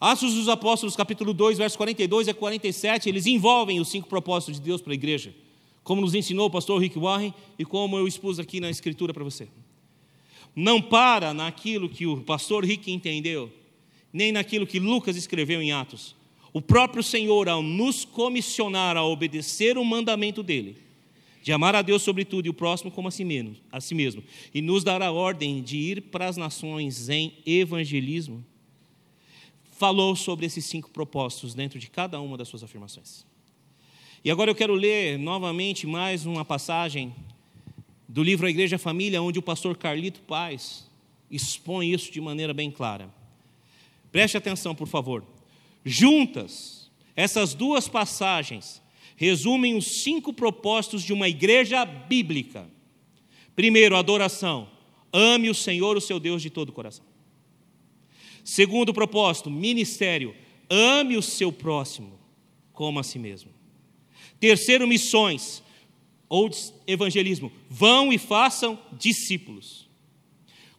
Atos 0.00 0.34
dos 0.34 0.48
Apóstolos, 0.48 0.94
capítulo 0.94 1.34
2, 1.34 1.58
versos 1.58 1.76
42 1.76 2.28
a 2.28 2.34
47, 2.34 3.08
eles 3.08 3.26
envolvem 3.26 3.80
os 3.80 3.88
cinco 3.88 4.08
propósitos 4.08 4.56
de 4.56 4.60
Deus 4.60 4.80
para 4.80 4.92
a 4.92 4.94
igreja, 4.94 5.34
como 5.82 6.00
nos 6.00 6.14
ensinou 6.14 6.46
o 6.46 6.50
pastor 6.50 6.80
Rick 6.80 6.98
Warren 6.98 7.34
e 7.58 7.64
como 7.64 7.96
eu 7.96 8.06
expus 8.06 8.38
aqui 8.38 8.60
na 8.60 8.70
escritura 8.70 9.12
para 9.12 9.24
você. 9.24 9.48
Não 10.54 10.80
para 10.80 11.34
naquilo 11.34 11.88
que 11.88 12.06
o 12.06 12.18
pastor 12.18 12.64
Rick 12.64 12.92
entendeu, 12.92 13.50
nem 14.12 14.30
naquilo 14.30 14.66
que 14.66 14.78
Lucas 14.78 15.16
escreveu 15.16 15.60
em 15.60 15.72
Atos. 15.72 16.14
O 16.58 16.60
próprio 16.60 17.04
Senhor, 17.04 17.48
ao 17.48 17.62
nos 17.62 18.04
comissionar 18.04 18.96
a 18.96 19.04
obedecer 19.04 19.78
o 19.78 19.84
mandamento 19.84 20.42
dele, 20.42 20.76
de 21.40 21.52
amar 21.52 21.76
a 21.76 21.82
Deus 21.82 22.02
sobre 22.02 22.24
tudo 22.24 22.46
e 22.46 22.48
o 22.48 22.52
próximo 22.52 22.90
como 22.90 23.06
a 23.06 23.12
si 23.12 23.22
mesmo, 23.24 23.54
a 23.70 23.80
si 23.80 23.94
mesmo 23.94 24.24
e 24.52 24.60
nos 24.60 24.82
dar 24.82 25.00
a 25.00 25.12
ordem 25.12 25.62
de 25.62 25.76
ir 25.76 26.02
para 26.02 26.26
as 26.26 26.36
nações 26.36 27.08
em 27.08 27.32
evangelismo, 27.46 28.44
falou 29.70 30.16
sobre 30.16 30.46
esses 30.46 30.64
cinco 30.64 30.90
propósitos 30.90 31.54
dentro 31.54 31.78
de 31.78 31.88
cada 31.88 32.20
uma 32.20 32.36
das 32.36 32.48
suas 32.48 32.64
afirmações. 32.64 33.24
E 34.24 34.28
agora 34.28 34.50
eu 34.50 34.54
quero 34.56 34.74
ler 34.74 35.16
novamente 35.16 35.86
mais 35.86 36.26
uma 36.26 36.44
passagem 36.44 37.14
do 38.08 38.20
livro 38.20 38.48
A 38.48 38.50
Igreja 38.50 38.78
Família, 38.78 39.22
onde 39.22 39.38
o 39.38 39.42
pastor 39.42 39.76
Carlito 39.76 40.22
Paz 40.22 40.90
expõe 41.30 41.92
isso 41.92 42.10
de 42.10 42.20
maneira 42.20 42.52
bem 42.52 42.68
clara. 42.68 43.08
Preste 44.10 44.36
atenção, 44.36 44.74
por 44.74 44.88
favor. 44.88 45.37
Juntas, 45.88 46.90
essas 47.16 47.54
duas 47.54 47.88
passagens 47.88 48.82
resumem 49.16 49.74
os 49.74 50.02
cinco 50.02 50.34
propósitos 50.34 51.02
de 51.02 51.14
uma 51.14 51.30
igreja 51.30 51.82
bíblica. 51.86 52.68
Primeiro, 53.56 53.96
adoração. 53.96 54.68
Ame 55.10 55.48
o 55.48 55.54
Senhor, 55.54 55.96
o 55.96 56.00
seu 56.00 56.20
Deus, 56.20 56.42
de 56.42 56.50
todo 56.50 56.68
o 56.68 56.72
coração. 56.72 57.06
Segundo 58.44 58.92
propósito, 58.92 59.50
ministério. 59.50 60.36
Ame 60.68 61.16
o 61.16 61.22
seu 61.22 61.50
próximo 61.50 62.20
como 62.74 63.00
a 63.00 63.02
si 63.02 63.18
mesmo. 63.18 63.50
Terceiro, 64.38 64.86
missões 64.86 65.62
ou 66.28 66.50
evangelismo. 66.86 67.50
Vão 67.70 68.12
e 68.12 68.18
façam 68.18 68.78
discípulos. 68.92 69.88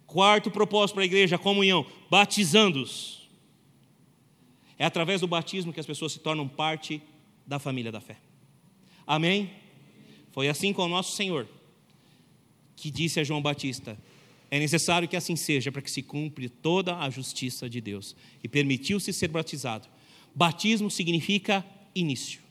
Quarto 0.06 0.52
propósito 0.52 0.94
para 0.94 1.04
a 1.04 1.08
igreja, 1.08 1.36
comunhão, 1.40 1.84
batizando-os. 2.12 3.19
É 4.80 4.86
através 4.86 5.22
do 5.22 5.28
batismo 5.28 5.74
que 5.74 5.80
as 5.80 5.86
pessoas 5.86 6.14
se 6.14 6.20
tornam 6.20 6.48
parte 6.48 7.02
da 7.46 7.60
família 7.60 7.92
da 7.92 8.00
fé. 8.00 8.18
Amém? 9.06 9.52
Foi 10.32 10.48
assim 10.48 10.72
com 10.72 10.84
o 10.84 10.88
nosso 10.88 11.16
Senhor, 11.16 11.48
que 12.76 12.90
disse 12.90 13.20
a 13.20 13.24
João 13.24 13.42
Batista: 13.42 13.98
é 14.50 14.58
necessário 14.58 15.08
que 15.08 15.16
assim 15.16 15.36
seja 15.36 15.72
para 15.72 15.82
que 15.82 15.92
se 15.92 16.02
cumpra 16.02 16.50
toda 16.50 16.98
a 16.98 17.10
justiça 17.10 17.70
de 17.70 17.80
Deus. 17.80 18.16
E 18.44 18.48
permitiu-se 18.48 19.14
ser 19.14 19.28
batizado. 19.28 19.88
Batismo 20.34 20.90
significa 20.90 21.66
início. 21.94 22.42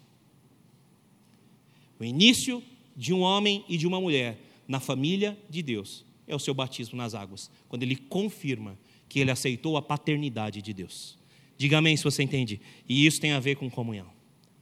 O 1.99 2.05
início 2.05 2.63
de 2.97 3.13
um 3.13 3.21
homem 3.21 3.65
e 3.69 3.77
de 3.77 3.87
uma 3.87 4.01
mulher 4.01 4.39
na 4.69 4.79
família 4.79 5.37
de 5.49 5.63
Deus 5.63 6.05
é 6.27 6.37
o 6.37 6.39
seu 6.39 6.55
batismo 6.55 6.97
nas 6.97 7.15
águas, 7.15 7.51
quando 7.69 7.83
ele 7.83 7.97
confirma 7.97 8.79
que 9.09 9.19
ele 9.19 9.31
aceitou 9.31 9.77
a 9.77 9.83
paternidade 9.83 10.61
de 10.61 10.75
Deus. 10.75 11.18
Diga 11.59 11.79
amém 11.79 11.97
se 11.97 12.05
você 12.05 12.23
entende. 12.23 12.61
E 12.89 13.05
isso 13.05 13.21
tem 13.21 13.33
a 13.33 13.41
ver 13.41 13.57
com 13.57 13.69
comunhão. 13.69 14.07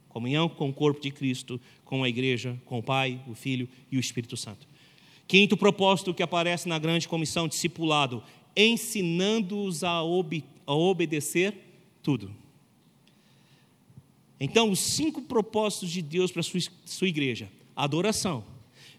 Comunhão 0.09 0.49
com 0.49 0.67
o 0.67 0.73
corpo 0.73 0.99
de 0.99 1.11
Cristo, 1.11 1.61
com 1.85 2.03
a 2.03 2.09
igreja, 2.09 2.59
com 2.65 2.79
o 2.79 2.83
Pai, 2.83 3.21
o 3.27 3.35
Filho 3.35 3.69
e 3.91 3.97
o 3.97 3.99
Espírito 3.99 4.35
Santo. 4.35 4.67
Quinto 5.27 5.55
propósito 5.55 6.13
que 6.13 6.23
aparece 6.23 6.67
na 6.67 6.79
grande 6.79 7.07
comissão 7.07 7.47
discipulado, 7.47 8.23
ensinando-os 8.55 9.83
a, 9.83 10.01
ob 10.01 10.43
a 10.65 10.73
obedecer 10.73 11.53
tudo. 12.01 12.33
Então, 14.39 14.71
os 14.71 14.79
cinco 14.79 15.21
propósitos 15.21 15.91
de 15.91 16.01
Deus 16.01 16.31
para 16.31 16.39
a 16.39 16.43
sua, 16.43 16.61
sua 16.83 17.07
igreja: 17.07 17.51
adoração, 17.75 18.43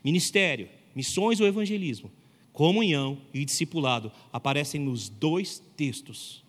ministério, 0.04 0.68
missões 0.94 1.40
ou 1.40 1.46
evangelismo, 1.46 2.12
comunhão 2.52 3.18
e 3.34 3.44
discipulado 3.44 4.12
aparecem 4.32 4.80
nos 4.80 5.08
dois 5.08 5.60
textos 5.76 6.46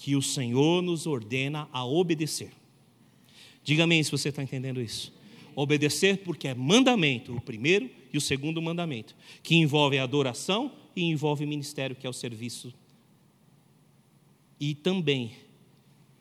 que 0.00 0.16
o 0.16 0.22
Senhor 0.22 0.80
nos 0.80 1.06
ordena 1.06 1.68
a 1.70 1.84
obedecer. 1.84 2.50
Diga 3.62 3.84
amém 3.84 4.02
se 4.02 4.10
você 4.10 4.30
está 4.30 4.42
entendendo 4.42 4.80
isso. 4.80 5.12
Obedecer 5.54 6.24
porque 6.24 6.48
é 6.48 6.54
mandamento, 6.54 7.36
o 7.36 7.40
primeiro 7.40 7.90
e 8.10 8.16
o 8.16 8.20
segundo 8.20 8.62
mandamento, 8.62 9.14
que 9.42 9.56
envolve 9.56 9.98
a 9.98 10.02
adoração 10.02 10.72
e 10.96 11.02
envolve 11.02 11.44
ministério, 11.44 11.94
que 11.94 12.06
é 12.06 12.10
o 12.10 12.14
serviço. 12.14 12.72
E 14.58 14.74
também 14.74 15.32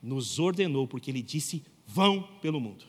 nos 0.04 0.40
ordenou, 0.40 0.86
porque 0.86 1.10
ele 1.10 1.22
disse: 1.22 1.64
vão 1.88 2.22
pelo 2.42 2.60
mundo. 2.60 2.84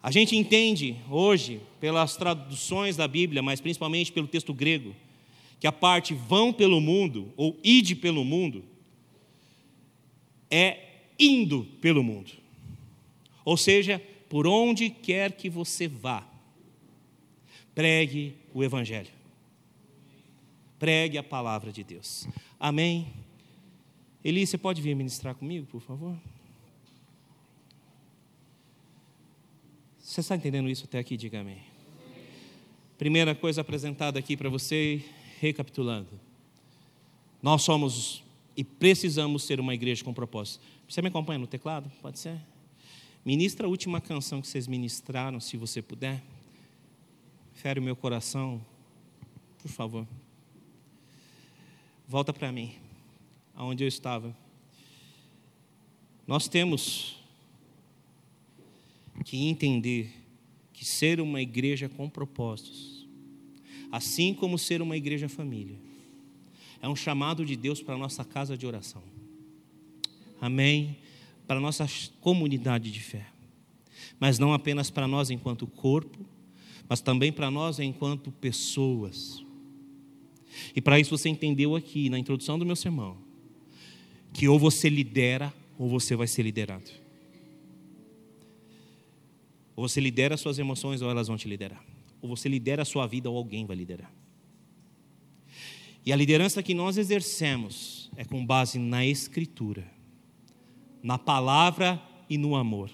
A 0.00 0.12
gente 0.12 0.36
entende 0.36 0.96
hoje, 1.10 1.60
pelas 1.80 2.16
traduções 2.16 2.96
da 2.96 3.08
Bíblia, 3.08 3.42
mas 3.42 3.60
principalmente 3.60 4.12
pelo 4.12 4.28
texto 4.28 4.54
grego, 4.54 4.94
que 5.58 5.66
a 5.66 5.72
parte 5.72 6.14
vão 6.14 6.52
pelo 6.52 6.80
mundo, 6.80 7.32
ou 7.36 7.58
ide 7.64 7.96
pelo 7.96 8.24
mundo, 8.24 8.70
é 10.52 11.06
indo 11.18 11.64
pelo 11.80 12.04
mundo. 12.04 12.30
Ou 13.42 13.56
seja, 13.56 13.98
por 14.28 14.46
onde 14.46 14.90
quer 14.90 15.32
que 15.32 15.48
você 15.48 15.88
vá, 15.88 16.28
pregue 17.74 18.36
o 18.52 18.62
Evangelho. 18.62 19.10
Pregue 20.78 21.16
a 21.16 21.22
palavra 21.22 21.72
de 21.72 21.82
Deus. 21.82 22.28
Amém? 22.60 23.08
Eli, 24.22 24.46
você 24.46 24.58
pode 24.58 24.82
vir 24.82 24.94
ministrar 24.94 25.34
comigo, 25.34 25.66
por 25.66 25.80
favor? 25.80 26.16
Você 29.98 30.20
está 30.20 30.36
entendendo 30.36 30.68
isso 30.68 30.84
até 30.84 30.98
aqui? 30.98 31.16
Diga 31.16 31.40
amém. 31.40 31.62
Primeira 32.98 33.34
coisa 33.34 33.62
apresentada 33.62 34.18
aqui 34.18 34.36
para 34.36 34.50
você, 34.50 35.02
recapitulando. 35.40 36.20
Nós 37.42 37.62
somos 37.62 38.22
e 38.56 38.62
precisamos 38.62 39.44
ser 39.44 39.60
uma 39.60 39.74
igreja 39.74 40.04
com 40.04 40.12
propósito. 40.12 40.64
Você 40.88 41.00
me 41.00 41.08
acompanha 41.08 41.38
no 41.38 41.46
teclado? 41.46 41.90
Pode 42.00 42.18
ser? 42.18 42.40
Ministra 43.24 43.66
a 43.66 43.70
última 43.70 44.00
canção 44.00 44.40
que 44.40 44.48
vocês 44.48 44.66
ministraram, 44.66 45.38
se 45.40 45.56
você 45.56 45.80
puder. 45.80 46.22
Fere 47.54 47.78
o 47.78 47.82
meu 47.82 47.94
coração, 47.94 48.60
por 49.60 49.70
favor. 49.70 50.06
Volta 52.08 52.32
para 52.32 52.50
mim, 52.50 52.74
aonde 53.54 53.84
eu 53.84 53.88
estava. 53.88 54.36
Nós 56.26 56.48
temos 56.48 57.16
que 59.24 59.46
entender 59.46 60.12
que 60.72 60.84
ser 60.84 61.20
uma 61.20 61.40
igreja 61.40 61.88
com 61.88 62.10
propósitos, 62.10 63.06
assim 63.90 64.34
como 64.34 64.58
ser 64.58 64.82
uma 64.82 64.96
igreja 64.96 65.28
família, 65.28 65.76
é 66.82 66.88
um 66.88 66.96
chamado 66.96 67.46
de 67.46 67.56
Deus 67.56 67.80
para 67.80 67.94
a 67.94 67.98
nossa 67.98 68.24
casa 68.24 68.58
de 68.58 68.66
oração. 68.66 69.02
Amém? 70.40 70.98
para 71.46 71.58
a 71.58 71.60
nossa 71.60 71.86
comunidade 72.20 72.90
de 72.90 73.00
fé. 73.00 73.26
Mas 74.18 74.38
não 74.38 74.54
apenas 74.54 74.90
para 74.90 75.06
nós 75.06 75.30
enquanto 75.30 75.66
corpo, 75.66 76.18
mas 76.88 77.02
também 77.02 77.32
para 77.32 77.50
nós 77.50 77.78
enquanto 77.78 78.30
pessoas. 78.32 79.44
E 80.74 80.80
para 80.80 80.98
isso 80.98 81.16
você 81.16 81.28
entendeu 81.28 81.76
aqui 81.76 82.08
na 82.08 82.18
introdução 82.18 82.58
do 82.58 82.66
meu 82.66 82.76
sermão 82.76 83.18
que 84.32 84.48
ou 84.48 84.58
você 84.58 84.88
lidera 84.88 85.52
ou 85.78 85.90
você 85.90 86.16
vai 86.16 86.26
ser 86.26 86.42
liderado. 86.42 86.90
Ou 89.76 89.86
você 89.86 90.00
lidera 90.00 90.38
suas 90.38 90.58
emoções 90.58 91.02
ou 91.02 91.10
elas 91.10 91.28
vão 91.28 91.36
te 91.36 91.46
liderar. 91.46 91.84
Ou 92.22 92.30
você 92.34 92.48
lidera 92.48 92.80
a 92.80 92.84
sua 92.86 93.06
vida 93.06 93.28
ou 93.28 93.36
alguém 93.36 93.66
vai 93.66 93.76
liderar. 93.76 94.10
E 96.04 96.12
a 96.12 96.16
liderança 96.16 96.62
que 96.62 96.74
nós 96.74 96.98
exercemos 96.98 98.10
é 98.16 98.24
com 98.24 98.44
base 98.44 98.78
na 98.78 99.06
Escritura, 99.06 99.86
na 101.02 101.16
palavra 101.16 102.02
e 102.28 102.36
no 102.36 102.56
amor. 102.56 102.90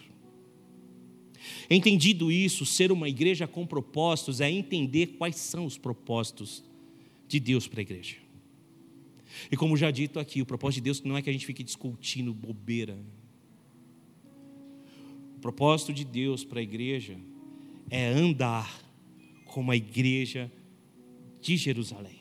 Entendido 1.70 2.30
isso, 2.30 2.66
ser 2.66 2.92
uma 2.92 3.08
igreja 3.08 3.46
com 3.46 3.66
propósitos 3.66 4.40
é 4.40 4.50
entender 4.50 5.08
quais 5.18 5.36
são 5.36 5.64
os 5.64 5.78
propósitos 5.78 6.64
de 7.26 7.40
Deus 7.40 7.66
para 7.66 7.80
a 7.80 7.82
igreja. 7.82 8.16
E 9.50 9.56
como 9.56 9.76
já 9.76 9.90
dito 9.90 10.18
aqui, 10.18 10.42
o 10.42 10.46
propósito 10.46 10.76
de 10.76 10.84
Deus 10.84 11.02
não 11.02 11.16
é 11.16 11.22
que 11.22 11.30
a 11.30 11.32
gente 11.32 11.46
fique 11.46 11.62
discutindo 11.62 12.34
bobeira. 12.34 12.98
O 15.36 15.40
propósito 15.40 15.92
de 15.92 16.04
Deus 16.04 16.44
para 16.44 16.60
a 16.60 16.62
igreja 16.62 17.16
é 17.90 18.08
andar 18.08 18.82
como 19.44 19.70
a 19.70 19.76
igreja 19.76 20.50
de 21.40 21.56
Jerusalém. 21.56 22.17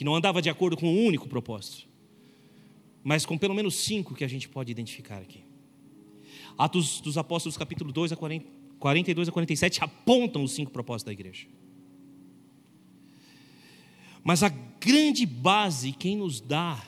Que 0.00 0.04
não 0.04 0.14
andava 0.14 0.40
de 0.40 0.48
acordo 0.48 0.78
com 0.78 0.86
um 0.86 1.04
único 1.04 1.28
propósito, 1.28 1.86
mas 3.04 3.26
com 3.26 3.36
pelo 3.36 3.52
menos 3.52 3.74
cinco 3.74 4.14
que 4.14 4.24
a 4.24 4.26
gente 4.26 4.48
pode 4.48 4.72
identificar 4.72 5.18
aqui. 5.18 5.44
Atos 6.56 7.02
dos 7.02 7.18
Apóstolos, 7.18 7.58
capítulo 7.58 7.92
2 7.92 8.12
a 8.12 8.16
40, 8.16 8.46
42 8.78 9.28
a 9.28 9.32
47, 9.32 9.84
apontam 9.84 10.42
os 10.42 10.52
cinco 10.52 10.70
propósitos 10.70 11.04
da 11.04 11.12
igreja. 11.12 11.46
Mas 14.24 14.42
a 14.42 14.48
grande 14.48 15.26
base, 15.26 15.92
quem 15.92 16.16
nos 16.16 16.40
dá, 16.40 16.82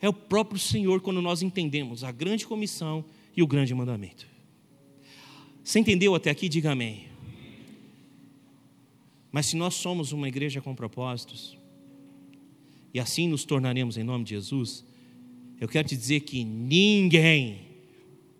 é 0.00 0.08
o 0.08 0.12
próprio 0.12 0.58
Senhor 0.58 1.00
quando 1.00 1.22
nós 1.22 1.40
entendemos 1.40 2.02
a 2.02 2.10
grande 2.10 2.48
comissão 2.48 3.04
e 3.36 3.44
o 3.44 3.46
grande 3.46 3.72
mandamento. 3.72 4.26
Você 5.62 5.78
entendeu 5.78 6.16
até 6.16 6.30
aqui? 6.30 6.48
Diga 6.48 6.72
amém. 6.72 7.06
Mas 9.30 9.46
se 9.46 9.56
nós 9.56 9.74
somos 9.74 10.10
uma 10.10 10.26
igreja 10.26 10.60
com 10.60 10.74
propósitos, 10.74 11.56
e 12.96 12.98
assim 12.98 13.28
nos 13.28 13.44
tornaremos 13.44 13.98
em 13.98 14.02
nome 14.02 14.24
de 14.24 14.30
Jesus, 14.30 14.82
eu 15.60 15.68
quero 15.68 15.86
te 15.86 15.94
dizer 15.94 16.20
que 16.20 16.42
ninguém 16.42 17.60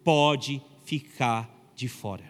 pode 0.03 0.63
ficar 0.83 1.75
de 1.77 1.89
fora. 1.89 2.25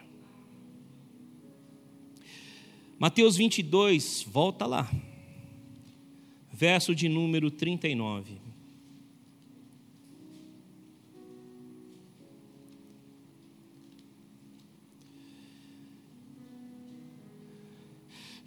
Mateus 2.99 3.37
22, 3.37 4.25
volta 4.29 4.65
lá 4.65 4.91
verso 6.51 6.93
de 6.93 7.07
número 7.07 7.49
39. 7.49 8.41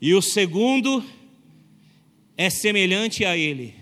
E 0.03 0.13
o 0.13 0.21
segundo 0.21 1.03
é 2.41 2.49
semelhante 2.49 3.23
a 3.23 3.37
ele: 3.37 3.75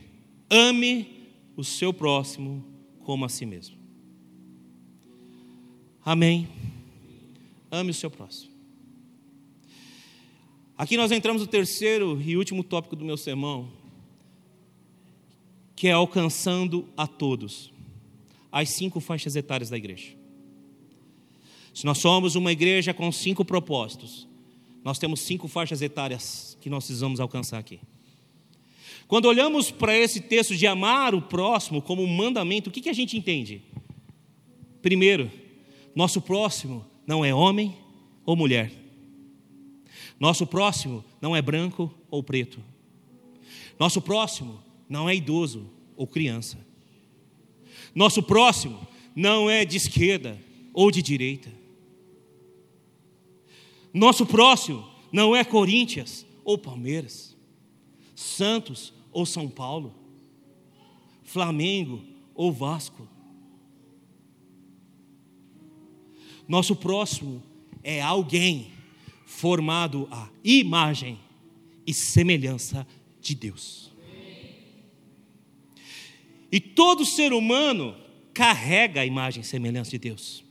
ame 0.51 1.29
o 1.57 1.63
seu 1.63 1.95
próximo 1.95 2.65
como 3.05 3.25
a 3.25 3.29
si 3.29 3.47
mesmo. 3.47 3.77
Amém. 6.05 6.49
Ame 7.71 7.93
o 7.93 7.95
seu 7.95 8.11
próximo. 8.11 8.51
Aqui 10.77 10.97
nós 10.97 11.13
entramos 11.13 11.41
no 11.41 11.47
terceiro 11.47 12.21
e 12.21 12.37
último 12.37 12.65
tópico 12.65 12.97
do 12.97 13.05
meu 13.05 13.17
sermão, 13.17 13.71
que 15.77 15.87
é 15.87 15.93
alcançando 15.93 16.89
a 16.97 17.07
todos 17.07 17.73
as 18.51 18.71
cinco 18.71 18.99
faixas 18.99 19.37
etárias 19.37 19.71
da 19.71 19.77
igreja. 19.77 20.17
Se 21.73 21.87
nós 21.87 21.99
somos 21.99 22.35
uma 22.35 22.51
igreja 22.51 22.93
com 22.93 23.13
cinco 23.13 23.45
propósitos, 23.45 24.27
nós 24.83 24.99
temos 24.99 25.21
cinco 25.21 25.47
faixas 25.47 25.81
etárias 25.81 26.59
que 26.61 26.69
nós 26.69 26.87
precisamos 26.87 27.21
alcançar 27.21 27.59
aqui. 27.59 27.79
Quando 29.09 29.25
olhamos 29.25 29.71
para 29.71 29.97
esse 29.97 30.21
texto 30.21 30.55
de 30.55 30.67
amar 30.67 31.15
o 31.15 31.23
próximo 31.23 31.81
como 31.81 32.03
um 32.03 32.07
mandamento, 32.07 32.69
o 32.69 32.73
que, 32.73 32.83
que 32.83 32.91
a 32.91 32.95
gente 32.95 33.17
entende? 33.17 33.63
Primeiro, 34.83 35.33
nosso 35.95 36.21
próximo 36.21 36.85
não 37.07 37.25
é 37.25 37.35
homem 37.35 37.75
ou 38.27 38.37
mulher. 38.37 38.71
Nosso 40.21 40.47
próximo 40.47 41.03
não 41.23 41.35
é 41.35 41.41
branco 41.41 41.93
ou 42.11 42.23
preto. 42.23 42.63
Nosso 43.79 44.03
próximo 44.03 44.63
não 44.87 45.09
é 45.09 45.15
idoso 45.15 45.71
ou 45.97 46.07
criança. 46.07 46.59
Nosso 47.95 48.23
próximo 48.23 48.87
não 49.17 49.49
é 49.49 49.65
de 49.65 49.79
esquerda 49.79 50.39
ou 50.75 50.91
de 50.91 51.01
direita. 51.01 51.51
Nosso 53.91 54.27
próximo 54.27 54.87
não 55.11 55.35
é 55.35 55.43
Corinthians 55.45 56.27
ou 56.45 56.59
Palmeiras, 56.59 57.35
Santos 58.15 58.98
ou 59.19 59.27
São 59.27 59.49
Paulo, 59.49 59.93
Flamengo 61.25 62.01
ou 62.37 62.53
Vasco. 62.53 63.09
Nosso 66.47 66.77
próximo 66.77 67.43
é 67.83 68.01
alguém 68.01 68.71
formado 69.27 70.07
à 70.09 70.31
imagem 70.45 71.19
e 71.85 71.93
semelhança 71.93 72.87
de 73.21 73.35
Deus. 73.35 73.93
E 76.51 76.61
todo 76.61 77.05
ser 77.05 77.33
humano 77.33 77.97
carrega 78.33 79.01
a 79.01 79.07
imagem 79.07 79.43
e 79.43 79.45
semelhança 79.45 79.91
de 79.91 79.99
Deus. 79.99 80.45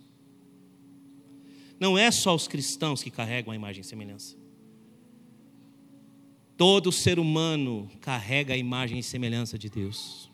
Não 1.80 1.97
é 1.97 2.11
só 2.11 2.36
os 2.36 2.49
cristãos 2.49 3.01
que 3.01 3.09
carregam 3.09 3.53
a 3.53 3.55
imagem 3.55 3.80
e 3.80 3.86
semelhança. 3.86 4.36
Todo 6.58 6.91
ser 6.91 7.20
humano 7.20 7.89
carrega 8.01 8.53
a 8.53 8.58
imagem 8.58 8.99
e 8.99 9.03
semelhança 9.03 9.58
de 9.58 9.70
Deus. 9.70 10.30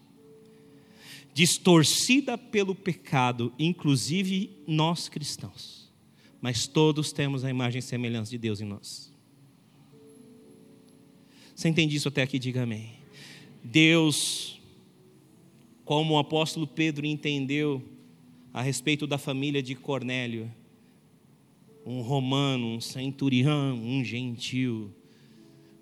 Distorcida 1.33 2.37
pelo 2.37 2.73
pecado, 2.73 3.51
inclusive 3.59 4.51
nós 4.65 5.09
cristãos. 5.09 5.91
Mas 6.41 6.65
todos 6.67 7.11
temos 7.11 7.43
a 7.43 7.49
imagem 7.49 7.79
e 7.79 7.81
semelhança 7.81 8.31
de 8.31 8.37
Deus 8.37 8.61
em 8.61 8.65
nós. 8.65 9.11
Você 11.55 11.69
entende 11.69 11.95
isso 11.95 12.07
até 12.07 12.21
aqui? 12.21 12.39
Diga 12.39 12.63
amém. 12.63 12.93
Deus 13.63 14.59
como 15.85 16.13
o 16.13 16.17
apóstolo 16.17 16.65
Pedro 16.65 17.05
entendeu 17.05 17.83
a 18.53 18.61
respeito 18.61 19.05
da 19.05 19.17
família 19.17 19.61
de 19.61 19.75
Cornélio, 19.75 20.51
um 21.85 22.01
romano, 22.01 22.67
um 22.67 22.81
centurião, 22.81 23.75
um 23.75 24.03
gentil. 24.03 24.91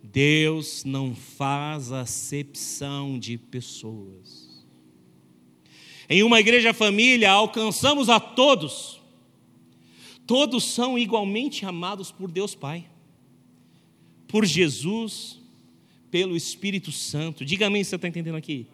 Deus 0.03 0.83
não 0.83 1.15
faz 1.15 1.91
acepção 1.91 3.19
de 3.19 3.37
pessoas. 3.37 4.65
Em 6.09 6.23
uma 6.23 6.39
igreja 6.39 6.73
família, 6.73 7.31
alcançamos 7.31 8.09
a 8.09 8.19
todos. 8.19 8.99
Todos 10.27 10.63
são 10.63 10.97
igualmente 10.97 11.65
amados 11.65 12.11
por 12.11 12.31
Deus 12.31 12.55
Pai, 12.55 12.85
por 14.27 14.45
Jesus, 14.45 15.39
pelo 16.09 16.35
Espírito 16.35 16.91
Santo. 16.91 17.45
Diga-me 17.45 17.83
se 17.83 17.91
você 17.91 17.95
está 17.95 18.07
entendendo 18.07 18.35
aqui 18.35 18.67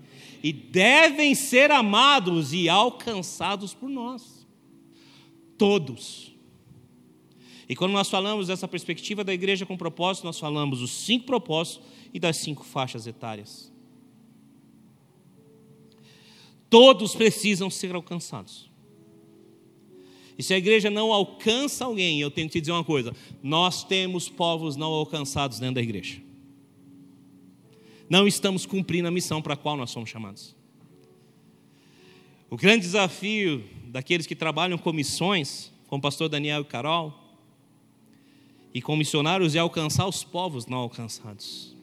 e 0.44 0.52
devem 0.52 1.34
ser 1.36 1.72
amados 1.72 2.54
e 2.54 2.70
alcançados 2.70 3.74
por 3.74 3.90
nós. 3.90 4.46
Todos. 5.58 6.27
E 7.68 7.76
quando 7.76 7.92
nós 7.92 8.10
falamos 8.10 8.48
dessa 8.48 8.68
perspectiva 8.68 9.24
da 9.24 9.34
igreja 9.34 9.66
com 9.66 9.76
propósito, 9.76 10.24
nós 10.24 10.40
falamos 10.40 10.80
dos 10.80 10.92
cinco 10.92 11.26
propósitos 11.26 11.86
e 12.14 12.20
das 12.20 12.38
cinco 12.38 12.64
faixas 12.64 13.06
etárias. 13.08 13.72
Todos 16.70 17.16
precisam 17.16 17.70
ser 17.70 17.96
alcançados. 17.96 18.70
E 20.38 20.44
se 20.44 20.54
a 20.54 20.58
igreja 20.58 20.90
não 20.90 21.12
alcança 21.12 21.86
alguém, 21.86 22.22
eu 22.22 22.30
tenho 22.30 22.48
que 22.48 22.54
te 22.54 22.62
dizer 22.62 22.72
uma 22.72 22.84
coisa: 22.84 23.14
nós 23.42 23.84
temos 23.84 24.30
povos 24.30 24.76
não 24.76 24.92
alcançados 24.92 25.60
dentro 25.60 25.76
da 25.76 25.82
igreja 25.82 26.28
não 28.10 28.28
estamos 28.28 28.66
cumprindo 28.66 29.08
a 29.08 29.12
missão 29.12 29.42
para 29.42 29.54
a 29.54 29.58
qual 29.58 29.76
nós 29.76 29.92
somos 29.92 30.10
chamados. 30.10 30.56
O 32.50 32.56
grande 32.56 32.82
desafio 32.82 33.64
daqueles 33.86 34.26
que 34.26 34.36
trabalham 34.36 34.78
com 34.78 34.94
missões, 34.94 35.72
como 35.88 36.00
o 36.00 36.02
pastor 36.02 36.30
Daniel 36.30 36.62
e 36.62 36.66
Carol, 36.66 37.27
e 38.78 38.82
com 38.82 38.96
missionários 38.96 39.56
é 39.56 39.58
alcançar 39.58 40.08
os 40.08 40.24
povos 40.24 40.68
não 40.68 40.78
alcançados. 40.78 41.76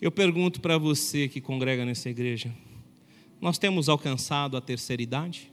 Eu 0.00 0.10
pergunto 0.10 0.60
para 0.60 0.76
você 0.76 1.28
que 1.28 1.40
congrega 1.40 1.84
nessa 1.84 2.10
igreja: 2.10 2.52
nós 3.40 3.58
temos 3.58 3.88
alcançado 3.88 4.56
a 4.56 4.60
terceira 4.60 5.00
idade? 5.00 5.52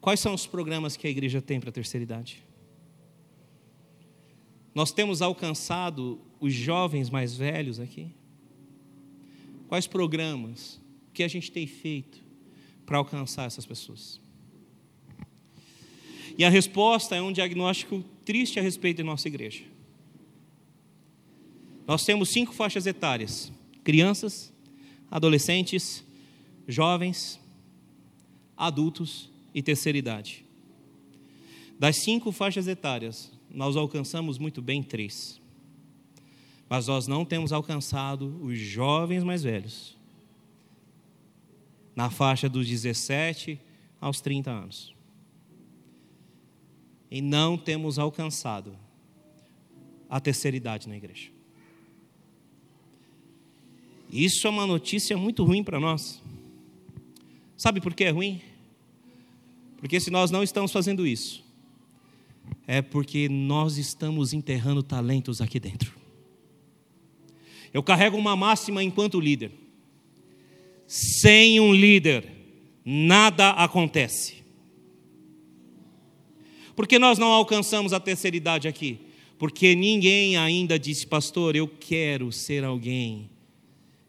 Quais 0.00 0.20
são 0.20 0.34
os 0.34 0.46
programas 0.46 0.96
que 0.96 1.04
a 1.08 1.10
igreja 1.10 1.42
tem 1.42 1.58
para 1.58 1.70
a 1.70 1.72
terceira 1.72 2.04
idade? 2.04 2.44
Nós 4.72 4.92
temos 4.92 5.20
alcançado 5.20 6.20
os 6.38 6.54
jovens 6.54 7.10
mais 7.10 7.36
velhos 7.36 7.80
aqui? 7.80 8.14
Quais 9.66 9.88
programas? 9.88 10.80
Que 11.12 11.24
a 11.24 11.28
gente 11.28 11.50
tem 11.50 11.66
feito 11.66 12.22
para 12.86 12.98
alcançar 12.98 13.46
essas 13.46 13.66
pessoas? 13.66 14.22
E 16.36 16.44
a 16.44 16.48
resposta 16.48 17.14
é 17.14 17.22
um 17.22 17.32
diagnóstico 17.32 18.04
triste 18.24 18.58
a 18.58 18.62
respeito 18.62 18.98
de 18.98 19.02
nossa 19.02 19.28
igreja. 19.28 19.62
Nós 21.86 22.04
temos 22.04 22.30
cinco 22.30 22.52
faixas 22.52 22.86
etárias: 22.86 23.52
crianças, 23.84 24.52
adolescentes, 25.10 26.04
jovens, 26.66 27.38
adultos 28.56 29.30
e 29.54 29.62
terceira 29.62 29.98
idade. 29.98 30.44
Das 31.78 31.96
cinco 31.96 32.32
faixas 32.32 32.66
etárias, 32.66 33.32
nós 33.50 33.76
alcançamos 33.76 34.38
muito 34.38 34.62
bem 34.62 34.82
três. 34.82 35.40
Mas 36.68 36.86
nós 36.86 37.06
não 37.06 37.24
temos 37.24 37.52
alcançado 37.52 38.42
os 38.42 38.58
jovens 38.58 39.22
mais 39.22 39.42
velhos, 39.42 39.96
na 41.94 42.10
faixa 42.10 42.48
dos 42.48 42.66
17 42.66 43.60
aos 44.00 44.20
30 44.20 44.50
anos. 44.50 44.93
E 47.14 47.22
não 47.22 47.56
temos 47.56 47.96
alcançado 47.96 48.76
a 50.10 50.18
terceira 50.18 50.56
idade 50.56 50.88
na 50.88 50.96
igreja. 50.96 51.30
Isso 54.10 54.44
é 54.48 54.50
uma 54.50 54.66
notícia 54.66 55.16
muito 55.16 55.44
ruim 55.44 55.62
para 55.62 55.78
nós. 55.78 56.20
Sabe 57.56 57.80
por 57.80 57.94
que 57.94 58.02
é 58.02 58.10
ruim? 58.10 58.42
Porque 59.76 60.00
se 60.00 60.10
nós 60.10 60.32
não 60.32 60.42
estamos 60.42 60.72
fazendo 60.72 61.06
isso, 61.06 61.44
é 62.66 62.82
porque 62.82 63.28
nós 63.28 63.78
estamos 63.78 64.32
enterrando 64.32 64.82
talentos 64.82 65.40
aqui 65.40 65.60
dentro. 65.60 65.94
Eu 67.72 67.84
carrego 67.84 68.16
uma 68.16 68.34
máxima 68.34 68.82
enquanto 68.82 69.20
líder: 69.20 69.52
sem 70.84 71.60
um 71.60 71.72
líder, 71.72 72.28
nada 72.84 73.50
acontece. 73.50 74.43
Por 76.74 76.86
que 76.86 76.98
nós 76.98 77.18
não 77.18 77.28
alcançamos 77.28 77.92
a 77.92 78.00
terceira 78.00 78.36
idade 78.36 78.66
aqui? 78.66 79.00
Porque 79.38 79.74
ninguém 79.74 80.36
ainda 80.36 80.78
disse, 80.78 81.06
pastor, 81.06 81.56
eu 81.56 81.68
quero 81.68 82.30
ser 82.32 82.64
alguém 82.64 83.30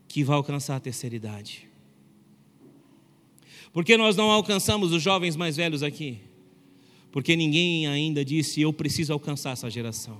que 0.08 0.24
vai 0.24 0.36
alcançar 0.38 0.76
a 0.76 0.80
terceira 0.80 1.16
idade. 1.16 1.68
Por 3.74 3.84
que 3.84 3.98
nós 3.98 4.16
não 4.16 4.32
alcançamos 4.32 4.94
os 4.94 5.04
jovens 5.04 5.36
mais 5.36 5.58
velhos 5.58 5.84
aqui? 5.84 6.20
Porque 7.12 7.36
ninguém 7.36 7.88
ainda 7.88 8.24
disse, 8.24 8.62
eu 8.62 8.72
preciso 8.72 9.12
alcançar 9.12 9.52
essa 9.52 9.70
geração. 9.70 10.20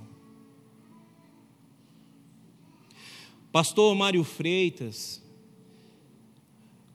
Pastor 3.50 3.94
Mário 3.94 4.22
Freitas, 4.22 5.22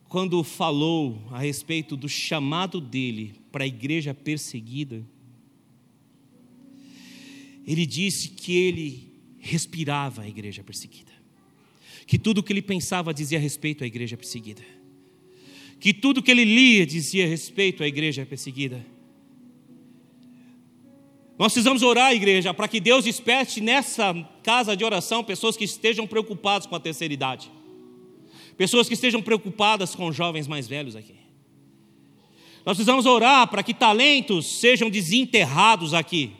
quando 0.07 0.43
falou 0.43 1.19
a 1.31 1.39
respeito 1.39 1.97
do 1.97 2.07
chamado 2.07 2.79
dele 2.79 3.33
para 3.51 3.63
a 3.63 3.67
igreja 3.67 4.13
perseguida, 4.13 5.03
ele 7.65 7.85
disse 7.85 8.29
que 8.29 8.55
ele 8.55 9.11
respirava 9.39 10.23
a 10.23 10.27
igreja 10.27 10.63
perseguida, 10.63 11.11
que 12.05 12.17
tudo 12.17 12.43
que 12.43 12.53
ele 12.53 12.61
pensava 12.61 13.13
dizia 13.13 13.39
respeito 13.39 13.83
à 13.83 13.87
igreja 13.87 14.17
perseguida 14.17 14.61
que 15.81 15.91
tudo 15.91 16.21
que 16.21 16.29
ele 16.29 16.45
lia 16.45 16.85
dizia 16.85 17.27
respeito 17.27 17.83
à 17.83 17.87
igreja 17.87 18.23
perseguida. 18.23 18.85
Nós 21.39 21.51
precisamos 21.51 21.81
orar, 21.81 22.13
igreja, 22.13 22.53
para 22.53 22.67
que 22.67 22.79
Deus 22.79 23.03
desperte 23.03 23.59
nessa 23.59 24.13
casa 24.43 24.77
de 24.77 24.85
oração 24.85 25.23
pessoas 25.23 25.57
que 25.57 25.63
estejam 25.63 26.05
preocupadas 26.05 26.67
com 26.67 26.75
a 26.75 26.79
terceira 26.79 27.11
idade, 27.11 27.51
pessoas 28.55 28.87
que 28.87 28.93
estejam 28.93 29.23
preocupadas 29.23 29.95
com 29.95 30.11
jovens 30.11 30.47
mais 30.47 30.67
velhos 30.67 30.95
aqui. 30.95 31.15
Nós 32.63 32.77
precisamos 32.77 33.07
orar 33.07 33.47
para 33.47 33.63
que 33.63 33.73
talentos 33.73 34.45
sejam 34.45 34.87
desenterrados 34.87 35.95
aqui. 35.95 36.31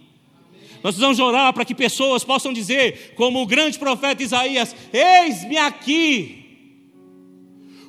Nós 0.84 0.96
precisamos 0.96 1.20
orar 1.20 1.54
para 1.54 1.66
que 1.66 1.76
pessoas 1.76 2.24
possam 2.24 2.52
dizer, 2.52 3.14
como 3.16 3.42
o 3.42 3.46
grande 3.46 3.78
profeta 3.78 4.24
Isaías: 4.24 4.76
Eis-me 4.92 5.58
aqui, 5.58 6.46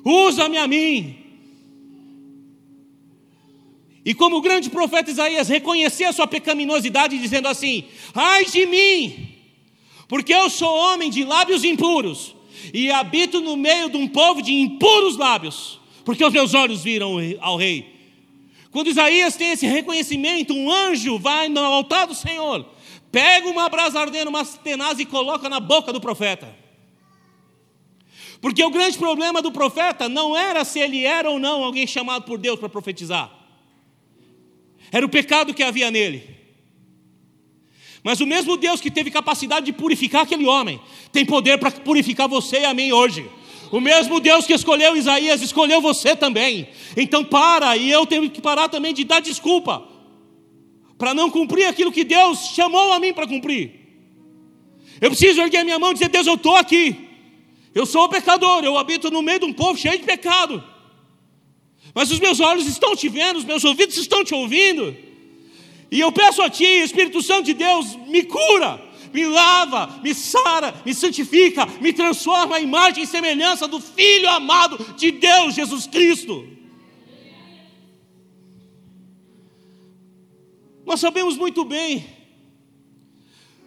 usa-me 0.05 0.57
a 0.57 0.67
mim, 0.67 1.15
e 4.05 4.13
como 4.13 4.37
o 4.37 4.41
grande 4.41 4.69
profeta 4.69 5.09
Isaías 5.09 5.47
reconhecia 5.47 6.09
a 6.09 6.13
sua 6.13 6.27
pecaminosidade, 6.27 7.17
dizendo 7.17 7.47
assim: 7.47 7.85
Ai 8.13 8.45
de 8.45 8.65
mim, 8.67 9.29
porque 10.07 10.33
eu 10.33 10.49
sou 10.49 10.75
homem 10.75 11.09
de 11.09 11.23
lábios 11.23 11.63
impuros, 11.63 12.35
e 12.73 12.91
habito 12.91 13.41
no 13.41 13.57
meio 13.57 13.89
de 13.89 13.97
um 13.97 14.07
povo 14.07 14.41
de 14.41 14.53
impuros 14.53 15.17
lábios, 15.17 15.79
porque 16.05 16.23
os 16.23 16.33
meus 16.33 16.53
olhos 16.53 16.83
viram 16.83 17.17
ao 17.39 17.57
rei. 17.57 17.91
Quando 18.71 18.89
Isaías 18.89 19.35
tem 19.35 19.51
esse 19.51 19.67
reconhecimento, 19.67 20.53
um 20.53 20.71
anjo 20.71 21.19
vai 21.19 21.47
no 21.47 21.59
altar 21.59 22.07
do 22.07 22.15
Senhor, 22.15 22.65
pega 23.13 23.47
uma 23.47 23.69
brasa 23.69 23.99
ardendo, 23.99 24.29
uma 24.29 24.43
tenaz 24.43 24.99
e 24.99 25.05
coloca 25.05 25.47
na 25.47 25.59
boca 25.59 25.93
do 25.93 26.01
profeta. 26.01 26.49
Porque 28.41 28.63
o 28.63 28.71
grande 28.71 28.97
problema 28.97 29.39
do 29.39 29.51
profeta 29.51 30.09
não 30.09 30.35
era 30.35 30.65
se 30.65 30.79
ele 30.79 31.05
era 31.05 31.29
ou 31.29 31.39
não 31.39 31.63
alguém 31.63 31.85
chamado 31.85 32.25
por 32.25 32.39
Deus 32.39 32.59
para 32.59 32.67
profetizar. 32.67 33.31
Era 34.91 35.05
o 35.05 35.09
pecado 35.09 35.53
que 35.53 35.61
havia 35.61 35.91
nele. 35.91 36.27
Mas 38.03 38.19
o 38.19 38.25
mesmo 38.25 38.57
Deus 38.57 38.81
que 38.81 38.89
teve 38.89 39.11
capacidade 39.11 39.67
de 39.67 39.73
purificar 39.73 40.23
aquele 40.23 40.47
homem, 40.47 40.81
tem 41.11 41.23
poder 41.23 41.59
para 41.59 41.69
purificar 41.69 42.27
você 42.27 42.61
e 42.61 42.65
a 42.65 42.73
mim 42.73 42.91
hoje. 42.91 43.29
O 43.71 43.79
mesmo 43.79 44.19
Deus 44.19 44.45
que 44.45 44.53
escolheu 44.53 44.97
Isaías, 44.97 45.39
escolheu 45.41 45.79
você 45.79 46.15
também. 46.15 46.67
Então 46.97 47.23
para, 47.23 47.77
e 47.77 47.91
eu 47.91 48.07
tenho 48.07 48.27
que 48.29 48.41
parar 48.41 48.69
também 48.69 48.91
de 48.93 49.03
dar 49.03 49.19
desculpa, 49.19 49.92
para 51.03 51.13
não 51.13 51.29
cumprir 51.29 51.65
aquilo 51.65 51.91
que 51.91 52.05
Deus 52.05 52.51
chamou 52.55 52.93
a 52.93 52.97
mim 52.97 53.11
para 53.11 53.27
cumprir. 53.27 53.73
Eu 55.01 55.09
preciso 55.09 55.41
erguer 55.41 55.65
minha 55.65 55.77
mão 55.77 55.91
e 55.91 55.95
dizer: 55.95 56.07
Deus, 56.07 56.25
eu 56.25 56.35
estou 56.35 56.55
aqui. 56.55 56.95
Eu 57.75 57.85
sou 57.85 58.05
o 58.05 58.07
pecador, 58.07 58.63
eu 58.63 58.77
habito 58.77 59.11
no 59.11 59.21
meio 59.21 59.39
de 59.39 59.45
um 59.45 59.51
povo 59.51 59.77
cheio 59.77 59.97
de 59.97 60.05
pecado. 60.05 60.63
Mas 61.93 62.09
os 62.09 62.21
meus 62.21 62.39
olhos 62.39 62.65
estão 62.67 62.95
te 62.95 63.09
vendo, 63.09 63.35
os 63.35 63.43
meus 63.43 63.65
ouvidos 63.65 63.97
estão 63.97 64.23
te 64.23 64.33
ouvindo. 64.33 64.95
E 65.91 65.99
eu 65.99 66.09
peço 66.09 66.41
a 66.41 66.49
Ti, 66.49 66.63
Espírito 66.63 67.21
Santo 67.21 67.47
de 67.47 67.53
Deus, 67.53 67.97
me 68.07 68.23
cura, 68.23 68.81
me 69.13 69.25
lava, 69.25 69.99
me 70.01 70.13
sara, 70.13 70.73
me 70.85 70.93
santifica, 70.93 71.65
me 71.81 71.91
transforma 71.91 72.55
a 72.55 72.61
imagem 72.61 73.03
e 73.03 73.07
semelhança 73.07 73.67
do 73.67 73.81
Filho 73.81 74.29
amado 74.29 74.77
de 74.95 75.11
Deus, 75.11 75.53
Jesus 75.53 75.85
Cristo. 75.85 76.47
Nós 80.85 80.99
sabemos 80.99 81.37
muito 81.37 81.63
bem, 81.65 82.05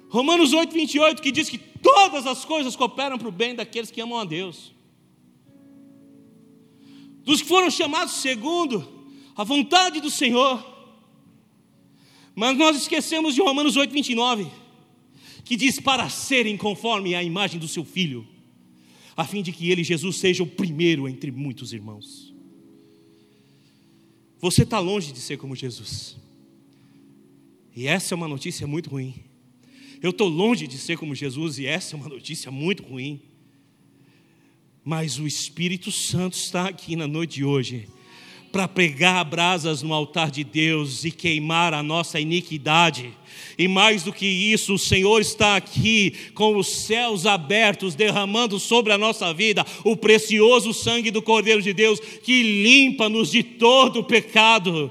Romanos 0.08 0.52
8, 0.52 0.72
28, 0.72 1.22
que 1.22 1.32
diz 1.32 1.48
que 1.48 1.58
todas 1.58 2.26
as 2.26 2.44
coisas 2.44 2.76
cooperam 2.76 3.18
para 3.18 3.28
o 3.28 3.32
bem 3.32 3.54
daqueles 3.54 3.90
que 3.90 4.00
amam 4.00 4.18
a 4.18 4.24
Deus 4.24 4.76
dos 7.26 7.42
que 7.42 7.48
foram 7.48 7.68
chamados 7.68 8.14
segundo 8.14 8.88
a 9.34 9.42
vontade 9.42 10.00
do 10.00 10.08
Senhor. 10.08 10.64
Mas 12.36 12.56
nós 12.56 12.76
esquecemos 12.76 13.34
de 13.34 13.42
Romanos 13.42 13.76
8, 13.76 13.92
29, 13.92 14.46
que 15.44 15.56
diz: 15.56 15.80
para 15.80 16.08
serem 16.08 16.56
conforme 16.56 17.16
a 17.16 17.22
imagem 17.24 17.58
do 17.58 17.66
seu 17.66 17.84
filho, 17.84 18.24
a 19.16 19.24
fim 19.24 19.42
de 19.42 19.50
que 19.50 19.70
ele, 19.70 19.82
Jesus, 19.82 20.16
seja 20.16 20.44
o 20.44 20.46
primeiro 20.46 21.08
entre 21.08 21.32
muitos 21.32 21.72
irmãos. 21.72 22.32
Você 24.38 24.62
está 24.62 24.78
longe 24.78 25.12
de 25.12 25.18
ser 25.18 25.36
como 25.36 25.56
Jesus, 25.56 26.16
e 27.76 27.86
essa 27.86 28.14
é 28.14 28.16
uma 28.16 28.26
notícia 28.26 28.66
muito 28.66 28.88
ruim. 28.88 29.14
Eu 30.02 30.10
estou 30.10 30.28
longe 30.28 30.66
de 30.66 30.78
ser 30.78 30.96
como 30.96 31.14
Jesus, 31.14 31.58
e 31.58 31.66
essa 31.66 31.94
é 31.94 31.98
uma 31.98 32.08
notícia 32.08 32.50
muito 32.50 32.82
ruim. 32.82 33.20
Mas 34.82 35.18
o 35.18 35.26
Espírito 35.26 35.92
Santo 35.92 36.34
está 36.34 36.68
aqui 36.68 36.96
na 36.96 37.06
noite 37.06 37.34
de 37.34 37.44
hoje 37.44 37.86
para 38.56 38.66
pregar 38.66 39.22
brasas 39.22 39.82
no 39.82 39.92
altar 39.92 40.30
de 40.30 40.42
Deus 40.42 41.04
e 41.04 41.10
queimar 41.10 41.74
a 41.74 41.82
nossa 41.82 42.18
iniquidade. 42.18 43.12
E 43.58 43.68
mais 43.68 44.02
do 44.02 44.14
que 44.14 44.24
isso, 44.24 44.72
o 44.72 44.78
Senhor 44.78 45.20
está 45.20 45.56
aqui 45.56 46.14
com 46.32 46.56
os 46.56 46.68
céus 46.68 47.26
abertos, 47.26 47.94
derramando 47.94 48.58
sobre 48.58 48.94
a 48.94 48.98
nossa 48.98 49.34
vida 49.34 49.62
o 49.84 49.94
precioso 49.94 50.72
sangue 50.72 51.10
do 51.10 51.20
Cordeiro 51.20 51.60
de 51.60 51.74
Deus, 51.74 52.00
que 52.00 52.62
limpa-nos 52.62 53.30
de 53.30 53.42
todo 53.42 54.00
o 54.00 54.04
pecado, 54.04 54.90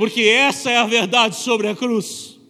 porque 0.00 0.22
essa 0.22 0.70
é 0.70 0.78
a 0.78 0.86
verdade 0.86 1.36
sobre 1.36 1.68
a 1.68 1.76
cruz. 1.76 2.40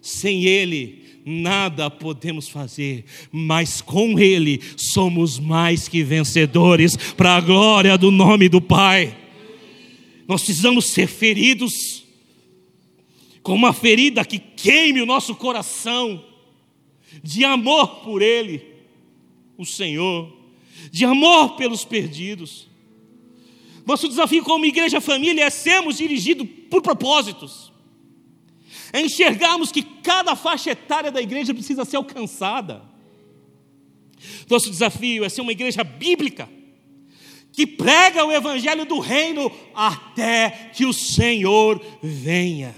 Sem 0.00 0.44
Ele, 0.44 1.02
nada 1.26 1.90
podemos 1.90 2.48
fazer, 2.48 3.04
mas 3.32 3.80
com 3.80 4.16
Ele 4.20 4.60
somos 4.76 5.40
mais 5.40 5.88
que 5.88 6.04
vencedores, 6.04 6.96
para 7.16 7.34
a 7.34 7.40
glória 7.40 7.98
do 7.98 8.12
nome 8.12 8.48
do 8.48 8.60
Pai. 8.60 9.18
Nós 10.28 10.44
precisamos 10.44 10.92
ser 10.92 11.08
feridos, 11.08 12.04
com 13.42 13.54
uma 13.54 13.72
ferida 13.72 14.24
que 14.24 14.38
queime 14.38 15.02
o 15.02 15.06
nosso 15.06 15.34
coração, 15.34 16.24
de 17.20 17.44
amor 17.44 17.96
por 18.04 18.22
Ele, 18.22 18.62
o 19.58 19.66
Senhor, 19.66 20.32
de 20.92 21.04
amor 21.04 21.56
pelos 21.56 21.84
perdidos. 21.84 22.69
Nosso 23.86 24.08
desafio 24.08 24.44
como 24.44 24.64
igreja 24.64 25.00
família 25.00 25.44
é 25.44 25.50
sermos 25.50 25.96
dirigidos 25.96 26.46
por 26.70 26.82
propósitos, 26.82 27.72
é 28.92 29.00
enxergarmos 29.00 29.72
que 29.72 29.82
cada 29.82 30.34
faixa 30.36 30.70
etária 30.70 31.10
da 31.10 31.20
igreja 31.20 31.54
precisa 31.54 31.84
ser 31.84 31.96
alcançada. 31.96 32.82
Nosso 34.48 34.70
desafio 34.70 35.24
é 35.24 35.28
ser 35.28 35.40
uma 35.40 35.52
igreja 35.52 35.82
bíblica, 35.82 36.48
que 37.52 37.66
prega 37.66 38.24
o 38.24 38.32
evangelho 38.32 38.84
do 38.84 38.98
reino 38.98 39.50
até 39.74 40.70
que 40.74 40.84
o 40.84 40.92
Senhor 40.92 41.80
venha. 42.02 42.74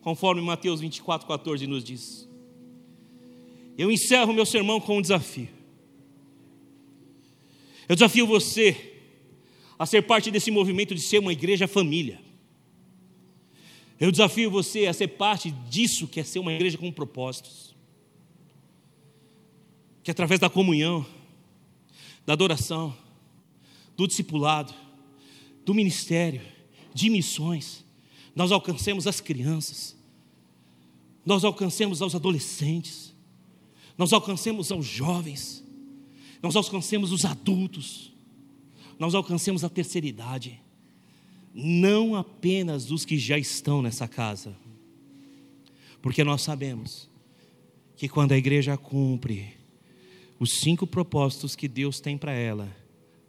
Conforme 0.00 0.40
Mateus 0.40 0.80
24, 0.80 1.26
14 1.26 1.66
nos 1.66 1.84
diz. 1.84 2.28
Eu 3.76 3.90
encerro 3.90 4.32
meu 4.32 4.46
sermão 4.46 4.80
com 4.80 4.98
um 4.98 5.02
desafio. 5.02 5.59
Eu 7.90 7.96
desafio 7.96 8.24
você 8.24 8.94
a 9.76 9.84
ser 9.84 10.02
parte 10.02 10.30
desse 10.30 10.48
movimento 10.48 10.94
de 10.94 11.00
ser 11.00 11.18
uma 11.18 11.32
igreja 11.32 11.66
família. 11.66 12.20
Eu 13.98 14.12
desafio 14.12 14.48
você 14.48 14.86
a 14.86 14.92
ser 14.92 15.08
parte 15.08 15.50
disso 15.50 16.06
que 16.06 16.20
é 16.20 16.22
ser 16.22 16.38
uma 16.38 16.52
igreja 16.52 16.78
com 16.78 16.92
propósitos. 16.92 17.74
Que 20.04 20.10
através 20.12 20.38
da 20.38 20.48
comunhão, 20.48 21.04
da 22.24 22.34
adoração, 22.34 22.96
do 23.96 24.06
discipulado, 24.06 24.72
do 25.66 25.74
ministério, 25.74 26.42
de 26.94 27.10
missões, 27.10 27.84
nós 28.36 28.52
alcancemos 28.52 29.08
as 29.08 29.20
crianças, 29.20 29.96
nós 31.26 31.42
alcancemos 31.42 32.00
aos 32.00 32.14
adolescentes, 32.14 33.12
nós 33.98 34.12
alcancemos 34.12 34.70
aos 34.70 34.86
jovens, 34.86 35.64
nós 36.42 36.56
alcancemos 36.56 37.12
os 37.12 37.24
adultos, 37.24 38.12
nós 38.98 39.14
alcancemos 39.14 39.64
a 39.64 39.68
terceira 39.68 40.06
idade, 40.06 40.60
não 41.54 42.14
apenas 42.14 42.90
os 42.90 43.04
que 43.04 43.18
já 43.18 43.38
estão 43.38 43.82
nessa 43.82 44.06
casa, 44.06 44.56
porque 46.00 46.24
nós 46.24 46.42
sabemos 46.42 47.08
que 47.96 48.08
quando 48.08 48.32
a 48.32 48.38
igreja 48.38 48.76
cumpre 48.76 49.54
os 50.38 50.60
cinco 50.60 50.86
propósitos 50.86 51.54
que 51.54 51.68
Deus 51.68 52.00
tem 52.00 52.16
para 52.16 52.32
ela, 52.32 52.74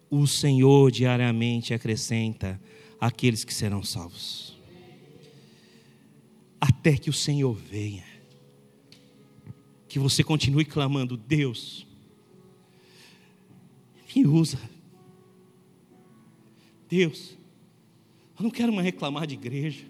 o 0.09 0.25
Senhor 0.25 0.91
diariamente 0.91 1.73
acrescenta 1.73 2.59
aqueles 2.99 3.43
que 3.43 3.53
serão 3.53 3.83
salvos. 3.83 4.57
Até 6.59 6.95
que 6.95 7.09
o 7.09 7.13
Senhor 7.13 7.53
venha. 7.53 8.05
Que 9.89 9.99
você 9.99 10.23
continue 10.23 10.63
clamando: 10.63 11.17
Deus, 11.17 11.85
me 14.15 14.25
usa. 14.25 14.59
Deus, 16.89 17.37
eu 18.37 18.43
não 18.43 18.51
quero 18.51 18.73
mais 18.73 18.85
reclamar 18.85 19.25
de 19.25 19.35
igreja. 19.35 19.85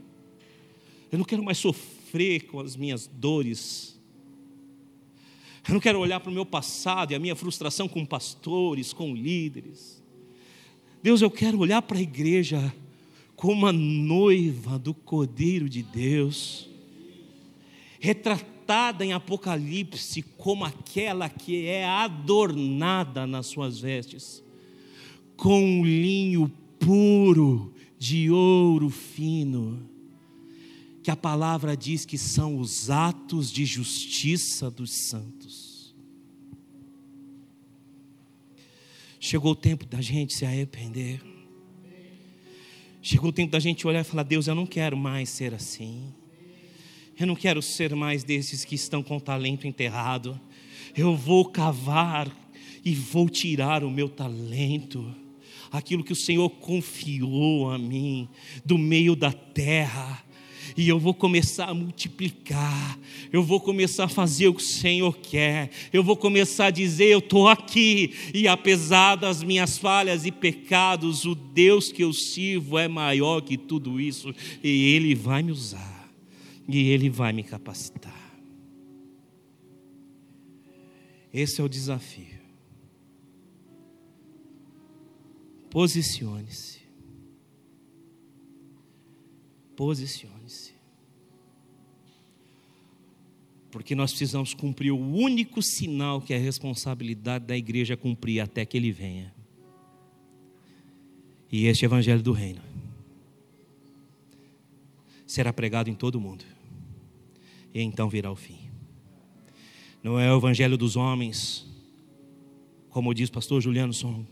Eu 1.11 1.17
não 1.17 1.25
quero 1.25 1.43
mais 1.43 1.57
sofrer 1.57 2.45
com 2.47 2.59
as 2.59 2.75
minhas 2.75 3.07
dores 3.07 3.91
eu 5.67 5.73
não 5.73 5.79
quero 5.79 5.99
olhar 5.99 6.19
para 6.19 6.31
o 6.31 6.33
meu 6.33 6.45
passado 6.45 7.11
e 7.11 7.15
a 7.15 7.19
minha 7.19 7.35
frustração 7.35 7.87
com 7.87 8.05
pastores, 8.05 8.93
com 8.93 9.15
líderes. 9.15 10.01
Deus, 11.03 11.21
eu 11.21 11.29
quero 11.29 11.59
olhar 11.59 11.81
para 11.81 11.97
a 11.97 12.01
igreja 12.01 12.73
como 13.35 13.53
uma 13.53 13.71
noiva 13.71 14.77
do 14.77 14.93
Cordeiro 14.93 15.69
de 15.69 15.83
Deus, 15.83 16.69
retratada 17.99 18.60
em 19.01 19.13
Apocalipse 19.13 20.21
como 20.37 20.63
aquela 20.63 21.29
que 21.29 21.65
é 21.65 21.85
adornada 21.85 23.27
nas 23.27 23.47
suas 23.47 23.79
vestes, 23.79 24.43
com 25.35 25.61
um 25.61 25.85
linho 25.85 26.51
puro 26.79 27.73
de 27.97 28.31
ouro 28.31 28.89
fino 28.89 29.89
que 31.03 31.09
a 31.09 31.15
palavra 31.15 31.75
diz 31.75 32.05
que 32.05 32.17
são 32.17 32.57
os 32.57 32.89
atos 32.89 33.51
de 33.51 33.65
justiça 33.65 34.69
dos 34.69 34.91
santos. 34.91 35.95
Chegou 39.19 39.51
o 39.51 39.55
tempo 39.55 39.85
da 39.85 40.01
gente 40.01 40.33
se 40.33 40.45
arrepender. 40.45 41.21
Chegou 43.01 43.29
o 43.29 43.33
tempo 43.33 43.51
da 43.51 43.59
gente 43.59 43.87
olhar 43.87 44.01
e 44.01 44.03
falar: 44.03 44.23
Deus, 44.23 44.47
eu 44.47 44.55
não 44.55 44.65
quero 44.65 44.95
mais 44.95 45.29
ser 45.29 45.53
assim. 45.53 46.13
Eu 47.19 47.27
não 47.27 47.35
quero 47.35 47.61
ser 47.61 47.95
mais 47.95 48.23
desses 48.23 48.65
que 48.65 48.75
estão 48.75 49.03
com 49.03 49.19
talento 49.19 49.67
enterrado. 49.67 50.39
Eu 50.95 51.15
vou 51.15 51.45
cavar 51.45 52.29
e 52.83 52.93
vou 52.95 53.29
tirar 53.29 53.83
o 53.83 53.91
meu 53.91 54.09
talento, 54.09 55.13
aquilo 55.71 56.03
que 56.03 56.13
o 56.13 56.15
Senhor 56.15 56.49
confiou 56.49 57.69
a 57.69 57.77
mim, 57.77 58.27
do 58.65 58.77
meio 58.77 59.15
da 59.15 59.31
terra 59.31 60.23
e 60.75 60.87
eu 60.87 60.99
vou 60.99 61.13
começar 61.13 61.69
a 61.69 61.73
multiplicar, 61.73 62.97
eu 63.31 63.43
vou 63.43 63.59
começar 63.59 64.05
a 64.05 64.09
fazer 64.09 64.47
o 64.47 64.53
que 64.53 64.63
o 64.63 64.65
Senhor 64.65 65.17
quer, 65.17 65.69
eu 65.91 66.03
vou 66.03 66.15
começar 66.15 66.67
a 66.67 66.71
dizer: 66.71 67.05
Eu 67.05 67.19
estou 67.19 67.47
aqui, 67.47 68.13
e 68.33 68.47
apesar 68.47 69.15
das 69.15 69.43
minhas 69.43 69.77
falhas 69.77 70.25
e 70.25 70.31
pecados, 70.31 71.25
o 71.25 71.35
Deus 71.35 71.91
que 71.91 72.03
eu 72.03 72.13
sirvo 72.13 72.77
é 72.77 72.87
maior 72.87 73.41
que 73.41 73.57
tudo 73.57 73.99
isso, 73.99 74.33
e 74.63 74.93
Ele 74.93 75.13
vai 75.13 75.43
me 75.43 75.51
usar, 75.51 75.90
e 76.67 76.89
Ele 76.89 77.09
vai 77.09 77.33
me 77.33 77.43
capacitar. 77.43 78.31
Esse 81.33 81.61
é 81.61 81.63
o 81.63 81.69
desafio. 81.69 82.41
Posicione-se. 85.69 86.81
Posicione-se. 89.75 90.73
Porque 93.71 93.95
nós 93.95 94.11
precisamos 94.11 94.53
cumprir 94.53 94.91
o 94.91 94.99
único 94.99 95.61
sinal 95.61 96.21
que 96.21 96.33
é 96.33 96.37
a 96.37 96.39
responsabilidade 96.39 97.45
da 97.45 97.55
igreja 97.55 97.95
cumprir 97.95 98.41
até 98.41 98.65
que 98.65 98.75
ele 98.75 98.91
venha. 98.91 99.33
E 101.49 101.65
este 101.67 101.85
evangelho 101.85 102.21
do 102.21 102.33
reino 102.33 102.61
será 105.25 105.53
pregado 105.53 105.89
em 105.89 105.95
todo 105.95 106.15
o 106.15 106.21
mundo. 106.21 106.43
E 107.73 107.81
então 107.81 108.09
virá 108.09 108.31
o 108.31 108.35
fim. 108.35 108.69
Não 110.03 110.19
é 110.19 110.33
o 110.33 110.37
evangelho 110.37 110.77
dos 110.77 110.95
homens, 110.95 111.67
como 112.89 113.13
diz 113.13 113.29
o 113.29 113.31
pastor 113.31 113.61
Juliano 113.61 113.93
Son, 113.93 114.25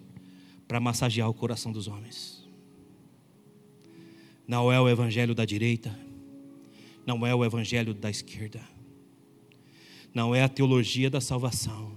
para 0.68 0.80
massagear 0.80 1.30
o 1.30 1.34
coração 1.34 1.72
dos 1.72 1.88
homens 1.88 2.40
não 4.50 4.72
é 4.72 4.82
o 4.82 4.90
evangelho 4.90 5.36
da 5.36 5.46
direita, 5.46 5.96
não 7.06 7.24
é 7.24 7.36
o 7.36 7.46
evangelho 7.46 7.94
da 7.94 8.10
esquerda, 8.10 8.60
não 10.12 10.34
é 10.34 10.42
a 10.42 10.50
teologia 10.50 11.08
da 11.08 11.22
salvação, 11.22 11.96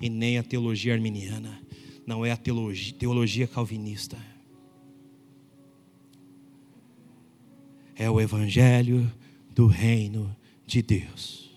e 0.00 0.10
nem 0.10 0.36
a 0.36 0.42
teologia 0.42 0.92
arminiana, 0.92 1.62
não 2.04 2.26
é 2.26 2.32
a 2.32 2.36
teologia, 2.36 2.92
teologia 2.94 3.46
calvinista. 3.46 4.18
É 7.94 8.10
o 8.10 8.20
evangelho 8.20 9.08
do 9.54 9.68
reino 9.68 10.34
de 10.70 10.82
Deus. 10.82 11.50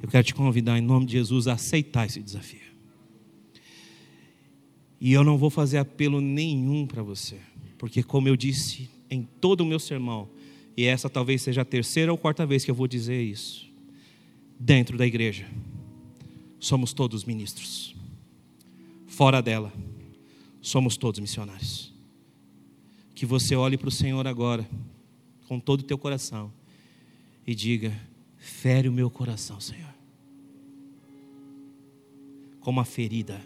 Eu 0.00 0.08
quero 0.08 0.24
te 0.24 0.34
convidar, 0.34 0.78
em 0.78 0.82
nome 0.82 1.06
de 1.06 1.12
Jesus, 1.12 1.48
a 1.48 1.54
aceitar 1.54 2.06
esse 2.06 2.22
desafio. 2.22 2.60
E 5.00 5.12
eu 5.12 5.24
não 5.24 5.36
vou 5.36 5.50
fazer 5.50 5.78
apelo 5.78 6.20
nenhum 6.20 6.86
para 6.86 7.02
você, 7.02 7.40
porque, 7.76 8.02
como 8.02 8.28
eu 8.28 8.36
disse 8.36 8.88
em 9.10 9.22
todo 9.40 9.62
o 9.62 9.66
meu 9.66 9.80
sermão, 9.80 10.28
e 10.76 10.84
essa 10.84 11.10
talvez 11.10 11.42
seja 11.42 11.62
a 11.62 11.64
terceira 11.64 12.12
ou 12.12 12.18
quarta 12.18 12.46
vez 12.46 12.64
que 12.64 12.70
eu 12.70 12.74
vou 12.74 12.86
dizer 12.86 13.20
isso, 13.20 13.68
dentro 14.58 14.96
da 14.96 15.06
igreja, 15.06 15.48
somos 16.60 16.92
todos 16.92 17.24
ministros, 17.24 17.94
fora 19.06 19.42
dela, 19.42 19.72
somos 20.62 20.96
todos 20.96 21.18
missionários. 21.18 21.92
Que 23.14 23.26
você 23.26 23.56
olhe 23.56 23.76
para 23.76 23.88
o 23.88 23.92
Senhor 23.92 24.26
agora, 24.26 24.68
com 25.46 25.58
todo 25.58 25.80
o 25.80 25.84
teu 25.84 25.96
coração, 25.96 26.52
e 27.46 27.54
diga: 27.54 27.98
fere 28.36 28.88
o 28.88 28.92
meu 28.92 29.10
coração, 29.10 29.60
Senhor, 29.60 29.94
como 32.60 32.80
a 32.80 32.84
ferida 32.84 33.40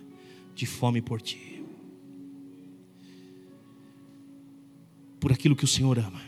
de 0.54 0.66
fome 0.66 1.00
por 1.00 1.20
ti. 1.20 1.62
Por 5.18 5.32
aquilo 5.32 5.54
que 5.54 5.64
o 5.64 5.68
Senhor 5.68 5.98
ama. 5.98 6.22